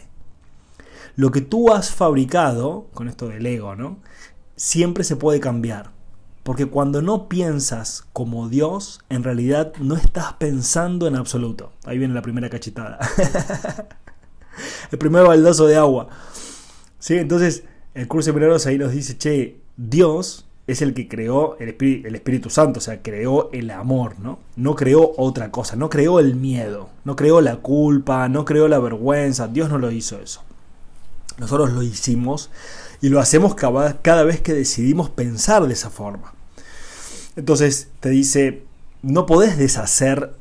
Lo 1.17 1.31
que 1.31 1.41
tú 1.41 1.73
has 1.73 1.91
fabricado, 1.91 2.89
con 2.93 3.09
esto 3.09 3.29
del 3.29 3.47
ego, 3.47 3.75
¿no? 3.77 3.99
Siempre 4.57 5.05
se 5.05 5.17
puede 5.17 5.41
cambiar. 5.41 5.91
Porque 6.43 6.67
cuando 6.67 7.03
no 7.03 7.29
piensas 7.29 8.05
como 8.13 8.49
Dios, 8.49 9.01
en 9.09 9.23
realidad 9.23 9.73
no 9.79 9.97
estás 9.97 10.35
pensando 10.35 11.07
en 11.07 11.17
absoluto. 11.17 11.73
Ahí 11.85 11.99
viene 11.99 12.15
la 12.15 12.23
primera 12.23 12.51
cachetada. 12.51 12.99
el 14.91 14.99
primer 14.99 15.27
baldazo 15.27 15.67
de 15.67 15.77
agua. 15.77 16.09
¿Sí? 16.99 17.17
Entonces, 17.17 17.65
el 17.95 18.07
curso 18.09 18.31
de 18.31 18.35
milagros 18.35 18.67
ahí 18.67 18.79
nos 18.79 18.93
dice, 18.93 19.17
che, 19.17 19.61
Dios 19.77 20.47
es 20.73 20.83
el 20.83 20.95
que 20.95 21.09
creó 21.09 21.57
el 21.59 21.69
Espíritu, 22.15 22.51
Santo, 22.51 22.79
o 22.79 22.83
sea, 22.83 23.03
creó 23.03 23.51
el 23.53 23.71
amor, 23.71 24.19
¿no? 24.19 24.39
No 24.57 24.75
creó 24.75 25.13
otra 25.17 25.51
cosa, 25.51 25.77
no 25.77 25.91
creó 25.91 26.21
el 26.21 26.37
miedo, 26.37 26.91
no 27.05 27.17
creó 27.17 27.41
la 27.41 27.57
culpa, 27.57 28.29
no 28.29 28.45
creó 28.45 28.69
la 28.69 28.79
vergüenza, 28.79 29.49
Dios 29.49 29.71
no 29.71 29.79
lo 29.79 29.91
hizo 29.91 30.21
eso. 30.21 30.43
Nosotros 31.39 31.73
lo 31.73 31.83
hicimos 31.83 32.51
y 33.01 33.09
lo 33.09 33.21
hacemos 33.21 33.55
cada 33.55 34.25
vez 34.25 34.41
que 34.41 34.53
decidimos 34.53 35.09
pensar 35.09 35.67
de 35.67 35.73
esa 35.73 35.91
forma. 35.91 36.35
Entonces 37.37 37.89
te 38.01 38.11
dice, 38.11 38.65
no 39.03 39.25
podés 39.27 39.57
deshacer 39.57 40.35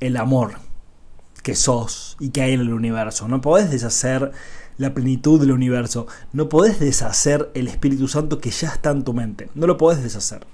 el 0.00 0.16
amor 0.16 0.58
que 1.42 1.54
sos 1.54 2.16
y 2.20 2.30
que 2.30 2.42
hay 2.42 2.52
en 2.52 2.60
el 2.60 2.72
universo, 2.72 3.28
no 3.28 3.40
podés 3.40 3.70
deshacer 3.70 4.32
la 4.78 4.94
plenitud 4.94 5.40
del 5.40 5.52
universo. 5.52 6.06
No 6.32 6.48
podés 6.48 6.80
deshacer 6.80 7.50
el 7.54 7.68
Espíritu 7.68 8.08
Santo 8.08 8.40
que 8.40 8.50
ya 8.50 8.68
está 8.68 8.90
en 8.90 9.04
tu 9.04 9.12
mente. 9.12 9.48
No 9.54 9.66
lo 9.66 9.76
podés 9.76 10.02
deshacer. 10.02 10.46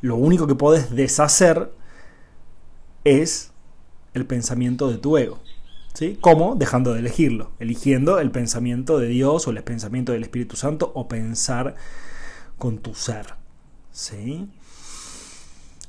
Lo 0.00 0.16
único 0.16 0.46
que 0.46 0.54
podés 0.54 0.94
deshacer 0.94 1.72
es 3.04 3.50
el 4.14 4.26
pensamiento 4.26 4.90
de 4.90 4.98
tu 4.98 5.16
ego. 5.16 5.40
¿Sí? 5.94 6.18
¿Cómo? 6.20 6.56
Dejando 6.56 6.92
de 6.92 7.00
elegirlo, 7.00 7.52
eligiendo 7.58 8.18
el 8.18 8.30
pensamiento 8.30 8.98
de 8.98 9.08
Dios 9.08 9.46
o 9.46 9.50
el 9.50 9.62
pensamiento 9.62 10.12
del 10.12 10.24
Espíritu 10.24 10.54
Santo 10.54 10.92
o 10.94 11.08
pensar 11.08 11.74
con 12.58 12.78
tu 12.78 12.94
ser. 12.94 13.34
¿Sí? 13.92 14.46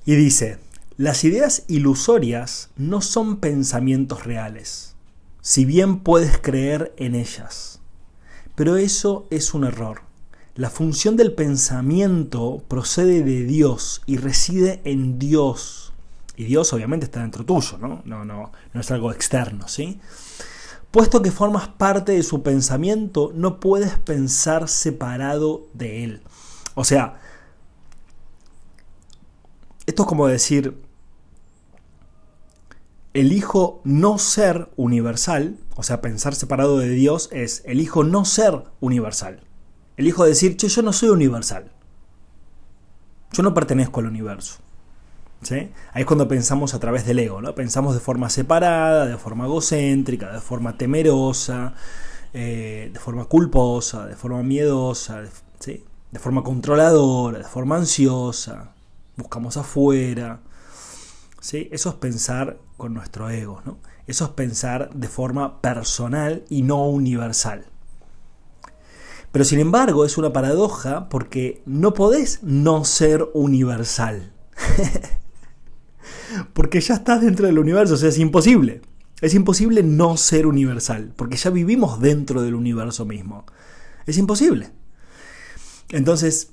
Y 0.06 0.16
dice, 0.16 0.60
las 0.96 1.26
ideas 1.26 1.66
ilusorias 1.68 2.70
no 2.78 3.02
son 3.02 3.38
pensamientos 3.38 4.24
reales 4.24 4.87
si 5.48 5.64
bien 5.64 6.00
puedes 6.00 6.40
creer 6.40 6.94
en 6.98 7.16
ellas. 7.16 7.80
Pero 8.54 8.76
eso 8.76 9.28
es 9.30 9.54
un 9.54 9.64
error. 9.64 10.02
La 10.56 10.70
función 10.70 11.16
del 11.16 11.32
pensamiento 11.32 12.66
procede 12.68 13.24
de 13.24 13.46
Dios 13.46 14.02
y 14.06 14.18
reside 14.18 14.82
en 14.84 15.20
Dios. 15.20 15.94
Y 16.36 16.44
Dios 16.44 16.74
obviamente 16.74 17.06
está 17.06 17.22
dentro 17.22 17.46
tuyo, 17.46 17.78
¿no? 17.78 18.02
No, 18.04 18.26
no, 18.26 18.52
no 18.74 18.82
es 18.82 18.92
algo 18.92 19.10
externo, 19.14 19.70
¿sí? 19.70 20.02
Puesto 20.92 21.22
que 21.22 21.32
formas 21.32 21.70
parte 21.70 22.12
de 22.12 22.24
su 22.24 22.44
pensamiento, 22.44 23.32
no 23.34 23.62
puedes 23.62 23.98
pensar 24.00 24.68
separado 24.68 25.70
de 25.74 26.04
él. 26.04 26.24
O 26.76 26.84
sea, 26.84 27.22
esto 29.86 30.04
es 30.04 30.10
como 30.10 30.28
decir, 30.28 30.78
elijo 33.20 33.82
no 33.84 34.18
ser 34.20 34.70
universal, 34.76 35.58
o 35.76 35.84
sea, 35.84 36.02
pensar 36.02 36.36
separado 36.36 36.78
de 36.78 36.90
Dios 36.90 37.30
es 37.32 37.64
elijo 37.66 38.04
no 38.04 38.26
ser 38.26 38.64
universal. 38.80 39.42
Elijo 39.96 40.24
decir, 40.24 40.56
che, 40.58 40.68
yo 40.68 40.84
no 40.84 40.94
soy 40.94 41.10
universal. 41.10 41.72
Yo 43.32 43.44
no 43.44 43.54
pertenezco 43.54 44.00
al 44.00 44.06
universo. 44.06 44.58
¿Sí? 45.42 45.72
Ahí 45.94 46.02
es 46.02 46.06
cuando 46.06 46.28
pensamos 46.28 46.74
a 46.74 46.80
través 46.80 47.06
del 47.06 47.20
ego, 47.20 47.42
¿no? 47.42 47.54
Pensamos 47.54 47.94
de 47.94 48.00
forma 48.00 48.30
separada, 48.30 49.06
de 49.06 49.18
forma 49.18 49.46
egocéntrica, 49.46 50.32
de 50.32 50.42
forma 50.42 50.78
temerosa, 50.78 51.74
eh, 52.34 52.90
de 52.92 53.00
forma 53.00 53.26
culposa, 53.26 54.08
de 54.08 54.16
forma 54.16 54.42
miedosa, 54.44 55.24
¿sí? 55.60 55.86
de 56.12 56.20
forma 56.20 56.44
controladora, 56.44 57.40
de 57.40 57.44
forma 57.44 57.78
ansiosa. 57.78 58.74
Buscamos 59.16 59.58
afuera. 59.58 60.42
Eso 61.54 61.90
es 61.90 61.96
pensar 61.96 62.60
con 62.76 62.94
nuestro 62.94 63.30
ego, 63.30 63.62
¿no? 63.66 63.80
Eso 64.06 64.26
es 64.26 64.32
pensar 64.32 64.90
de 64.94 65.08
forma 65.08 65.62
personal 65.62 66.44
y 66.50 66.62
no 66.62 66.88
universal. 66.88 67.66
Pero 69.32 69.46
sin 69.46 69.60
embargo 69.60 70.06
es 70.06 70.18
una 70.18 70.34
paradoja 70.34 71.10
porque 71.10 71.62
no 71.66 71.94
podés 71.94 72.44
no 72.44 72.84
ser 72.86 73.28
universal. 73.34 74.34
porque 76.54 76.82
ya 76.82 76.96
estás 76.96 77.22
dentro 77.22 77.48
del 77.48 77.60
universo, 77.60 77.94
o 77.94 77.98
sea, 77.98 78.10
es 78.10 78.18
imposible. 78.18 78.82
Es 79.22 79.34
imposible 79.34 79.84
no 79.84 80.16
ser 80.18 80.46
universal, 80.46 81.14
porque 81.16 81.38
ya 81.38 81.50
vivimos 81.50 82.00
dentro 82.00 82.42
del 82.42 82.56
universo 82.56 83.06
mismo. 83.06 83.46
Es 84.06 84.18
imposible. 84.18 84.70
Entonces, 85.90 86.52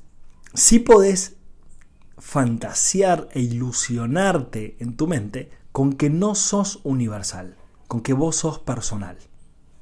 sí 0.54 0.78
podés 0.78 1.36
fantasear 2.24 3.28
e 3.32 3.40
ilusionarte 3.42 4.76
en 4.80 4.96
tu 4.96 5.06
mente 5.06 5.50
con 5.72 5.92
que 5.92 6.08
no 6.08 6.34
sos 6.34 6.80
universal, 6.82 7.54
con 7.86 8.00
que 8.00 8.14
vos 8.14 8.36
sos 8.36 8.58
personal, 8.58 9.18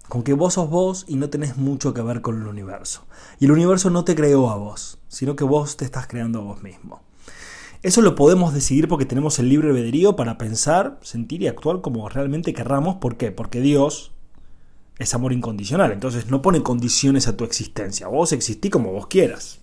con 0.09 0.25
que 0.25 0.35
vos 0.35 0.55
sos 0.55 0.69
vos 0.69 1.05
y 1.07 1.15
no 1.15 1.31
tenés 1.31 1.57
mucho 1.57 1.95
que 1.95 2.03
ver 2.03 2.21
con 2.21 2.43
el 2.43 2.49
universo. 2.49 3.07
Y 3.39 3.45
el 3.45 3.53
universo 3.53 3.91
no 3.91 4.05
te 4.05 4.17
creó 4.17 4.51
a 4.51 4.57
vos, 4.57 4.99
sino 5.07 5.37
que 5.37 5.45
vos 5.45 5.77
te 5.77 5.85
estás 5.85 6.09
creando 6.09 6.41
a 6.41 6.43
vos 6.43 6.63
mismo. 6.65 7.01
Eso 7.83 8.03
lo 8.03 8.17
podemos 8.17 8.53
decidir 8.53 8.89
porque 8.89 9.07
tenemos 9.07 9.39
el 9.39 9.49
libre 9.49 9.69
albedrío 9.69 10.17
para 10.17 10.37
pensar, 10.37 10.99
sentir 11.01 11.43
y 11.43 11.47
actuar 11.47 11.81
como 11.81 12.09
realmente 12.09 12.53
querramos. 12.53 12.97
¿Por 12.97 13.17
qué? 13.17 13.31
Porque 13.31 13.61
Dios 13.61 14.11
es 14.99 15.15
amor 15.15 15.33
incondicional. 15.33 15.93
Entonces 15.93 16.27
no 16.27 16.43
pone 16.43 16.63
condiciones 16.63 17.29
a 17.29 17.37
tu 17.37 17.45
existencia. 17.45 18.09
Vos 18.09 18.33
existís 18.33 18.73
como 18.73 18.93
vos 18.93 19.07
quieras. 19.07 19.61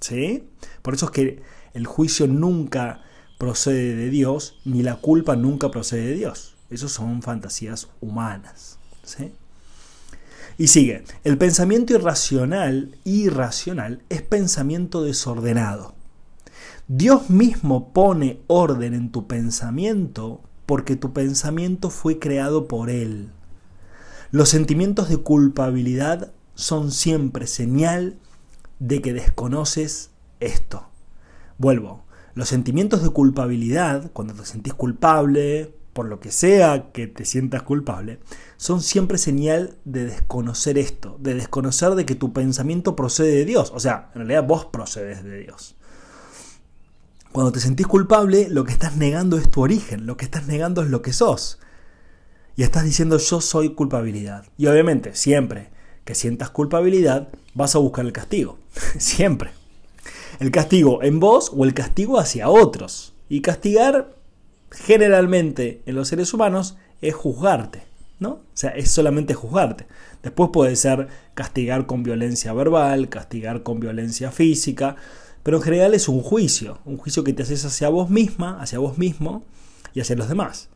¿Sí? 0.00 0.44
Por 0.82 0.94
eso 0.94 1.06
es 1.06 1.12
que 1.12 1.59
el 1.74 1.86
juicio 1.86 2.26
nunca 2.26 3.02
procede 3.38 3.96
de 3.96 4.10
Dios, 4.10 4.60
ni 4.64 4.82
la 4.82 4.96
culpa 4.96 5.36
nunca 5.36 5.70
procede 5.70 6.08
de 6.08 6.14
Dios. 6.14 6.56
Esos 6.68 6.92
son 6.92 7.22
fantasías 7.22 7.88
humanas. 8.00 8.78
Y 10.58 10.68
sigue, 10.68 11.04
el 11.24 11.38
pensamiento 11.38 11.94
irracional, 11.94 12.96
irracional, 13.04 14.02
es 14.08 14.22
pensamiento 14.22 15.02
desordenado. 15.02 15.94
Dios 16.86 17.30
mismo 17.30 17.92
pone 17.92 18.40
orden 18.46 18.94
en 18.94 19.10
tu 19.10 19.26
pensamiento 19.26 20.42
porque 20.66 20.96
tu 20.96 21.12
pensamiento 21.12 21.88
fue 21.88 22.18
creado 22.18 22.68
por 22.68 22.90
Él. 22.90 23.30
Los 24.32 24.50
sentimientos 24.50 25.08
de 25.08 25.16
culpabilidad 25.16 26.32
son 26.54 26.92
siempre 26.92 27.46
señal 27.46 28.18
de 28.78 29.00
que 29.00 29.12
desconoces 29.12 30.10
esto. 30.40 30.89
Vuelvo, 31.60 32.06
los 32.32 32.48
sentimientos 32.48 33.02
de 33.02 33.10
culpabilidad, 33.10 34.12
cuando 34.14 34.32
te 34.32 34.46
sentís 34.46 34.72
culpable, 34.72 35.74
por 35.92 36.06
lo 36.06 36.18
que 36.18 36.32
sea 36.32 36.90
que 36.90 37.06
te 37.06 37.26
sientas 37.26 37.64
culpable, 37.64 38.18
son 38.56 38.80
siempre 38.80 39.18
señal 39.18 39.76
de 39.84 40.06
desconocer 40.06 40.78
esto, 40.78 41.18
de 41.20 41.34
desconocer 41.34 41.96
de 41.96 42.06
que 42.06 42.14
tu 42.14 42.32
pensamiento 42.32 42.96
procede 42.96 43.32
de 43.32 43.44
Dios. 43.44 43.72
O 43.74 43.78
sea, 43.78 44.10
en 44.14 44.20
realidad 44.20 44.44
vos 44.44 44.64
procedes 44.64 45.22
de 45.22 45.40
Dios. 45.40 45.76
Cuando 47.30 47.52
te 47.52 47.60
sentís 47.60 47.86
culpable, 47.86 48.48
lo 48.48 48.64
que 48.64 48.72
estás 48.72 48.96
negando 48.96 49.36
es 49.36 49.50
tu 49.50 49.60
origen, 49.60 50.06
lo 50.06 50.16
que 50.16 50.24
estás 50.24 50.46
negando 50.46 50.82
es 50.82 50.88
lo 50.88 51.02
que 51.02 51.12
sos. 51.12 51.58
Y 52.56 52.62
estás 52.62 52.84
diciendo 52.84 53.18
yo 53.18 53.42
soy 53.42 53.74
culpabilidad. 53.74 54.46
Y 54.56 54.66
obviamente, 54.68 55.14
siempre 55.14 55.68
que 56.06 56.14
sientas 56.14 56.48
culpabilidad, 56.48 57.28
vas 57.52 57.74
a 57.74 57.80
buscar 57.80 58.06
el 58.06 58.12
castigo. 58.12 58.58
siempre. 58.98 59.59
El 60.40 60.50
castigo 60.50 61.02
en 61.02 61.20
vos 61.20 61.52
o 61.54 61.64
el 61.64 61.74
castigo 61.74 62.18
hacia 62.18 62.48
otros. 62.48 63.12
Y 63.28 63.42
castigar, 63.42 64.14
generalmente 64.70 65.82
en 65.86 65.94
los 65.94 66.08
seres 66.08 66.34
humanos, 66.34 66.76
es 67.00 67.14
juzgarte. 67.14 67.82
¿no? 68.20 68.30
O 68.30 68.40
sea, 68.54 68.70
es 68.70 68.90
solamente 68.90 69.34
juzgarte. 69.34 69.86
Después 70.22 70.50
puede 70.52 70.76
ser 70.76 71.08
castigar 71.34 71.86
con 71.86 72.02
violencia 72.02 72.52
verbal, 72.52 73.08
castigar 73.08 73.62
con 73.62 73.80
violencia 73.80 74.30
física, 74.30 74.96
pero 75.42 75.56
en 75.56 75.62
general 75.62 75.94
es 75.94 76.08
un 76.08 76.20
juicio, 76.20 76.78
un 76.84 76.98
juicio 76.98 77.24
que 77.24 77.32
te 77.32 77.42
haces 77.42 77.64
hacia 77.64 77.88
vos 77.88 78.10
misma, 78.10 78.60
hacia 78.60 78.78
vos 78.78 78.98
mismo 78.98 79.42
y 79.94 80.00
hacia 80.00 80.16
los 80.16 80.28
demás. 80.28 80.68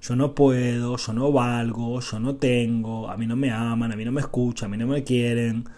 Yo 0.00 0.16
no 0.16 0.34
puedo, 0.34 0.96
yo 0.96 1.12
no 1.12 1.32
valgo, 1.32 2.00
yo 2.00 2.18
no 2.18 2.36
tengo, 2.36 3.08
a 3.10 3.16
mí 3.16 3.26
no 3.26 3.36
me 3.36 3.50
aman, 3.50 3.92
a 3.92 3.96
mí 3.96 4.04
no 4.04 4.12
me 4.12 4.22
escuchan, 4.22 4.68
a 4.68 4.70
mí 4.70 4.78
no 4.78 4.86
me 4.86 5.04
quieren, 5.04 5.68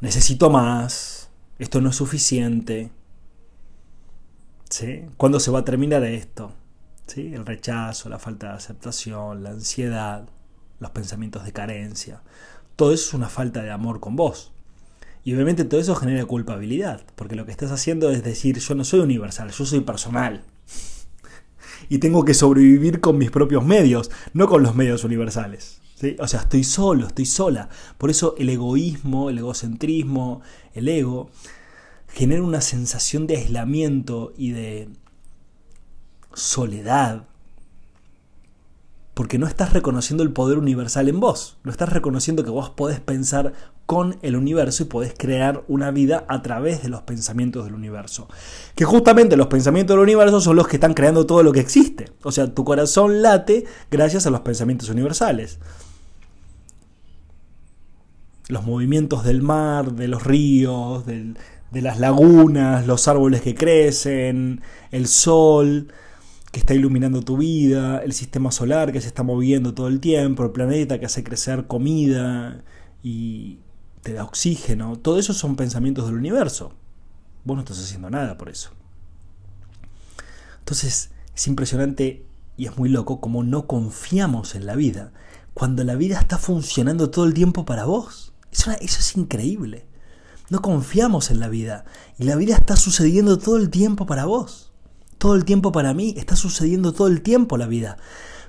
necesito 0.00 0.50
más, 0.50 1.30
esto 1.58 1.80
no 1.80 1.90
es 1.90 1.96
suficiente. 1.96 2.90
¿Sí? 4.68 5.04
¿Cuándo 5.16 5.38
se 5.40 5.50
va 5.50 5.60
a 5.60 5.64
terminar 5.64 6.02
esto? 6.04 6.52
¿Sí? 7.06 7.32
El 7.34 7.46
rechazo, 7.46 8.08
la 8.08 8.18
falta 8.18 8.48
de 8.48 8.54
aceptación, 8.54 9.42
la 9.42 9.50
ansiedad, 9.50 10.28
los 10.80 10.90
pensamientos 10.90 11.44
de 11.44 11.52
carencia. 11.52 12.22
Todo 12.76 12.92
eso 12.92 13.08
es 13.08 13.14
una 13.14 13.28
falta 13.28 13.62
de 13.62 13.70
amor 13.70 14.00
con 14.00 14.16
vos. 14.16 14.52
Y 15.22 15.32
obviamente 15.32 15.64
todo 15.64 15.80
eso 15.80 15.94
genera 15.94 16.26
culpabilidad, 16.26 17.02
porque 17.14 17.36
lo 17.36 17.46
que 17.46 17.52
estás 17.52 17.70
haciendo 17.70 18.10
es 18.10 18.22
decir, 18.22 18.58
yo 18.58 18.74
no 18.74 18.84
soy 18.84 19.00
universal, 19.00 19.50
yo 19.50 19.64
soy 19.64 19.80
personal. 19.80 20.44
Y 21.90 21.98
tengo 21.98 22.24
que 22.24 22.32
sobrevivir 22.32 23.00
con 23.00 23.18
mis 23.18 23.30
propios 23.30 23.62
medios, 23.62 24.10
no 24.32 24.48
con 24.48 24.62
los 24.62 24.74
medios 24.74 25.04
universales. 25.04 25.82
O 26.20 26.28
sea, 26.28 26.40
estoy 26.40 26.64
solo, 26.64 27.06
estoy 27.06 27.26
sola. 27.26 27.68
Por 27.98 28.10
eso 28.10 28.34
el 28.38 28.48
egoísmo, 28.48 29.30
el 29.30 29.38
egocentrismo, 29.38 30.40
el 30.74 30.88
ego, 30.88 31.30
genera 32.08 32.42
una 32.42 32.60
sensación 32.60 33.26
de 33.26 33.36
aislamiento 33.36 34.32
y 34.36 34.50
de 34.50 34.88
soledad 36.34 37.26
porque 39.14 39.38
no 39.38 39.46
estás 39.46 39.72
reconociendo 39.72 40.24
el 40.24 40.32
poder 40.32 40.58
universal 40.58 41.08
en 41.08 41.20
vos, 41.20 41.56
no 41.62 41.70
estás 41.70 41.88
reconociendo 41.88 42.42
que 42.42 42.50
vos 42.50 42.70
podés 42.70 42.98
pensar 42.98 43.52
con 43.86 44.16
el 44.22 44.34
universo 44.34 44.82
y 44.82 44.86
podés 44.86 45.14
crear 45.16 45.62
una 45.68 45.90
vida 45.92 46.24
a 46.28 46.42
través 46.42 46.82
de 46.82 46.88
los 46.88 47.02
pensamientos 47.02 47.64
del 47.64 47.74
universo. 47.74 48.28
Que 48.74 48.84
justamente 48.84 49.36
los 49.36 49.46
pensamientos 49.46 49.94
del 49.94 50.02
universo 50.02 50.40
son 50.40 50.56
los 50.56 50.66
que 50.66 50.76
están 50.76 50.94
creando 50.94 51.26
todo 51.26 51.42
lo 51.42 51.52
que 51.52 51.60
existe. 51.60 52.10
O 52.22 52.32
sea, 52.32 52.52
tu 52.52 52.64
corazón 52.64 53.22
late 53.22 53.64
gracias 53.90 54.26
a 54.26 54.30
los 54.30 54.40
pensamientos 54.40 54.88
universales. 54.88 55.60
Los 58.48 58.64
movimientos 58.64 59.24
del 59.24 59.42
mar, 59.42 59.92
de 59.92 60.08
los 60.08 60.24
ríos, 60.24 61.06
de 61.06 61.34
las 61.72 61.98
lagunas, 61.98 62.86
los 62.86 63.08
árboles 63.08 63.40
que 63.40 63.54
crecen, 63.54 64.60
el 64.90 65.06
sol, 65.06 65.88
que 66.52 66.60
está 66.60 66.74
iluminando 66.74 67.22
tu 67.22 67.36
vida, 67.36 67.98
el 67.98 68.12
sistema 68.12 68.52
solar 68.52 68.92
que 68.92 69.00
se 69.00 69.08
está 69.08 69.22
moviendo 69.22 69.74
todo 69.74 69.88
el 69.88 69.98
tiempo, 69.98 70.44
el 70.44 70.52
planeta 70.52 71.00
que 71.00 71.06
hace 71.06 71.24
crecer 71.24 71.66
comida 71.66 72.62
y 73.02 73.58
te 74.02 74.12
da 74.12 74.22
oxígeno, 74.22 74.96
todo 74.96 75.18
eso 75.18 75.32
son 75.32 75.56
pensamientos 75.56 76.06
del 76.06 76.14
universo. 76.14 76.72
Vos 77.44 77.56
no 77.56 77.62
estás 77.62 77.80
haciendo 77.80 78.10
nada 78.10 78.38
por 78.38 78.50
eso. 78.50 78.70
Entonces 80.60 81.10
es 81.34 81.46
impresionante 81.48 82.24
y 82.56 82.66
es 82.66 82.78
muy 82.78 82.88
loco 82.88 83.20
como 83.20 83.42
no 83.42 83.66
confiamos 83.66 84.54
en 84.54 84.66
la 84.66 84.76
vida 84.76 85.12
cuando 85.54 85.84
la 85.84 85.94
vida 85.94 86.18
está 86.18 86.38
funcionando 86.38 87.10
todo 87.10 87.24
el 87.24 87.34
tiempo 87.34 87.64
para 87.64 87.84
vos. 87.84 88.33
Eso, 88.54 88.70
eso 88.70 89.00
es 89.00 89.16
increíble. 89.16 89.86
No 90.48 90.62
confiamos 90.62 91.30
en 91.30 91.40
la 91.40 91.48
vida 91.48 91.84
y 92.18 92.24
la 92.24 92.36
vida 92.36 92.54
está 92.54 92.76
sucediendo 92.76 93.38
todo 93.38 93.58
el 93.58 93.68
tiempo 93.68 94.06
para 94.06 94.24
vos 94.24 94.70
todo 95.24 95.36
el 95.36 95.46
tiempo 95.46 95.72
para 95.72 95.94
mí, 95.94 96.12
está 96.18 96.36
sucediendo 96.36 96.92
todo 96.92 97.06
el 97.06 97.22
tiempo 97.22 97.56
la 97.56 97.66
vida. 97.66 97.96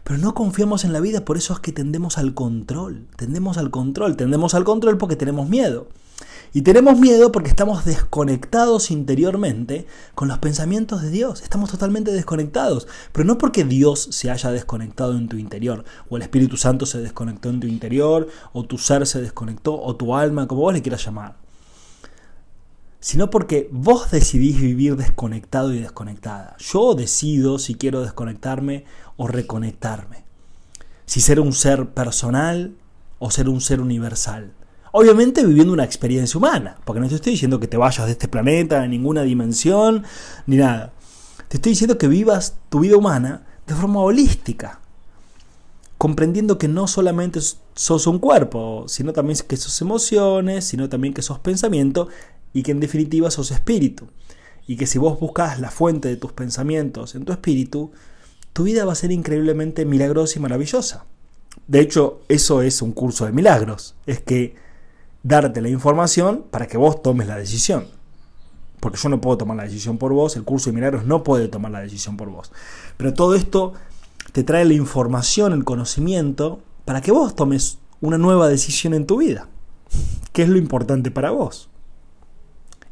Pero 0.03 0.19
no 0.19 0.33
confiamos 0.33 0.83
en 0.83 0.91
la 0.91 0.99
vida, 0.99 1.23
por 1.23 1.37
eso 1.37 1.53
es 1.53 1.59
que 1.61 1.71
tendemos 1.71 2.17
al 2.17 2.33
control, 2.33 3.07
tendemos 3.15 3.57
al 3.57 3.71
control, 3.71 4.17
tendemos 4.17 4.53
al 4.55 4.65
control 4.65 4.97
porque 4.97 5.15
tenemos 5.15 5.47
miedo. 5.47 5.87
Y 6.55 6.61
tenemos 6.61 6.97
miedo 6.97 7.33
porque 7.33 7.49
estamos 7.49 7.83
desconectados 7.83 8.89
interiormente 8.89 9.87
con 10.15 10.29
los 10.29 10.37
pensamientos 10.37 11.01
de 11.01 11.09
Dios. 11.09 11.41
Estamos 11.41 11.69
totalmente 11.69 12.13
desconectados. 12.13 12.87
Pero 13.11 13.25
no 13.25 13.37
porque 13.37 13.65
Dios 13.65 14.07
se 14.11 14.31
haya 14.31 14.53
desconectado 14.53 15.17
en 15.17 15.27
tu 15.27 15.35
interior, 15.35 15.83
o 16.07 16.15
el 16.15 16.23
Espíritu 16.23 16.55
Santo 16.55 16.85
se 16.85 17.01
desconectó 17.01 17.49
en 17.49 17.59
tu 17.59 17.67
interior, 17.67 18.29
o 18.53 18.63
tu 18.63 18.77
ser 18.77 19.05
se 19.05 19.21
desconectó, 19.21 19.77
o 19.77 19.97
tu 19.97 20.15
alma, 20.15 20.47
como 20.47 20.61
vos 20.61 20.73
le 20.73 20.81
quieras 20.81 21.03
llamar 21.03 21.35
sino 23.01 23.29
porque 23.29 23.69
vos 23.71 24.09
decidís 24.09 24.59
vivir 24.59 24.95
desconectado 24.95 25.71
y 25.73 25.79
desconectada. 25.79 26.55
Yo 26.57 26.95
decido 26.95 27.59
si 27.59 27.75
quiero 27.75 28.01
desconectarme 28.01 28.85
o 29.15 29.27
reconectarme. 29.27 30.23
Si 31.05 31.21
ser 31.21 31.39
un 31.39 31.53
ser 31.53 31.89
personal 31.89 32.73
o 33.19 33.29
ser 33.29 33.47
un 33.47 33.61
ser 33.61 33.79
universal. 33.79 34.53
Obviamente 34.97 35.45
viviendo 35.45 35.73
una 35.73 35.83
experiencia 35.83 36.37
humana, 36.37 36.77
porque 36.85 37.01
no 37.01 37.09
te 37.09 37.15
estoy 37.15 37.33
diciendo 37.33 37.59
que 37.59 37.67
te 37.67 37.75
vayas 37.75 38.05
de 38.05 38.13
este 38.13 38.29
planeta, 38.29 38.85
en 38.85 38.91
ninguna 38.91 39.23
dimensión, 39.23 40.05
ni 40.47 40.55
nada. 40.55 40.93
Te 41.49 41.57
estoy 41.57 41.73
diciendo 41.73 41.97
que 41.97 42.07
vivas 42.07 42.55
tu 42.69 42.79
vida 42.79 42.95
humana 42.95 43.45
de 43.67 43.75
forma 43.75 43.99
holística, 43.99 44.79
comprendiendo 45.97 46.57
que 46.57 46.69
no 46.69 46.87
solamente 46.87 47.41
sos 47.73 48.07
un 48.07 48.19
cuerpo, 48.19 48.85
sino 48.87 49.11
también 49.11 49.37
que 49.45 49.57
sos 49.57 49.81
emociones, 49.81 50.63
sino 50.63 50.87
también 50.87 51.13
que 51.13 51.21
sos 51.21 51.39
pensamiento 51.39 52.07
y 52.53 52.63
que 52.63 52.71
en 52.71 52.79
definitiva 52.79 53.29
sos 53.29 53.51
espíritu. 53.51 54.07
Y 54.65 54.77
que 54.77 54.87
si 54.87 54.97
vos 54.97 55.19
buscas 55.19 55.59
la 55.59 55.71
fuente 55.71 56.07
de 56.07 56.15
tus 56.15 56.31
pensamientos 56.31 57.15
en 57.15 57.25
tu 57.25 57.33
espíritu, 57.33 57.91
tu 58.53 58.63
vida 58.63 58.85
va 58.85 58.93
a 58.93 58.95
ser 58.95 59.11
increíblemente 59.11 59.83
milagrosa 59.83 60.39
y 60.39 60.41
maravillosa. 60.41 61.03
De 61.67 61.81
hecho, 61.81 62.21
eso 62.29 62.61
es 62.61 62.81
un 62.81 62.93
curso 62.93 63.25
de 63.25 63.33
milagros. 63.33 63.95
Es 64.05 64.21
que 64.21 64.63
darte 65.25 65.59
la 65.59 65.69
información 65.69 66.45
para 66.51 66.67
que 66.67 66.77
vos 66.77 67.01
tomes 67.01 67.27
la 67.27 67.35
decisión. 67.35 67.87
Porque 68.79 68.99
yo 68.99 69.09
no 69.09 69.19
puedo 69.19 69.39
tomar 69.39 69.57
la 69.57 69.63
decisión 69.63 69.97
por 69.97 70.13
vos, 70.13 70.35
el 70.35 70.43
curso 70.43 70.69
de 70.69 70.75
milagros 70.75 71.05
no 71.05 71.23
puede 71.23 71.47
tomar 71.47 71.71
la 71.71 71.79
decisión 71.79 72.15
por 72.15 72.29
vos. 72.29 72.51
Pero 72.95 73.11
todo 73.15 73.33
esto 73.33 73.73
te 74.33 74.43
trae 74.43 74.65
la 74.65 74.75
información, 74.75 75.51
el 75.51 75.63
conocimiento, 75.63 76.59
para 76.85 77.01
que 77.01 77.11
vos 77.11 77.35
tomes 77.35 77.79
una 78.01 78.19
nueva 78.19 78.47
decisión 78.47 78.93
en 78.93 79.07
tu 79.07 79.17
vida. 79.17 79.47
¿Qué 80.31 80.43
es 80.43 80.49
lo 80.49 80.59
importante 80.59 81.09
para 81.09 81.31
vos? 81.31 81.69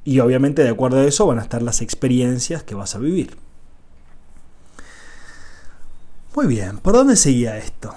Y 0.03 0.19
obviamente 0.19 0.63
de 0.63 0.69
acuerdo 0.69 0.97
a 0.97 1.05
eso 1.05 1.27
van 1.27 1.37
a 1.37 1.43
estar 1.43 1.61
las 1.61 1.81
experiencias 1.81 2.63
que 2.63 2.73
vas 2.73 2.95
a 2.95 2.99
vivir. 2.99 3.37
Muy 6.35 6.47
bien, 6.47 6.79
¿por 6.79 6.95
dónde 6.95 7.15
seguía 7.15 7.59
esto? 7.59 7.93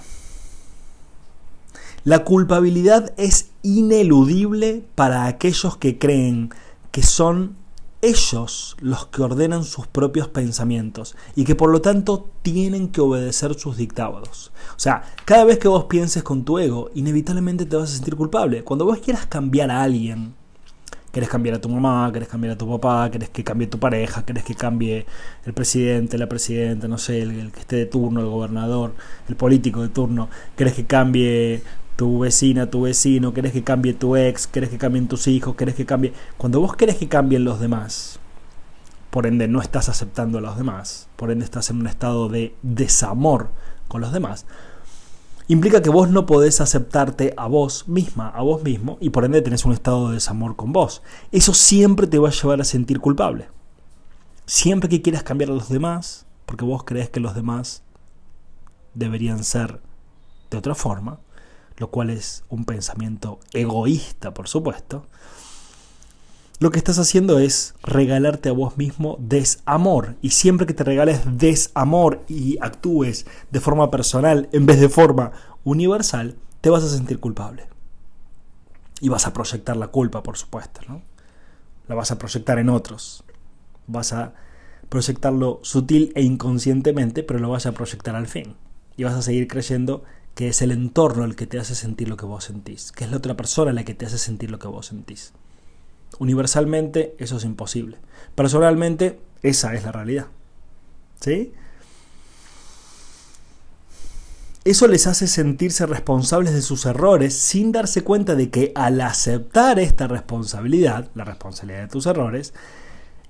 La 2.05 2.23
culpabilidad 2.25 3.15
es 3.17 3.51
ineludible 3.67 4.85
para 4.95 5.27
aquellos 5.27 5.77
que 5.77 5.99
creen 5.99 6.51
que 6.93 7.03
son 7.03 7.57
ellos 8.01 8.77
los 8.81 9.07
que 9.07 9.23
ordenan 9.23 9.65
sus 9.65 9.89
propios 9.89 10.29
pensamientos 10.29 11.17
y 11.35 11.45
que 11.45 11.57
por 11.57 11.71
lo 11.71 11.81
tanto 11.81 12.31
tienen 12.43 12.89
que 12.89 13.01
obedecer 13.01 13.55
sus 13.55 13.77
dictados. 13.77 14.53
O 14.77 14.79
sea, 14.79 15.03
cada 15.25 15.45
vez 15.45 15.59
que 15.59 15.67
vos 15.67 15.87
pienses 15.87 16.23
con 16.23 16.45
tu 16.45 16.61
ego, 16.61 16.91
inevitablemente 16.95 17.67
te 17.67 17.75
vas 17.75 17.91
a 17.91 17.97
sentir 17.97 18.15
culpable. 18.15 18.63
Cuando 18.63 18.85
vos 18.85 18.99
quieras 18.99 19.27
cambiar 19.27 19.73
a 19.73 19.83
alguien, 19.83 20.35
querés 21.11 21.29
cambiar 21.29 21.57
a 21.57 21.61
tu 21.61 21.69
mamá, 21.69 22.13
querés 22.13 22.29
cambiar 22.29 22.55
a 22.55 22.59
tu 22.59 22.71
papá, 22.71 23.11
querés 23.11 23.31
que 23.31 23.43
cambie 23.43 23.67
tu 23.67 23.81
pareja, 23.81 24.25
querés 24.25 24.45
que 24.45 24.55
cambie 24.55 25.07
el 25.45 25.55
presidente, 25.55 26.19
la 26.19 26.29
presidenta, 26.29 26.87
no 26.87 26.99
sé, 26.99 27.23
el, 27.23 27.51
que 27.51 27.61
esté 27.61 27.77
de 27.77 27.87
turno, 27.87 28.21
el 28.21 28.27
gobernador, 28.27 28.95
el 29.29 29.35
político 29.35 29.83
de 29.83 29.89
turno, 29.89 30.29
querés 30.57 30.75
que 30.75 30.85
cambie 30.85 31.63
tu 31.97 32.19
vecina, 32.21 32.71
tu 32.71 32.83
vecino, 32.83 33.33
querés 33.33 33.53
que 33.53 33.65
cambie 33.65 33.95
tu 33.95 34.17
ex, 34.17 34.47
querés 34.47 34.69
que 34.69 34.79
cambien 34.79 35.09
tus 35.09 35.27
hijos, 35.27 35.57
querés 35.57 35.75
que 35.75 35.87
cambie... 35.87 36.13
Cuando 36.37 36.61
vos 36.61 36.77
querés 36.77 36.97
que 36.97 37.09
cambien 37.09 37.45
los 37.45 37.59
demás, 37.59 38.21
por 39.11 39.27
ende 39.27 39.49
no 39.49 39.63
estás 39.63 39.89
aceptando 39.89 40.39
a 40.39 40.43
los 40.43 40.59
demás, 40.59 41.09
por 41.17 41.31
ende 41.31 41.45
estás 41.45 41.71
en 41.71 41.81
un 41.81 41.87
estado 41.87 42.29
de 42.29 42.55
desamor 42.63 43.49
con 43.89 44.03
los 44.03 44.13
demás, 44.13 44.45
implica 45.49 45.81
que 45.81 45.89
vos 45.89 46.11
no 46.11 46.27
podés 46.27 46.61
aceptarte 46.61 47.33
a 47.39 47.47
vos 47.47 47.89
misma, 47.89 48.29
a 48.29 48.43
vos 48.43 48.63
mismo, 48.63 48.99
y 49.01 49.11
por 49.11 49.25
ende 49.25 49.41
tenés 49.41 49.65
un 49.65 49.73
estado 49.73 50.09
de 50.09 50.15
desamor 50.15 50.55
con 50.55 50.73
vos. 50.75 51.03
Eso 51.33 51.55
siempre 51.55 52.07
te 52.07 52.19
va 52.19 52.29
a 52.29 52.33
llevar 52.33 52.61
a 52.61 52.65
sentir 52.65 53.01
culpable. 53.01 53.49
Siempre 54.45 54.91
que 54.91 55.01
quieras 55.01 55.23
cambiar 55.23 55.51
a 55.51 55.55
los 55.55 55.71
demás, 55.71 56.27
porque 56.45 56.67
vos 56.67 56.85
crees 56.85 57.09
que 57.09 57.21
los 57.21 57.35
demás 57.35 57.83
deberían 58.93 59.45
ser 59.45 59.81
de 60.51 60.59
otra 60.59 60.75
forma, 60.75 61.21
lo 61.77 61.91
cual 61.91 62.11
es 62.11 62.45
un 62.49 62.65
pensamiento 62.65 63.41
egoísta, 63.53 64.33
por 64.33 64.49
supuesto, 64.49 65.07
lo 66.59 66.71
que 66.71 66.79
estás 66.79 66.99
haciendo 66.99 67.39
es 67.39 67.75
regalarte 67.83 68.49
a 68.49 68.53
vos 68.53 68.79
mismo 68.79 69.19
desamor. 69.21 70.17
Y 70.23 70.31
siempre 70.31 70.67
que 70.67 70.73
te 70.73 70.85
regales 70.85 71.21
desamor 71.39 72.25
y 72.29 72.57
actúes 72.63 73.27
de 73.51 73.61
forma 73.61 73.91
personal 73.91 74.49
en 74.53 74.65
vez 74.65 74.81
de 74.81 74.89
forma 74.89 75.33
universal, 75.65 76.37
te 76.63 76.71
vas 76.71 76.83
a 76.83 76.89
sentir 76.89 77.21
culpable. 77.21 77.69
Y 79.03 79.11
vas 79.11 79.27
a 79.27 79.35
proyectar 79.35 79.77
la 79.77 79.89
culpa, 79.89 80.23
por 80.23 80.39
supuesto, 80.39 80.81
¿no? 80.89 81.03
La 81.89 81.95
vas 81.95 82.11
a 82.11 82.19
proyectar 82.19 82.59
en 82.59 82.71
otros. 82.71 83.23
Vas 83.87 84.15
a 84.15 84.33
proyectarlo 84.89 85.61
sutil 85.63 86.11
e 86.15 86.23
inconscientemente, 86.23 87.23
pero 87.23 87.39
lo 87.39 87.51
vas 87.51 87.67
a 87.67 87.73
proyectar 87.73 88.17
al 88.17 88.29
fin. 88.29 88.57
Y 88.97 89.05
vas 89.05 89.15
a 89.15 89.21
seguir 89.21 89.47
creyendo 89.47 90.05
que 90.37 90.49
es 90.49 90.61
el 90.61 90.71
entorno 90.71 91.25
el 91.25 91.35
que 91.35 91.47
te 91.47 91.59
hace 91.59 91.75
sentir 91.75 92.11
lo 92.11 92.19
que 92.19 92.27
vos 92.27 92.45
sentís, 92.45 92.93
que 92.93 93.05
es 93.05 93.11
la 93.11 93.17
otra 93.17 93.39
persona 93.39 93.73
la 93.73 93.85
que 93.85 93.95
te 93.95 94.05
hace 94.05 94.19
sentir 94.19 94.51
lo 94.51 94.59
que 94.59 94.69
vos 94.69 94.87
sentís. 94.87 95.33
Universalmente 96.19 97.17
eso 97.19 97.39
es 97.39 97.45
imposible. 97.45 97.97
Personalmente 98.35 99.19
esa 99.43 99.75
es 99.75 99.83
la 99.83 99.93
realidad. 99.93 100.27
¿Sí? 101.21 101.55
Eso 104.67 104.87
les 104.89 105.07
hace 105.07 105.27
sentirse 105.27 105.87
responsables 105.87 106.53
de 106.53 106.61
sus 106.61 106.85
errores 106.85 107.35
sin 107.35 107.73
darse 107.73 108.05
cuenta 108.05 108.35
de 108.35 108.51
que 108.51 108.73
al 108.75 109.01
aceptar 109.01 109.79
esta 109.79 110.07
responsabilidad, 110.07 111.09
la 111.15 111.25
responsabilidad 111.25 111.81
de 111.81 111.89
tus 111.89 112.05
errores, 112.05 112.53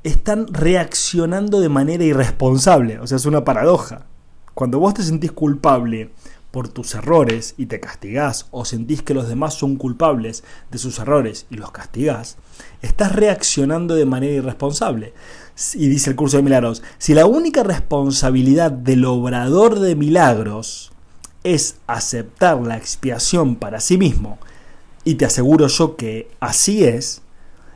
están 0.03 0.53
reaccionando 0.53 1.61
de 1.61 1.69
manera 1.69 2.03
irresponsable. 2.03 2.99
O 2.99 3.07
sea, 3.07 3.17
es 3.17 3.27
una 3.27 3.45
paradoja. 3.45 4.07
Cuando 4.55 4.79
vos 4.79 4.95
te 4.95 5.03
sentís 5.03 5.31
culpable 5.31 6.11
por 6.51 6.69
tus 6.69 6.95
errores 6.95 7.55
y 7.57 7.67
te 7.67 7.81
castigás 7.81 8.47
o 8.51 8.65
sentís 8.65 9.03
que 9.03 9.15
los 9.15 9.29
demás 9.29 9.55
son 9.55 9.77
culpables 9.77 10.45
de 10.71 10.79
sus 10.79 10.99
errores 10.99 11.47
y 11.51 11.57
los 11.57 11.71
castigás, 11.71 12.37
estás 12.83 13.15
reaccionando 13.15 13.95
de 13.95 14.07
manera 14.07 14.35
irresponsable. 14.35 15.13
Y 15.75 15.89
dice 15.89 16.11
el 16.11 16.17
curso 16.17 16.37
de 16.37 16.43
milagros, 16.43 16.83
si 16.99 17.15
la 17.15 17.27
única 17.27 17.63
responsabilidad 17.63 18.71
del 18.71 19.05
obrador 19.05 19.81
de 19.81 19.97
milagros 19.97 20.93
es 21.45 21.77
aceptar 21.87 22.61
la 22.61 22.77
expiación 22.77 23.57
para 23.57 23.81
sí 23.81 23.99
mismo, 23.99 24.39
y 25.05 25.15
te 25.15 25.25
aseguro 25.25 25.69
yo 25.69 25.97
que 25.97 26.29
así 26.41 26.85
es, 26.85 27.23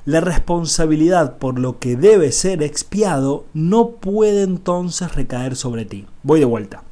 la 0.05 0.21
responsabilidad 0.21 1.39
por 1.39 1.59
lo 1.59 1.79
que 1.79 1.95
debe 1.95 2.33
ser 2.33 2.62
expiado 2.62 3.45
no 3.55 3.91
puede 3.91 4.43
entonces 4.43 5.14
recaer 5.14 5.55
sobre 5.55 5.85
ti. 5.85 6.07
Voy 6.23 6.41
de 6.41 6.47
vuelta. 6.47 6.83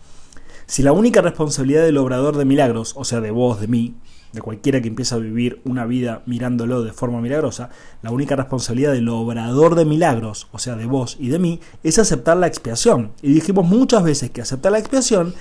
Si 0.69 0.83
la 0.83 0.93
única 0.93 1.23
responsabilidad 1.23 1.83
del 1.83 1.97
obrador 1.97 2.37
de 2.37 2.45
milagros, 2.45 2.93
o 2.95 3.05
sea, 3.07 3.23
de 3.23 3.31
vos, 3.31 3.59
de 3.59 3.69
mí, 3.69 3.97
de 4.35 4.43
cualquiera 4.43 4.83
que 4.83 4.89
empieza 4.89 5.15
a 5.15 5.19
vivir 5.19 5.63
una 5.65 5.87
vida 5.87 6.23
mirándolo 6.27 6.85
de 6.85 6.93
forma 6.93 7.23
milagrosa, 7.23 7.71
la 8.03 8.11
única 8.11 8.37
responsabilidad 8.37 8.93
del 8.93 9.09
obrador 9.09 9.77
de 9.77 9.87
milagros, 9.87 10.47
o 10.53 10.59
sea, 10.59 10.77
de 10.77 10.85
vos 10.85 11.17
y 11.19 11.29
de 11.29 11.39
mí, 11.39 11.61
es 11.83 11.99
aceptar 11.99 12.37
la 12.37 12.49
expiación. 12.49 13.13
Y 13.23 13.33
dijimos 13.33 13.65
muchas 13.65 14.03
veces 14.03 14.31
que 14.31 14.43
aceptar 14.43 14.71
la 14.71 14.79
expiación 14.79 15.35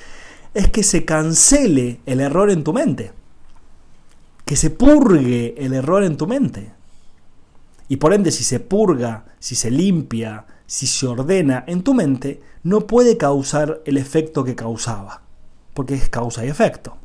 es 0.54 0.70
que 0.70 0.82
se 0.82 1.04
cancele 1.04 2.00
el 2.06 2.22
error 2.22 2.50
en 2.50 2.64
tu 2.64 2.72
mente, 2.72 3.12
que 4.46 4.56
se 4.56 4.70
purgue 4.70 5.56
el 5.58 5.74
error 5.74 6.06
en 6.06 6.16
tu 6.16 6.26
mente. 6.26 6.72
Y 7.90 7.98
por 7.98 8.14
ende, 8.14 8.32
si 8.32 8.46
se 8.46 8.62
purga, 8.62 9.26
si 9.40 9.56
se 9.56 9.72
limpia, 9.72 10.46
si 10.68 10.86
se 10.86 11.08
ordena 11.08 11.64
en 11.66 11.82
tu 11.82 11.94
mente, 11.94 12.42
no 12.64 12.86
puede 12.86 13.18
causar 13.18 13.82
el 13.86 13.98
efecto 13.98 14.44
que 14.44 14.56
causaba, 14.56 15.24
porque 15.74 15.96
es 15.96 16.10
causa 16.10 16.46
y 16.46 16.50
efecto. 16.50 16.98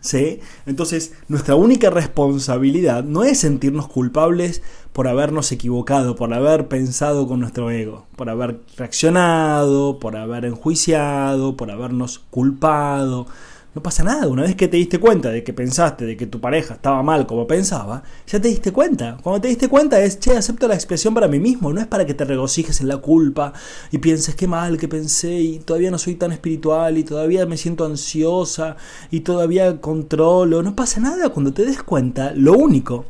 ¿Sí? 0.00 0.40
Entonces, 0.66 1.14
nuestra 1.28 1.54
única 1.54 1.88
responsabilidad 1.88 3.04
no 3.04 3.24
es 3.24 3.40
sentirnos 3.40 3.88
culpables 3.88 4.62
por 4.92 5.08
habernos 5.08 5.50
equivocado, 5.50 6.14
por 6.14 6.34
haber 6.34 6.68
pensado 6.68 7.26
con 7.26 7.40
nuestro 7.40 7.70
ego, 7.70 8.06
por 8.14 8.28
haber 8.28 8.60
reaccionado, 8.76 9.98
por 9.98 10.16
haber 10.16 10.44
enjuiciado, 10.44 11.56
por 11.56 11.70
habernos 11.70 12.18
culpado, 12.30 13.26
no 13.74 13.82
pasa 13.82 14.04
nada. 14.04 14.28
Una 14.28 14.42
vez 14.42 14.54
que 14.54 14.68
te 14.68 14.76
diste 14.76 15.00
cuenta 15.00 15.30
de 15.30 15.42
que 15.42 15.52
pensaste 15.52 16.04
de 16.04 16.16
que 16.16 16.26
tu 16.26 16.40
pareja 16.40 16.74
estaba 16.74 17.02
mal 17.02 17.26
como 17.26 17.46
pensaba, 17.46 18.04
ya 18.26 18.40
te 18.40 18.48
diste 18.48 18.72
cuenta. 18.72 19.18
Cuando 19.22 19.40
te 19.40 19.48
diste 19.48 19.68
cuenta 19.68 20.00
es, 20.00 20.20
che, 20.20 20.36
acepto 20.36 20.68
la 20.68 20.74
expresión 20.74 21.12
para 21.12 21.26
mí 21.26 21.40
mismo. 21.40 21.72
No 21.72 21.80
es 21.80 21.86
para 21.86 22.06
que 22.06 22.14
te 22.14 22.24
regocijes 22.24 22.80
en 22.80 22.88
la 22.88 22.98
culpa 22.98 23.52
y 23.90 23.98
pienses 23.98 24.36
qué 24.36 24.46
mal 24.46 24.78
que 24.78 24.86
pensé 24.86 25.40
y 25.40 25.58
todavía 25.58 25.90
no 25.90 25.98
soy 25.98 26.14
tan 26.14 26.30
espiritual 26.30 26.98
y 26.98 27.04
todavía 27.04 27.46
me 27.46 27.56
siento 27.56 27.84
ansiosa 27.84 28.76
y 29.10 29.20
todavía 29.20 29.80
controlo. 29.80 30.62
No 30.62 30.76
pasa 30.76 31.00
nada. 31.00 31.30
Cuando 31.30 31.52
te 31.52 31.64
des 31.64 31.82
cuenta, 31.82 32.32
lo 32.32 32.52
único, 32.52 33.06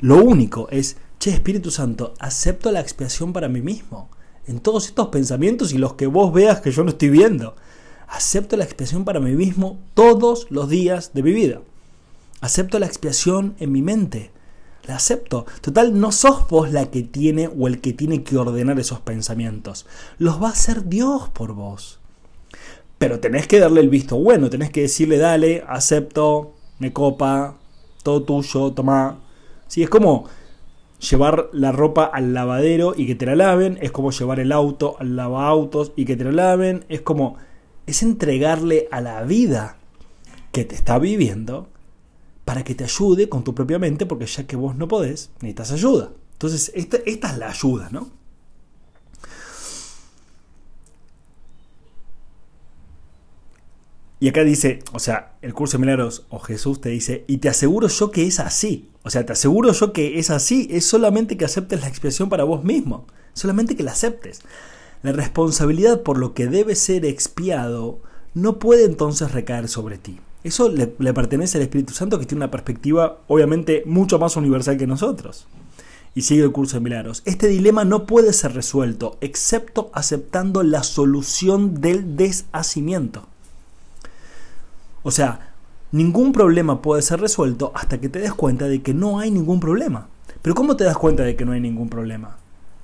lo 0.00 0.16
único 0.16 0.68
es, 0.70 0.96
che, 1.20 1.30
Espíritu 1.30 1.70
Santo, 1.70 2.14
acepto 2.18 2.72
la 2.72 2.80
expiación 2.80 3.32
para 3.32 3.48
mí 3.48 3.62
mismo. 3.62 4.10
En 4.46 4.58
todos 4.58 4.86
estos 4.86 5.08
pensamientos 5.08 5.72
y 5.72 5.78
los 5.78 5.94
que 5.94 6.08
vos 6.08 6.32
veas 6.32 6.60
que 6.60 6.72
yo 6.72 6.82
no 6.82 6.90
estoy 6.90 7.10
viendo. 7.10 7.54
Acepto 8.12 8.58
la 8.58 8.64
expiación 8.64 9.06
para 9.06 9.20
mí 9.20 9.32
mismo 9.32 9.78
todos 9.94 10.46
los 10.50 10.68
días 10.68 11.14
de 11.14 11.22
mi 11.22 11.32
vida. 11.32 11.62
Acepto 12.42 12.78
la 12.78 12.84
expiación 12.84 13.54
en 13.58 13.72
mi 13.72 13.80
mente. 13.80 14.30
La 14.84 14.96
acepto. 14.96 15.46
Total, 15.62 15.98
no 15.98 16.12
sos 16.12 16.46
vos 16.48 16.70
la 16.72 16.90
que 16.90 17.04
tiene 17.04 17.48
o 17.48 17.68
el 17.68 17.80
que 17.80 17.94
tiene 17.94 18.22
que 18.22 18.36
ordenar 18.36 18.78
esos 18.78 19.00
pensamientos. 19.00 19.86
Los 20.18 20.42
va 20.42 20.48
a 20.48 20.52
hacer 20.52 20.90
Dios 20.90 21.30
por 21.30 21.54
vos. 21.54 22.00
Pero 22.98 23.18
tenés 23.18 23.46
que 23.46 23.58
darle 23.58 23.80
el 23.80 23.88
visto 23.88 24.16
bueno, 24.16 24.50
tenés 24.50 24.70
que 24.70 24.82
decirle, 24.82 25.16
dale, 25.16 25.64
acepto, 25.66 26.52
me 26.80 26.92
copa, 26.92 27.56
todo 28.02 28.24
tuyo, 28.24 28.72
toma. 28.72 29.20
Sí, 29.68 29.82
es 29.82 29.88
como 29.88 30.26
llevar 31.00 31.48
la 31.54 31.72
ropa 31.72 32.04
al 32.04 32.34
lavadero 32.34 32.92
y 32.94 33.06
que 33.06 33.14
te 33.14 33.24
la 33.24 33.36
laven, 33.36 33.78
es 33.80 33.90
como 33.90 34.10
llevar 34.10 34.38
el 34.38 34.52
auto 34.52 34.96
al 34.98 35.16
lavautos 35.16 35.92
y 35.96 36.04
que 36.04 36.14
te 36.14 36.24
la 36.24 36.32
laven, 36.32 36.84
es 36.90 37.00
como 37.00 37.38
es 37.86 38.02
entregarle 38.02 38.88
a 38.90 39.00
la 39.00 39.22
vida 39.22 39.76
que 40.52 40.64
te 40.64 40.74
está 40.74 40.98
viviendo 40.98 41.68
para 42.44 42.64
que 42.64 42.74
te 42.74 42.84
ayude 42.84 43.28
con 43.28 43.44
tu 43.44 43.54
propia 43.54 43.78
mente, 43.78 44.06
porque 44.06 44.26
ya 44.26 44.46
que 44.46 44.56
vos 44.56 44.76
no 44.76 44.88
podés, 44.88 45.30
necesitas 45.40 45.72
ayuda. 45.72 46.12
Entonces, 46.32 46.72
esta, 46.74 46.98
esta 47.06 47.30
es 47.32 47.38
la 47.38 47.48
ayuda, 47.48 47.88
¿no? 47.90 48.10
Y 54.22 54.28
acá 54.28 54.44
dice, 54.44 54.78
o 54.92 55.00
sea, 55.00 55.34
el 55.42 55.52
curso 55.52 55.76
de 55.76 55.80
milagros 55.80 56.26
o 56.28 56.38
Jesús 56.38 56.80
te 56.80 56.90
dice, 56.90 57.24
y 57.26 57.38
te 57.38 57.48
aseguro 57.48 57.88
yo 57.88 58.12
que 58.12 58.24
es 58.24 58.38
así. 58.38 58.88
O 59.02 59.10
sea, 59.10 59.26
te 59.26 59.32
aseguro 59.32 59.72
yo 59.72 59.92
que 59.92 60.20
es 60.20 60.30
así. 60.30 60.68
Es 60.70 60.86
solamente 60.86 61.36
que 61.36 61.44
aceptes 61.44 61.80
la 61.80 61.88
expresión 61.88 62.28
para 62.28 62.44
vos 62.44 62.62
mismo. 62.62 63.08
Solamente 63.32 63.74
que 63.74 63.82
la 63.82 63.90
aceptes. 63.90 64.42
La 65.02 65.10
responsabilidad 65.10 66.02
por 66.02 66.18
lo 66.18 66.32
que 66.32 66.46
debe 66.46 66.76
ser 66.76 67.04
expiado 67.04 67.98
no 68.34 68.58
puede 68.58 68.84
entonces 68.84 69.32
recaer 69.32 69.68
sobre 69.68 69.98
ti. 69.98 70.20
Eso 70.44 70.68
le, 70.68 70.86
pertenece 70.86 71.58
al 71.58 71.62
Espíritu 71.62 71.92
Santo 71.92 72.18
que 72.18 72.26
tiene 72.26 72.44
una 72.44 72.50
perspectiva 72.50 73.18
obviamente 73.28 73.82
mucho 73.86 74.18
más 74.18 74.36
universal 74.36 74.76
que 74.76 74.86
nosotros. 74.86 75.46
Y 76.14 76.22
sigue 76.22 76.42
el 76.42 76.52
curso 76.52 76.76
de 76.76 76.80
milagros. 76.80 77.22
Este 77.24 77.48
dilema 77.48 77.84
no 77.84 78.06
puede 78.06 78.32
ser 78.32 78.54
resuelto 78.54 79.16
excepto 79.20 79.90
aceptando 79.94 80.62
la 80.62 80.82
solución 80.82 81.80
del 81.80 82.16
deshacimiento. 82.16 83.26
O 85.02 85.10
sea, 85.10 85.52
ningún 85.90 86.32
problema 86.32 86.82
puede 86.82 87.02
ser 87.02 87.20
resuelto 87.20 87.72
hasta 87.74 88.00
que 88.00 88.08
te 88.08 88.18
des 88.18 88.34
cuenta 88.34 88.68
de 88.68 88.82
que 88.82 88.94
no 88.94 89.18
hay 89.18 89.30
ningún 89.30 89.58
problema. 89.58 90.08
Pero 90.42 90.54
¿cómo 90.54 90.76
te 90.76 90.84
das 90.84 90.98
cuenta 90.98 91.22
de 91.22 91.34
que 91.34 91.44
no 91.44 91.52
hay 91.52 91.60
ningún 91.60 91.88
problema? 91.88 92.36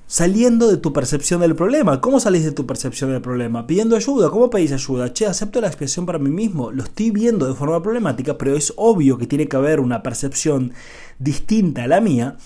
Saliendo 0.09 0.67
de 0.67 0.77
tu 0.77 0.91
percepción 0.91 1.41
del 1.41 1.55
problema. 1.55 2.01
¿Cómo 2.01 2.19
salís 2.19 2.43
de 2.43 2.51
tu 2.51 2.65
percepción 2.65 3.11
del 3.11 3.21
problema? 3.21 3.67
Pidiendo 3.67 3.95
ayuda. 3.95 4.31
¿Cómo 4.31 4.49
pedís 4.49 4.71
ayuda? 4.71 5.13
Che, 5.13 5.27
acepto 5.27 5.61
la 5.61 5.67
expresión 5.67 6.07
para 6.07 6.17
mí 6.17 6.31
mismo. 6.31 6.71
Lo 6.71 6.83
estoy 6.83 7.11
viendo 7.11 7.47
de 7.47 7.53
forma 7.53 7.81
problemática, 7.83 8.35
pero 8.35 8.55
es 8.55 8.73
obvio 8.75 9.19
que 9.19 9.27
tiene 9.27 9.47
que 9.47 9.55
haber 9.55 9.79
una 9.79 10.01
percepción 10.01 10.73
distinta 11.19 11.83
a 11.83 11.87
la 11.87 12.01
mía 12.01 12.37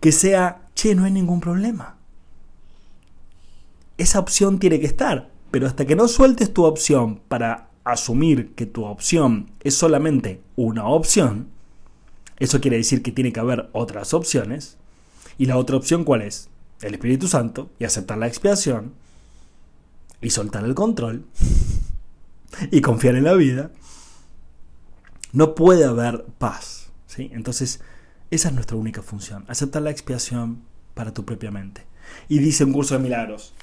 que 0.00 0.10
sea, 0.10 0.68
che, 0.74 0.96
no 0.96 1.04
hay 1.04 1.12
ningún 1.12 1.40
problema. 1.40 1.96
Esa 3.98 4.18
opción 4.18 4.58
tiene 4.58 4.80
que 4.80 4.86
estar, 4.86 5.30
pero 5.52 5.68
hasta 5.68 5.86
que 5.86 5.94
no 5.94 6.08
sueltes 6.08 6.52
tu 6.52 6.64
opción 6.64 7.20
para 7.28 7.68
asumir 7.84 8.52
que 8.56 8.66
tu 8.66 8.84
opción 8.84 9.52
es 9.60 9.76
solamente 9.76 10.40
una 10.56 10.88
opción, 10.88 11.46
eso 12.40 12.60
quiere 12.60 12.78
decir 12.78 13.00
que 13.00 13.12
tiene 13.12 13.32
que 13.32 13.38
haber 13.38 13.70
otras 13.70 14.12
opciones. 14.12 14.76
¿Y 15.38 15.46
la 15.46 15.56
otra 15.56 15.76
opción 15.76 16.02
cuál 16.02 16.22
es? 16.22 16.48
El 16.82 16.94
Espíritu 16.94 17.28
Santo 17.28 17.70
y 17.78 17.84
aceptar 17.84 18.18
la 18.18 18.26
expiación 18.26 18.92
y 20.20 20.30
soltar 20.30 20.64
el 20.64 20.74
control 20.74 21.24
y 22.70 22.80
confiar 22.80 23.16
en 23.16 23.24
la 23.24 23.34
vida, 23.34 23.70
no 25.32 25.54
puede 25.54 25.84
haber 25.84 26.24
paz. 26.38 26.90
¿sí? 27.06 27.30
Entonces, 27.32 27.80
esa 28.30 28.48
es 28.48 28.54
nuestra 28.54 28.76
única 28.76 29.02
función, 29.02 29.44
aceptar 29.48 29.82
la 29.82 29.90
expiación 29.90 30.62
para 30.94 31.12
tu 31.12 31.24
propia 31.24 31.50
mente. 31.50 31.86
Y 32.28 32.38
dice 32.38 32.64
un 32.64 32.72
curso 32.72 32.94
de 32.94 33.00
milagros, 33.00 33.54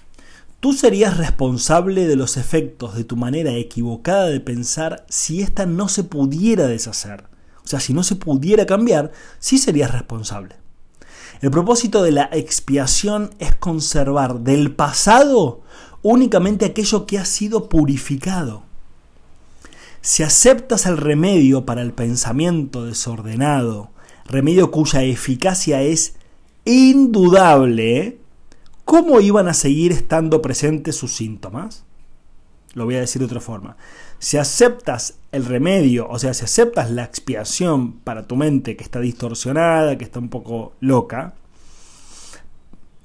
tú 0.59 0.73
serías 0.73 1.17
responsable 1.17 2.07
de 2.07 2.15
los 2.15 2.37
efectos 2.37 2.95
de 2.95 3.03
tu 3.03 3.15
manera 3.15 3.53
equivocada 3.53 4.27
de 4.27 4.39
pensar 4.39 5.05
si 5.09 5.41
ésta 5.41 5.65
no 5.65 5.89
se 5.89 6.03
pudiera 6.03 6.67
deshacer. 6.67 7.25
O 7.63 7.67
sea, 7.67 7.79
si 7.79 7.93
no 7.93 8.03
se 8.03 8.15
pudiera 8.15 8.65
cambiar, 8.65 9.11
sí 9.37 9.57
serías 9.57 9.91
responsable. 9.91 10.55
El 11.41 11.51
propósito 11.51 12.03
de 12.03 12.11
la 12.11 12.29
expiación 12.33 13.31
es 13.39 13.55
conservar 13.55 14.39
del 14.39 14.75
pasado 14.75 15.61
únicamente 16.01 16.65
aquello 16.65 17.05
que 17.05 17.17
ha 17.17 17.25
sido 17.25 17.69
purificado. 17.69 18.63
Si 20.01 20.23
aceptas 20.23 20.85
el 20.85 20.97
remedio 20.97 21.65
para 21.65 21.81
el 21.81 21.93
pensamiento 21.93 22.85
desordenado, 22.85 23.89
remedio 24.25 24.71
cuya 24.71 25.03
eficacia 25.03 25.81
es 25.81 26.15
indudable, 26.65 28.19
¿cómo 28.83 29.21
iban 29.21 29.47
a 29.47 29.53
seguir 29.53 29.93
estando 29.93 30.41
presentes 30.41 30.95
sus 30.95 31.15
síntomas? 31.15 31.83
Lo 32.73 32.85
voy 32.85 32.95
a 32.95 33.01
decir 33.01 33.19
de 33.19 33.25
otra 33.25 33.41
forma. 33.41 33.77
Si 34.19 34.37
aceptas 34.37 35.15
el 35.31 35.45
remedio, 35.45 36.07
o 36.09 36.17
sea, 36.17 36.33
si 36.33 36.43
aceptas 36.43 36.89
la 36.89 37.03
expiación 37.03 37.93
para 37.99 38.27
tu 38.27 38.35
mente 38.35 38.75
que 38.75 38.83
está 38.83 38.99
distorsionada, 38.99 39.97
que 39.97 40.03
está 40.03 40.19
un 40.19 40.29
poco 40.29 40.73
loca, 40.79 41.35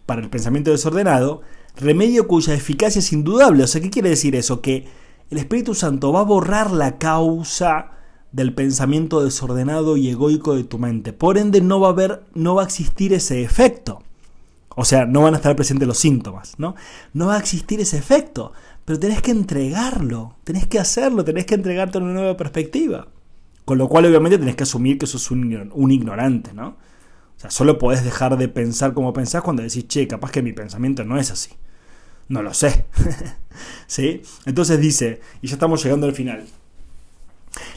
para 0.07 0.23
el 0.23 0.31
pensamiento 0.31 0.71
desordenado, 0.71 1.43
remedio 1.77 2.27
cuya 2.27 2.55
eficacia 2.55 2.99
es 2.99 3.13
indudable. 3.13 3.65
O 3.65 3.67
sea, 3.67 3.81
¿qué 3.81 3.91
quiere 3.91 4.11
decir 4.11 4.37
eso? 4.37 4.61
Que 4.61 4.87
el 5.31 5.39
Espíritu 5.39 5.75
Santo 5.75 6.13
va 6.13 6.21
a 6.21 6.25
borrar 6.25 6.71
la 6.71 6.99
causa 6.99 7.91
del 8.33 8.55
pensamiento 8.55 9.23
desordenado 9.23 9.97
y 9.97 10.09
egoico 10.09 10.57
de 10.57 10.65
tu 10.65 10.79
mente. 10.79 11.13
Por 11.13 11.39
ende, 11.39 11.61
no 11.61 11.81
va 11.81 11.89
a 11.89 11.93
haber, 11.93 12.25
no 12.35 12.55
va 12.55 12.63
a 12.63 12.67
existir 12.67 13.13
ese 13.13 13.43
efecto. 13.43 14.03
O 14.77 14.85
sea, 14.85 15.07
no 15.07 15.23
van 15.23 15.35
a 15.35 15.37
estar 15.37 15.55
presentes 15.55 15.87
los 15.87 15.99
síntomas, 15.99 16.55
¿no? 16.59 16.75
No 17.13 17.27
va 17.27 17.37
a 17.37 17.39
existir 17.39 17.81
ese 17.81 17.97
efecto, 17.97 18.53
pero 18.85 18.99
tenés 18.99 19.23
que 19.23 19.31
entregarlo, 19.31 20.37
tenés 20.45 20.67
que 20.67 20.79
hacerlo, 20.79 21.25
tenés 21.25 21.47
que 21.47 21.55
entregarte 21.55 21.99
una 21.99 22.13
nueva 22.13 22.37
perspectiva. 22.37 23.09
Con 23.65 23.79
lo 23.79 23.89
cual, 23.89 24.05
obviamente, 24.07 24.39
tenés 24.39 24.57
que 24.57 24.65
asumir 24.65 24.99
que 24.99 25.07
sos 25.07 25.31
un, 25.31 25.71
un 25.73 25.91
ignorante, 25.91 26.53
¿no? 26.53 26.77
O 27.37 27.41
sea, 27.41 27.51
solo 27.51 27.79
podés 27.79 28.05
dejar 28.05 28.37
de 28.37 28.49
pensar 28.49 28.93
como 28.93 29.13
pensás 29.13 29.43
cuando 29.43 29.63
decís, 29.63 29.89
che, 29.89 30.07
capaz 30.07 30.31
que 30.31 30.43
mi 30.43 30.53
pensamiento 30.53 31.05
no 31.05 31.19
es 31.19 31.31
así. 31.31 31.51
No 32.29 32.43
lo 32.43 32.55
sé. 32.55 32.85
¿Sí? 33.87 34.23
Entonces 34.45 34.81
dice, 34.81 35.21
y 35.43 35.49
ya 35.49 35.55
estamos 35.55 35.83
llegando 35.83 36.07
al 36.07 36.15
final. 36.15 36.45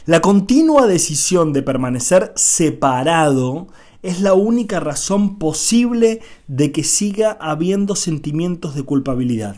La 0.06 0.20
continua 0.20 0.86
decisión 0.86 1.52
de 1.52 1.62
permanecer 1.62 2.32
separado 2.34 3.68
es 4.02 4.20
la 4.20 4.34
única 4.34 4.80
razón 4.80 5.38
posible 5.38 6.20
de 6.46 6.72
que 6.72 6.84
siga 6.84 7.36
habiendo 7.40 7.96
sentimientos 7.96 8.74
de 8.74 8.84
culpabilidad. 8.84 9.56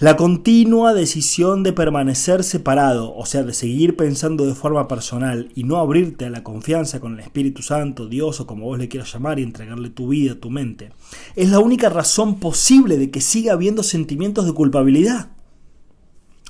La 0.00 0.16
continua 0.16 0.92
decisión 0.92 1.62
de 1.62 1.72
permanecer 1.72 2.42
separado, 2.42 3.14
o 3.14 3.26
sea, 3.26 3.44
de 3.44 3.54
seguir 3.54 3.96
pensando 3.96 4.44
de 4.44 4.56
forma 4.56 4.88
personal 4.88 5.52
y 5.54 5.62
no 5.62 5.76
abrirte 5.76 6.24
a 6.24 6.30
la 6.30 6.42
confianza 6.42 6.98
con 6.98 7.14
el 7.14 7.20
Espíritu 7.20 7.62
Santo, 7.62 8.08
Dios 8.08 8.40
o 8.40 8.46
como 8.46 8.66
vos 8.66 8.76
le 8.76 8.88
quieras 8.88 9.12
llamar 9.12 9.38
y 9.38 9.44
entregarle 9.44 9.90
tu 9.90 10.08
vida, 10.08 10.34
tu 10.34 10.50
mente, 10.50 10.90
es 11.36 11.48
la 11.50 11.60
única 11.60 11.90
razón 11.90 12.40
posible 12.40 12.98
de 12.98 13.12
que 13.12 13.20
siga 13.20 13.52
habiendo 13.52 13.84
sentimientos 13.84 14.46
de 14.46 14.52
culpabilidad. 14.52 15.30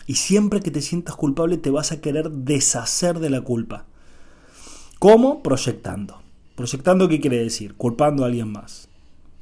Y 0.06 0.14
siempre 0.14 0.60
que 0.60 0.70
te 0.70 0.80
sientas 0.80 1.14
culpable 1.14 1.58
te 1.58 1.70
vas 1.70 1.92
a 1.92 2.00
querer 2.00 2.30
deshacer 2.30 3.18
de 3.18 3.28
la 3.28 3.42
culpa. 3.42 3.84
¿Cómo? 4.98 5.42
Proyectando. 5.42 6.22
¿Proyectando 6.56 7.08
qué 7.10 7.20
quiere 7.20 7.42
decir? 7.42 7.74
Culpando 7.74 8.22
a 8.22 8.26
alguien 8.26 8.50
más. 8.50 8.88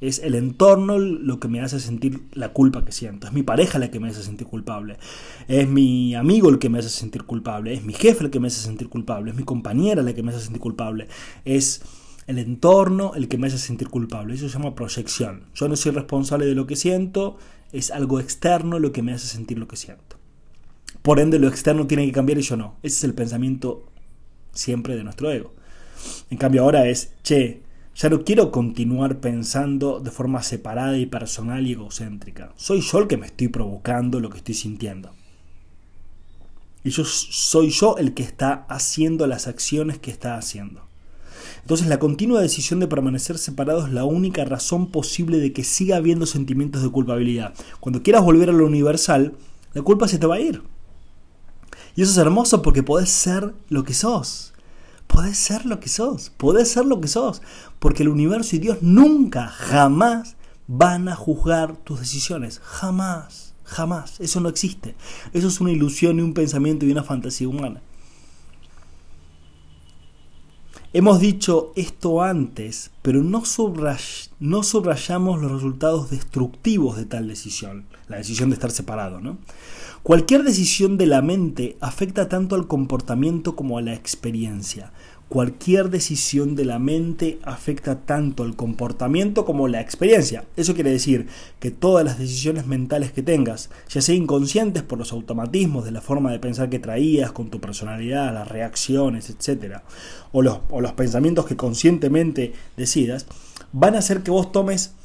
Es 0.03 0.19
el 0.19 0.35
entorno 0.35 0.99
lo 0.99 1.39
que 1.39 1.47
me 1.47 1.61
hace 1.61 1.79
sentir 1.79 2.23
la 2.33 2.51
culpa 2.51 2.83
que 2.83 2.91
siento. 2.91 3.25
Es 3.25 3.31
mi 3.31 3.41
pareja 3.41 3.79
la 3.79 3.89
que 3.89 4.01
me 4.01 4.09
hace 4.09 4.21
sentir 4.21 4.47
culpable. 4.47 4.97
Es 5.47 5.65
mi 5.69 6.13
amigo 6.13 6.49
el 6.49 6.59
que 6.59 6.67
me 6.67 6.79
hace 6.79 6.89
sentir 6.89 7.23
culpable. 7.23 7.73
Es 7.73 7.85
mi 7.85 7.93
jefe 7.93 8.25
el 8.25 8.29
que 8.29 8.41
me 8.41 8.47
hace 8.47 8.59
sentir 8.59 8.89
culpable. 8.89 9.31
Es 9.31 9.37
mi 9.37 9.43
compañera 9.43 10.03
la 10.03 10.11
que 10.11 10.21
me 10.21 10.33
hace 10.33 10.41
sentir 10.41 10.59
culpable. 10.59 11.07
Es 11.45 11.83
el 12.27 12.37
entorno 12.37 13.13
el 13.15 13.29
que 13.29 13.37
me 13.37 13.47
hace 13.47 13.57
sentir 13.57 13.87
culpable. 13.87 14.33
Eso 14.33 14.49
se 14.49 14.57
llama 14.57 14.75
proyección. 14.75 15.45
Yo 15.55 15.69
no 15.69 15.77
soy 15.77 15.93
responsable 15.93 16.47
de 16.47 16.55
lo 16.55 16.67
que 16.67 16.75
siento. 16.75 17.37
Es 17.71 17.89
algo 17.89 18.19
externo 18.19 18.79
lo 18.79 18.91
que 18.91 19.03
me 19.03 19.13
hace 19.13 19.27
sentir 19.27 19.57
lo 19.57 19.69
que 19.69 19.77
siento. 19.77 20.17
Por 21.01 21.21
ende, 21.21 21.39
lo 21.39 21.47
externo 21.47 21.87
tiene 21.87 22.05
que 22.05 22.11
cambiar 22.11 22.39
y 22.39 22.41
yo 22.41 22.57
no. 22.57 22.75
Ese 22.83 22.97
es 22.97 23.03
el 23.05 23.13
pensamiento 23.13 23.85
siempre 24.51 24.97
de 24.97 25.05
nuestro 25.05 25.31
ego. 25.31 25.53
En 26.29 26.37
cambio, 26.37 26.63
ahora 26.63 26.89
es, 26.89 27.13
che, 27.23 27.62
ya 27.95 28.09
no 28.09 28.23
quiero 28.23 28.51
continuar 28.51 29.19
pensando 29.19 29.99
de 29.99 30.11
forma 30.11 30.41
separada 30.41 30.97
y 30.97 31.05
personal 31.05 31.67
y 31.67 31.73
egocéntrica. 31.73 32.51
Soy 32.55 32.81
yo 32.81 32.99
el 32.99 33.07
que 33.07 33.17
me 33.17 33.27
estoy 33.27 33.49
provocando 33.49 34.19
lo 34.19 34.29
que 34.29 34.37
estoy 34.37 34.55
sintiendo. 34.55 35.11
Y 36.83 36.89
yo 36.89 37.05
soy 37.05 37.69
yo 37.69 37.97
el 37.97 38.13
que 38.13 38.23
está 38.23 38.65
haciendo 38.67 39.27
las 39.27 39.47
acciones 39.47 39.99
que 39.99 40.11
está 40.11 40.37
haciendo. 40.37 40.81
Entonces 41.61 41.87
la 41.87 41.99
continua 41.99 42.41
decisión 42.41 42.79
de 42.79 42.87
permanecer 42.87 43.37
separado 43.37 43.85
es 43.85 43.93
la 43.93 44.03
única 44.03 44.43
razón 44.43 44.91
posible 44.91 45.37
de 45.37 45.53
que 45.53 45.63
siga 45.63 45.95
habiendo 45.97 46.25
sentimientos 46.25 46.83
de 46.83 46.89
culpabilidad. 46.89 47.53
Cuando 47.79 48.03
quieras 48.03 48.23
volver 48.23 48.49
a 48.49 48.53
lo 48.53 48.65
universal, 48.65 49.33
la 49.73 49.81
culpa 49.81 50.07
se 50.07 50.17
te 50.17 50.27
va 50.27 50.35
a 50.35 50.41
ir. 50.41 50.61
Y 51.95 52.01
eso 52.01 52.11
es 52.11 52.17
hermoso 52.17 52.61
porque 52.61 52.83
podés 52.83 53.09
ser 53.09 53.53
lo 53.69 53.83
que 53.83 53.93
sos. 53.93 54.52
Podés 55.13 55.37
ser 55.37 55.67
lo 55.67 55.79
que 55.79 55.89
sos. 55.89 56.31
Podés 56.31 56.71
ser 56.71 56.85
lo 56.85 56.99
que 56.99 57.07
sos. 57.07 57.43
Porque 57.77 58.01
el 58.01 58.09
universo 58.09 58.55
y 58.55 58.59
Dios 58.59 58.79
nunca, 58.81 59.47
jamás 59.47 60.35
van 60.67 61.07
a 61.07 61.15
juzgar 61.15 61.77
tus 61.77 61.99
decisiones. 61.99 62.59
Jamás. 62.63 63.53
Jamás. 63.63 64.19
Eso 64.19 64.39
no 64.39 64.49
existe. 64.49 64.95
Eso 65.31 65.47
es 65.47 65.61
una 65.61 65.71
ilusión 65.71 66.17
y 66.17 66.23
un 66.23 66.33
pensamiento 66.33 66.85
y 66.85 66.91
una 66.91 67.03
fantasía 67.03 67.47
humana. 67.47 67.81
Hemos 70.93 71.19
dicho 71.19 71.73
esto 71.75 72.21
antes, 72.21 72.91
pero 73.03 73.23
no, 73.23 73.43
no, 74.39 74.63
subrayamos 74.63 75.41
los 75.41 75.51
resultados 75.51 76.09
destructivos 76.09 76.97
de 76.97 77.05
tal 77.05 77.27
decisión, 77.27 77.85
la 78.07 78.17
decisión 78.17 78.49
de 78.49 78.55
estar 78.55 78.71
separado. 78.71 79.19
¿no? 79.19 79.37
Cualquier 80.03 80.43
decisión 80.43 80.97
de 80.97 81.05
la 81.05 81.21
mente 81.21 81.77
afecta 81.79 82.27
tanto 82.27 82.55
al 82.55 82.67
comportamiento 82.67 83.55
como 83.55 83.77
a 83.77 83.81
la 83.81 83.93
experiencia. 83.93 84.91
Cualquier 85.29 85.89
decisión 85.89 86.57
de 86.57 86.65
la 86.65 86.77
mente 86.77 87.39
afecta 87.41 88.01
tanto 88.01 88.43
al 88.43 88.57
comportamiento 88.57 89.45
como 89.45 89.65
a 89.65 89.69
la 89.69 89.79
experiencia. 89.79 90.43
Eso 90.57 90.75
quiere 90.75 90.91
decir 90.91 91.27
que 91.61 91.71
todas 91.71 92.03
las 92.03 92.19
decisiones 92.19 92.67
mentales 92.67 93.13
que 93.13 93.23
tengas, 93.23 93.69
ya 93.87 94.01
sea 94.01 94.13
inconscientes 94.13 94.83
por 94.83 94.99
los 94.99 95.13
automatismos 95.13 95.85
de 95.85 95.91
la 95.91 96.01
forma 96.01 96.33
de 96.33 96.39
pensar 96.39 96.69
que 96.69 96.79
traías 96.79 97.31
con 97.31 97.49
tu 97.49 97.61
personalidad, 97.61 98.33
las 98.33 98.49
reacciones, 98.49 99.29
etc., 99.29 99.83
o 100.33 100.41
los, 100.41 100.59
o 100.69 100.81
los 100.81 100.91
pensamientos 100.91 101.45
que 101.45 101.55
conscientemente 101.55 102.51
decidas, 102.75 103.25
van 103.71 103.95
a 103.95 103.99
hacer 103.99 104.21
que 104.21 104.31
vos 104.31 104.51
tomes, 104.51 104.95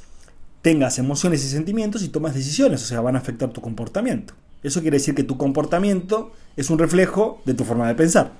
tengas 0.60 0.98
emociones 0.98 1.44
y 1.44 1.48
sentimientos 1.50 2.02
y 2.02 2.08
tomes 2.08 2.34
decisiones, 2.34 2.82
o 2.82 2.86
sea, 2.86 3.00
van 3.00 3.14
a 3.14 3.20
afectar 3.20 3.50
tu 3.50 3.60
comportamiento. 3.60 4.34
Eso 4.62 4.80
quiere 4.80 4.96
decir 4.96 5.14
que 5.14 5.22
tu 5.22 5.36
comportamiento 5.36 6.32
es 6.56 6.70
un 6.70 6.78
reflejo 6.78 7.40
de 7.44 7.54
tu 7.54 7.64
forma 7.64 7.86
de 7.86 7.94
pensar. 7.94 8.32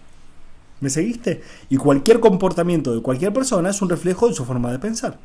¿Me 0.80 0.90
seguiste? 0.90 1.42
Y 1.70 1.76
cualquier 1.76 2.20
comportamiento 2.20 2.94
de 2.94 3.02
cualquier 3.02 3.32
persona 3.32 3.70
es 3.70 3.82
un 3.82 3.88
reflejo 3.88 4.28
de 4.28 4.34
su 4.34 4.44
forma 4.44 4.70
de 4.72 4.78
pensar. 4.78 5.18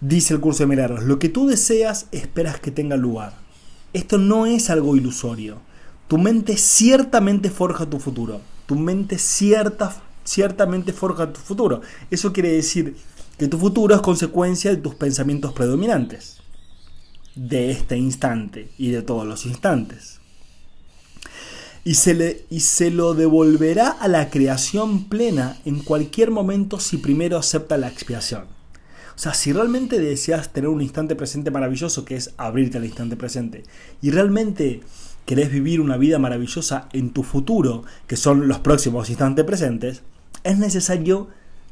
Dice 0.00 0.34
el 0.34 0.40
curso 0.40 0.62
de 0.62 0.68
milagros, 0.68 1.04
lo 1.04 1.18
que 1.18 1.28
tú 1.28 1.46
deseas 1.46 2.06
esperas 2.10 2.58
que 2.60 2.70
tenga 2.70 2.96
lugar. 2.96 3.34
Esto 3.92 4.18
no 4.18 4.46
es 4.46 4.70
algo 4.70 4.96
ilusorio. 4.96 5.58
Tu 6.08 6.16
mente 6.16 6.56
ciertamente 6.56 7.50
forja 7.50 7.86
tu 7.88 7.98
futuro. 7.98 8.40
Tu 8.66 8.76
mente 8.76 9.18
cierta, 9.18 9.94
ciertamente 10.24 10.92
forja 10.92 11.32
tu 11.32 11.40
futuro. 11.40 11.82
Eso 12.10 12.32
quiere 12.32 12.52
decir 12.52 12.96
que 13.36 13.48
tu 13.48 13.58
futuro 13.58 13.94
es 13.94 14.00
consecuencia 14.00 14.70
de 14.70 14.78
tus 14.78 14.94
pensamientos 14.94 15.52
predominantes 15.52 16.39
de 17.34 17.70
este 17.70 17.96
instante 17.96 18.68
y 18.78 18.90
de 18.90 19.02
todos 19.02 19.26
los 19.26 19.46
instantes. 19.46 20.20
Y 21.84 21.94
se, 21.94 22.14
le, 22.14 22.44
y 22.50 22.60
se 22.60 22.90
lo 22.90 23.14
devolverá 23.14 23.88
a 23.88 24.08
la 24.08 24.28
creación 24.28 25.08
plena 25.08 25.58
en 25.64 25.80
cualquier 25.80 26.30
momento 26.30 26.78
si 26.78 26.98
primero 26.98 27.38
acepta 27.38 27.78
la 27.78 27.88
expiación. 27.88 28.44
O 29.16 29.22
sea, 29.22 29.34
si 29.34 29.52
realmente 29.52 29.98
deseas 29.98 30.52
tener 30.52 30.68
un 30.68 30.82
instante 30.82 31.14
presente 31.14 31.50
maravilloso, 31.50 32.04
que 32.04 32.16
es 32.16 32.32
abrirte 32.36 32.78
al 32.78 32.84
instante 32.84 33.16
presente, 33.16 33.64
y 34.00 34.10
realmente 34.10 34.80
querés 35.26 35.50
vivir 35.50 35.80
una 35.80 35.96
vida 35.96 36.18
maravillosa 36.18 36.88
en 36.92 37.10
tu 37.10 37.22
futuro, 37.22 37.84
que 38.06 38.16
son 38.16 38.48
los 38.48 38.60
próximos 38.60 39.10
instantes 39.10 39.44
presentes, 39.44 40.02
es 40.42 40.58
necesario 40.58 41.28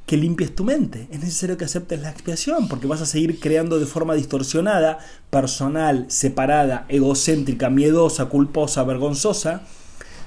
que 0.09 0.17
limpies 0.17 0.55
tu 0.55 0.65
mente, 0.65 1.07
es 1.11 1.21
necesario 1.21 1.59
que 1.59 1.67
aceptes 1.67 2.01
la 2.01 2.09
expiación, 2.09 2.67
porque 2.67 2.87
vas 2.87 3.03
a 3.03 3.07
seguir 3.07 3.39
creando 3.39 3.79
de 3.79 3.85
forma 3.85 4.15
distorsionada, 4.15 5.01
personal, 5.29 6.07
separada, 6.09 6.87
egocéntrica, 6.89 7.69
miedosa, 7.69 8.25
culposa, 8.31 8.85
vergonzosa, 8.85 9.65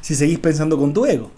si 0.02 0.14
seguís 0.14 0.38
pensando 0.38 0.78
con 0.78 0.94
tu 0.94 1.08
ego. 1.08 1.32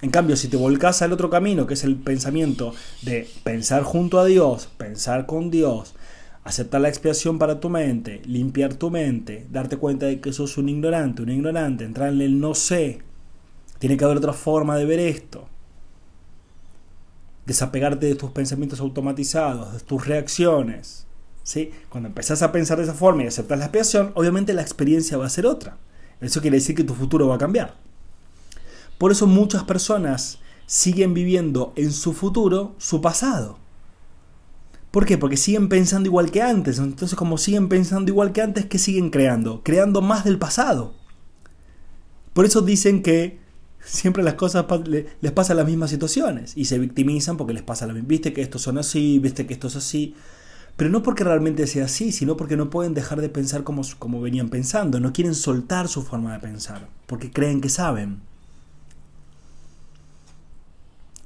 En 0.00 0.10
cambio, 0.10 0.36
si 0.36 0.46
te 0.46 0.56
volcás 0.56 1.02
al 1.02 1.12
otro 1.12 1.28
camino, 1.28 1.66
que 1.66 1.74
es 1.74 1.82
el 1.82 1.96
pensamiento 1.96 2.72
de 3.02 3.28
pensar 3.42 3.82
junto 3.82 4.20
a 4.20 4.24
Dios, 4.24 4.68
pensar 4.78 5.26
con 5.26 5.50
Dios, 5.50 5.96
aceptar 6.44 6.80
la 6.80 6.88
expiación 6.88 7.40
para 7.40 7.58
tu 7.58 7.68
mente, 7.68 8.22
limpiar 8.26 8.74
tu 8.74 8.92
mente, 8.92 9.48
darte 9.50 9.76
cuenta 9.76 10.06
de 10.06 10.20
que 10.20 10.32
sos 10.32 10.56
un 10.56 10.68
ignorante, 10.68 11.22
un 11.22 11.30
ignorante, 11.30 11.84
entrar 11.84 12.12
en 12.12 12.20
el 12.20 12.38
no 12.38 12.54
sé, 12.54 13.00
tiene 13.80 13.96
que 13.96 14.04
haber 14.04 14.18
otra 14.18 14.34
forma 14.34 14.76
de 14.76 14.84
ver 14.84 15.00
esto 15.00 15.48
desapegarte 17.48 18.06
de 18.06 18.14
tus 18.14 18.30
pensamientos 18.30 18.78
automatizados, 18.78 19.72
de 19.72 19.80
tus 19.80 20.06
reacciones. 20.06 21.06
¿sí? 21.42 21.70
Cuando 21.88 22.08
empezás 22.10 22.42
a 22.42 22.52
pensar 22.52 22.76
de 22.76 22.84
esa 22.84 22.92
forma 22.92 23.24
y 23.24 23.26
aceptas 23.26 23.58
la 23.58 23.64
expiación, 23.64 24.12
obviamente 24.14 24.52
la 24.52 24.60
experiencia 24.62 25.16
va 25.16 25.26
a 25.26 25.30
ser 25.30 25.46
otra. 25.46 25.78
Eso 26.20 26.42
quiere 26.42 26.58
decir 26.58 26.76
que 26.76 26.84
tu 26.84 26.94
futuro 26.94 27.26
va 27.26 27.36
a 27.36 27.38
cambiar. 27.38 27.74
Por 28.98 29.12
eso 29.12 29.26
muchas 29.26 29.64
personas 29.64 30.40
siguen 30.66 31.14
viviendo 31.14 31.72
en 31.74 31.90
su 31.90 32.12
futuro 32.12 32.74
su 32.76 33.00
pasado. 33.00 33.58
¿Por 34.90 35.06
qué? 35.06 35.16
Porque 35.16 35.38
siguen 35.38 35.70
pensando 35.70 36.06
igual 36.06 36.30
que 36.30 36.42
antes. 36.42 36.78
Entonces, 36.78 37.16
como 37.16 37.38
siguen 37.38 37.70
pensando 37.70 38.10
igual 38.10 38.32
que 38.32 38.42
antes, 38.42 38.66
¿qué 38.66 38.78
siguen 38.78 39.08
creando? 39.08 39.62
Creando 39.62 40.02
más 40.02 40.24
del 40.24 40.38
pasado. 40.38 40.92
Por 42.34 42.44
eso 42.44 42.60
dicen 42.60 43.02
que 43.02 43.38
siempre 43.88 44.22
las 44.22 44.34
cosas 44.34 44.66
les 45.20 45.32
pasan 45.32 45.56
las 45.56 45.66
mismas 45.66 45.90
situaciones 45.90 46.52
y 46.56 46.66
se 46.66 46.78
victimizan 46.78 47.36
porque 47.36 47.54
les 47.54 47.62
pasa 47.62 47.86
la 47.86 47.94
misma. 47.94 48.08
Viste 48.08 48.32
que 48.32 48.42
estos 48.42 48.62
son 48.62 48.78
así, 48.78 49.18
viste 49.18 49.46
que 49.46 49.54
esto 49.54 49.68
es 49.68 49.76
así. 49.76 50.14
Pero 50.76 50.90
no 50.90 51.02
porque 51.02 51.24
realmente 51.24 51.66
sea 51.66 51.86
así, 51.86 52.12
sino 52.12 52.36
porque 52.36 52.56
no 52.56 52.70
pueden 52.70 52.94
dejar 52.94 53.20
de 53.20 53.28
pensar 53.28 53.64
como, 53.64 53.82
como 53.98 54.20
venían 54.20 54.48
pensando. 54.48 55.00
No 55.00 55.12
quieren 55.12 55.34
soltar 55.34 55.88
su 55.88 56.02
forma 56.02 56.32
de 56.32 56.40
pensar 56.40 56.88
porque 57.06 57.32
creen 57.32 57.60
que 57.60 57.68
saben. 57.68 58.20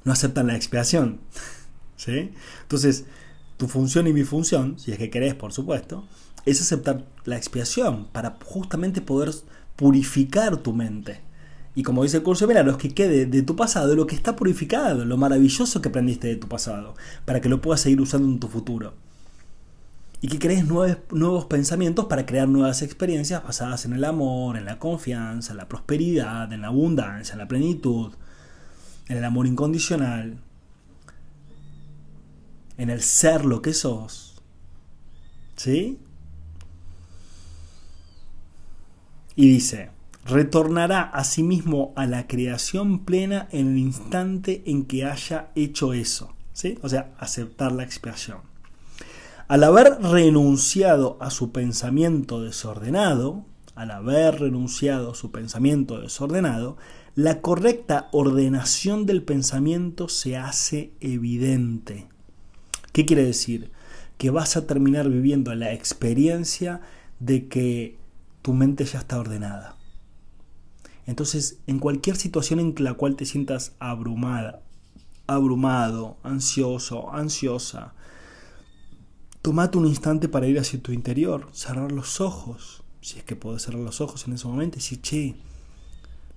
No 0.05 0.13
aceptan 0.13 0.47
la 0.47 0.57
expiación. 0.57 1.21
¿Sí? 1.97 2.33
Entonces, 2.63 3.05
tu 3.57 3.69
función 3.69 4.07
y 4.07 4.13
mi 4.13 4.25
función, 4.25 4.79
si 4.79 4.93
es 4.93 4.99
que 4.99 5.11
querés, 5.11 5.35
por 5.35 5.53
supuesto, 5.53 6.05
es 6.47 6.61
aceptar 6.61 7.05
la 7.25 7.37
expiación 7.37 8.07
para 8.07 8.39
justamente 8.45 9.01
poder 9.01 9.33
purificar 9.77 10.57
tu 10.57 10.73
mente 10.73 11.21
y 11.75 11.83
como 11.83 12.03
dice 12.03 12.19
el 12.19 12.23
curso 12.23 12.47
de 12.47 12.65
los 12.65 12.77
que 12.77 12.93
quede 12.93 13.25
de 13.27 13.43
tu 13.43 13.57
pasado 13.57 13.95
lo 13.95 14.07
que 14.07 14.15
está 14.15 14.37
purificado, 14.37 15.05
lo 15.05 15.17
maravilloso 15.17 15.81
que 15.81 15.89
aprendiste 15.89 16.29
de 16.29 16.37
tu 16.37 16.49
pasado, 16.49 16.95
para 17.25 17.41
que 17.41 17.49
lo 17.49 17.63
puedas 17.63 17.81
seguir 17.81 18.01
usando 18.01 18.29
en 18.29 18.41
tu 18.41 18.49
futuro. 18.49 18.95
Y 20.21 20.29
que 20.29 20.39
crees 20.39 20.67
nuevos, 20.67 20.99
nuevos 21.11 21.47
pensamientos 21.47 22.07
para 22.07 22.27
crear 22.27 22.47
nuevas 22.47 22.83
experiencias 22.83 23.43
basadas 23.43 23.87
en 23.87 23.95
el 23.95 24.05
amor, 24.05 24.57
en 24.57 24.67
la 24.67 24.79
confianza, 24.79 25.53
en 25.53 25.57
la 25.57 25.69
prosperidad, 25.69 26.53
en 26.53 26.61
la 26.61 26.69
abundancia, 26.69 27.33
en 27.33 27.39
la 27.39 27.49
plenitud, 27.49 28.13
en 29.09 29.17
el 29.17 29.25
amor 29.25 29.47
incondicional, 29.47 30.39
en 32.77 32.91
el 32.91 33.01
ser 33.01 33.45
lo 33.45 33.63
que 33.63 33.73
sos. 33.73 34.41
¿Sí? 35.57 35.99
Y 39.35 39.49
dice, 39.49 39.91
retornará 40.25 41.03
a 41.03 41.25
sí 41.25 41.43
mismo 41.43 41.93
a 41.97 42.07
la 42.07 42.27
creación 42.27 43.05
plena 43.05 43.49
en 43.51 43.73
el 43.73 43.79
instante 43.79 44.63
en 44.67 44.85
que 44.85 45.05
haya 45.05 45.51
hecho 45.55 45.93
eso. 45.93 46.35
O 46.83 46.89
sea, 46.89 47.13
aceptar 47.19 47.73
la 47.73 47.83
expiación. 47.83 48.39
Al 49.49 49.65
haber 49.65 50.01
renunciado 50.01 51.19
a 51.21 51.31
su 51.31 51.51
pensamiento 51.51 52.43
desordenado, 52.43 53.45
al 53.75 53.91
haber 53.91 54.41
renunciado 54.41 55.13
a 55.13 55.15
su 55.15 55.33
pensamiento 55.33 56.01
desordenado, 56.01 56.77
la 57.15 57.41
correcta 57.41 58.09
ordenación 58.13 59.05
del 59.07 59.23
pensamiento 59.23 60.09
se 60.09 60.37
hace 60.37 60.93
evidente. 61.01 62.09
¿Qué 62.93 63.05
quiere 63.05 63.25
decir? 63.25 63.73
Que 64.19 64.31
vas 64.31 64.57
a 64.57 64.67
terminar 64.67 65.09
viviendo 65.09 65.55
la 65.55 65.73
experiencia 65.73 66.81
de 67.19 67.49
que 67.49 67.99
tu 68.41 68.55
mente 68.55 68.85
ya 68.85 69.01
está 69.01 69.19
ordenada. 69.19 69.77
Entonces, 71.07 71.59
en 71.67 71.79
cualquier 71.79 72.17
situación 72.17 72.61
en 72.61 72.75
la 72.79 72.95
cual 72.95 73.17
te 73.17 73.27
sientas 73.27 73.73
abrumada, 73.79 74.63
abrumado, 75.27 76.17
ansioso, 76.23 77.13
ansiosa, 77.13 77.95
tomate 79.43 79.79
un 79.79 79.87
instante 79.87 80.29
para 80.29 80.47
ir 80.47 80.59
hacia 80.59 80.81
tu 80.81 80.93
interior, 80.93 81.49
cerrar 81.53 81.91
los 81.91 82.21
ojos, 82.21 82.85
si 83.01 83.19
es 83.19 83.25
que 83.25 83.35
puedes 83.35 83.63
cerrar 83.63 83.81
los 83.81 84.01
ojos 84.01 84.27
en 84.27 84.35
ese 84.35 84.47
momento 84.47 84.77
y 84.77 84.81
decir, 84.81 85.01
che, 85.01 85.35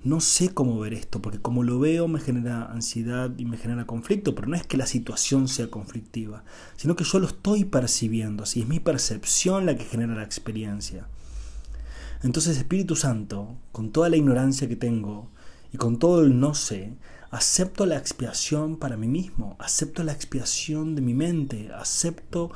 no 0.03 0.19
sé 0.19 0.53
cómo 0.53 0.79
ver 0.79 0.93
esto, 0.93 1.21
porque 1.21 1.39
como 1.39 1.63
lo 1.63 1.79
veo 1.79 2.07
me 2.07 2.19
genera 2.19 2.65
ansiedad 2.65 3.31
y 3.37 3.45
me 3.45 3.57
genera 3.57 3.85
conflicto, 3.85 4.35
pero 4.35 4.47
no 4.47 4.55
es 4.55 4.65
que 4.65 4.77
la 4.77 4.85
situación 4.85 5.47
sea 5.47 5.69
conflictiva, 5.69 6.43
sino 6.75 6.95
que 6.95 7.03
yo 7.03 7.19
lo 7.19 7.27
estoy 7.27 7.65
percibiendo, 7.65 8.43
así 8.43 8.61
es 8.61 8.67
mi 8.67 8.79
percepción 8.79 9.65
la 9.65 9.75
que 9.75 9.83
genera 9.83 10.15
la 10.15 10.23
experiencia. 10.23 11.07
Entonces 12.25 12.57
Espíritu 12.57 12.95
Santo, 12.95 13.55
con 13.71 13.91
toda 13.91 14.09
la 14.09 14.17
ignorancia 14.17 14.67
que 14.67 14.75
tengo 14.75 15.29
y 15.71 15.77
con 15.77 15.99
todo 15.99 16.23
el 16.23 16.39
no 16.39 16.55
sé, 16.55 16.95
acepto 17.29 17.85
la 17.85 17.97
expiación 17.97 18.77
para 18.77 18.97
mí 18.97 19.07
mismo, 19.07 19.55
acepto 19.59 20.03
la 20.03 20.11
expiación 20.11 20.95
de 20.95 21.03
mi 21.03 21.13
mente, 21.13 21.69
acepto 21.71 22.49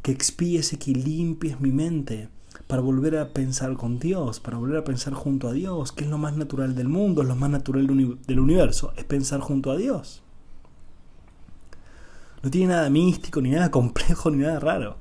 que 0.00 0.10
expíes 0.10 0.72
y 0.72 0.78
que 0.78 0.92
limpies 0.92 1.60
mi 1.60 1.70
mente 1.70 2.30
para 2.66 2.80
volver 2.80 3.18
a 3.18 3.34
pensar 3.34 3.74
con 3.74 3.98
Dios, 3.98 4.40
para 4.40 4.56
volver 4.56 4.78
a 4.78 4.84
pensar 4.84 5.12
junto 5.12 5.48
a 5.48 5.52
Dios, 5.52 5.92
que 5.92 6.04
es 6.04 6.10
lo 6.10 6.16
más 6.16 6.34
natural 6.38 6.74
del 6.74 6.88
mundo, 6.88 7.20
es 7.20 7.28
lo 7.28 7.36
más 7.36 7.50
natural 7.50 7.86
del 8.26 8.40
universo, 8.40 8.94
es 8.96 9.04
pensar 9.04 9.40
junto 9.40 9.70
a 9.70 9.76
Dios. 9.76 10.22
No 12.42 12.50
tiene 12.50 12.68
nada 12.68 12.88
místico, 12.88 13.42
ni 13.42 13.50
nada 13.50 13.70
complejo, 13.70 14.30
ni 14.30 14.38
nada 14.38 14.60
raro. 14.60 14.96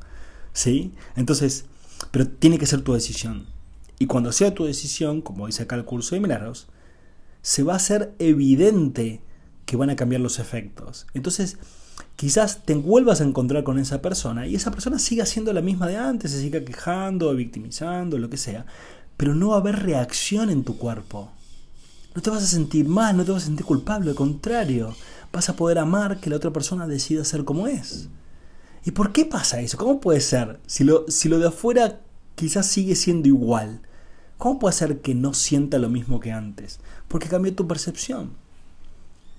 ¿Sí? 0.51 0.93
Entonces, 1.15 1.67
pero 2.11 2.27
tiene 2.27 2.57
que 2.57 2.65
ser 2.65 2.81
tu 2.81 2.91
decisión. 2.91 3.57
Y 3.99 4.07
cuando 4.07 4.31
sea 4.31 4.55
tu 4.55 4.65
decisión, 4.65 5.21
como 5.21 5.45
dice 5.45 5.63
acá 5.63 5.75
el 5.75 5.85
curso 5.85 6.15
de 6.15 6.21
milagros, 6.21 6.67
se 7.41 7.63
va 7.63 7.73
a 7.73 7.77
hacer 7.77 8.15
evidente 8.17 9.21
que 9.65 9.77
van 9.77 9.89
a 9.89 9.95
cambiar 9.95 10.21
los 10.21 10.39
efectos. 10.39 11.05
Entonces, 11.13 11.57
quizás 12.15 12.63
te 12.65 12.75
vuelvas 12.75 13.21
a 13.21 13.25
encontrar 13.25 13.63
con 13.63 13.77
esa 13.77 14.01
persona 14.01 14.47
y 14.47 14.55
esa 14.55 14.71
persona 14.71 14.99
siga 14.99 15.25
siendo 15.25 15.53
la 15.53 15.61
misma 15.61 15.87
de 15.87 15.97
antes, 15.97 16.31
se 16.31 16.41
siga 16.41 16.63
quejando, 16.63 17.35
victimizando, 17.35 18.17
lo 18.17 18.29
que 18.29 18.37
sea, 18.37 18.65
pero 19.17 19.35
no 19.35 19.49
va 19.49 19.57
a 19.57 19.59
haber 19.59 19.83
reacción 19.83 20.49
en 20.49 20.63
tu 20.63 20.77
cuerpo. 20.77 21.31
No 22.15 22.21
te 22.21 22.29
vas 22.29 22.43
a 22.43 22.47
sentir 22.47 22.87
mal, 22.87 23.15
no 23.15 23.25
te 23.25 23.31
vas 23.31 23.43
a 23.43 23.45
sentir 23.47 23.65
culpable, 23.65 24.09
al 24.09 24.15
contrario, 24.15 24.95
vas 25.31 25.49
a 25.49 25.55
poder 25.55 25.77
amar 25.77 26.19
que 26.19 26.29
la 26.29 26.37
otra 26.37 26.51
persona 26.51 26.87
decida 26.87 27.23
ser 27.25 27.45
como 27.45 27.67
es. 27.67 28.09
¿Y 28.85 28.91
por 28.91 29.11
qué 29.11 29.25
pasa 29.25 29.59
eso? 29.61 29.77
¿Cómo 29.77 29.99
puede 29.99 30.21
ser? 30.21 30.59
Si 30.65 30.83
lo, 30.83 31.05
si 31.09 31.29
lo 31.29 31.37
de 31.37 31.49
afuera 31.49 31.99
quizás 32.35 32.65
sigue 32.65 32.95
siendo 32.95 33.27
igual, 33.27 33.81
¿Cómo 34.39 34.57
puede 34.57 34.73
ser 34.73 35.01
que 35.01 35.13
no 35.13 35.33
sienta 35.33 35.79
lo 35.79 35.89
mismo 35.89 36.21
que 36.21 36.31
antes? 36.31 36.79
Porque 37.09 37.27
cambió 37.27 37.53
tu 37.53 37.67
percepción. 37.67 38.31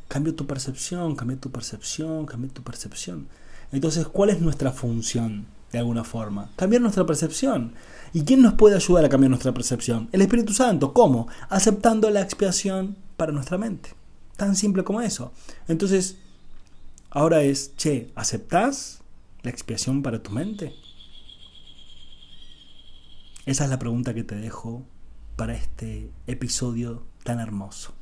Cambió 0.09 0.35
tu 0.35 0.47
percepción, 0.47 1.17
cambió 1.17 1.39
tu 1.39 1.51
percepción, 1.51 2.27
cambió 2.27 2.51
tu 2.51 2.63
percepción. 2.63 3.27
Entonces, 3.73 4.07
¿cuál 4.07 4.29
es 4.29 4.43
nuestra 4.43 4.73
función? 4.73 5.47
De 5.73 5.79
alguna 5.79 6.05
forma. 6.05 6.51
Cambiar 6.57 6.83
nuestra 6.83 7.07
percepción. 7.07 7.73
¿Y 8.13 8.25
quién 8.25 8.43
nos 8.43 8.55
puede 8.55 8.77
ayudar 8.77 9.07
a 9.07 9.09
cambiar 9.09 9.31
nuestra 9.31 9.55
percepción? 9.55 10.11
El 10.13 10.21
Espíritu 10.21 10.53
Santo. 10.53 10.93
¿Cómo? 10.93 11.29
Aceptando 11.49 12.11
la 12.11 12.21
expiación 12.21 12.95
para 13.17 13.33
nuestra 13.33 13.57
mente. 13.57 13.95
Tan 14.37 14.55
simple 14.55 14.85
como 14.85 15.01
eso. 15.01 15.33
Entonces, 15.67 16.17
ahora 17.09 17.41
es, 17.41 17.75
che, 17.77 18.11
¿aceptás 18.17 19.01
la 19.43 19.51
expiación 19.51 20.03
para 20.03 20.23
tu 20.23 20.31
mente? 20.31 20.75
Esa 23.51 23.65
es 23.65 23.71
la 23.71 23.81
pregunta 23.81 24.15
que 24.15 24.23
te 24.23 24.37
dejo 24.37 24.85
para 25.35 25.57
este 25.57 26.09
episodio 26.29 27.03
tan 27.25 27.41
hermoso. 27.41 27.93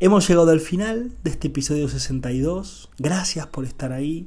Hemos 0.00 0.26
llegado 0.26 0.50
al 0.50 0.60
final 0.60 1.12
de 1.22 1.28
este 1.30 1.48
episodio 1.48 1.90
62. 1.90 2.88
Gracias 2.96 3.46
por 3.48 3.66
estar 3.66 3.92
ahí. 3.92 4.26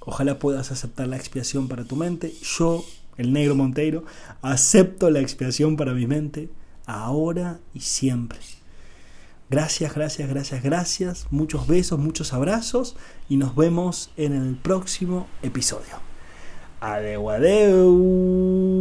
Ojalá 0.00 0.38
puedas 0.38 0.72
aceptar 0.72 1.08
la 1.08 1.16
expiación 1.16 1.68
para 1.68 1.84
tu 1.84 1.94
mente. 1.94 2.32
Yo, 2.56 2.86
el 3.18 3.34
negro 3.34 3.54
Monteiro, 3.54 4.06
acepto 4.40 5.10
la 5.10 5.20
expiación 5.20 5.76
para 5.76 5.92
mi 5.92 6.06
mente 6.06 6.48
ahora 6.86 7.60
y 7.74 7.80
siempre. 7.80 8.38
Gracias, 9.50 9.94
gracias, 9.94 10.26
gracias, 10.26 10.62
gracias. 10.62 11.26
Muchos 11.30 11.66
besos, 11.66 11.98
muchos 11.98 12.32
abrazos 12.32 12.96
y 13.28 13.36
nos 13.36 13.54
vemos 13.54 14.10
en 14.16 14.32
el 14.32 14.56
próximo 14.56 15.26
episodio. 15.42 16.00
Adeu, 16.80 17.28
adeu. 17.28 18.74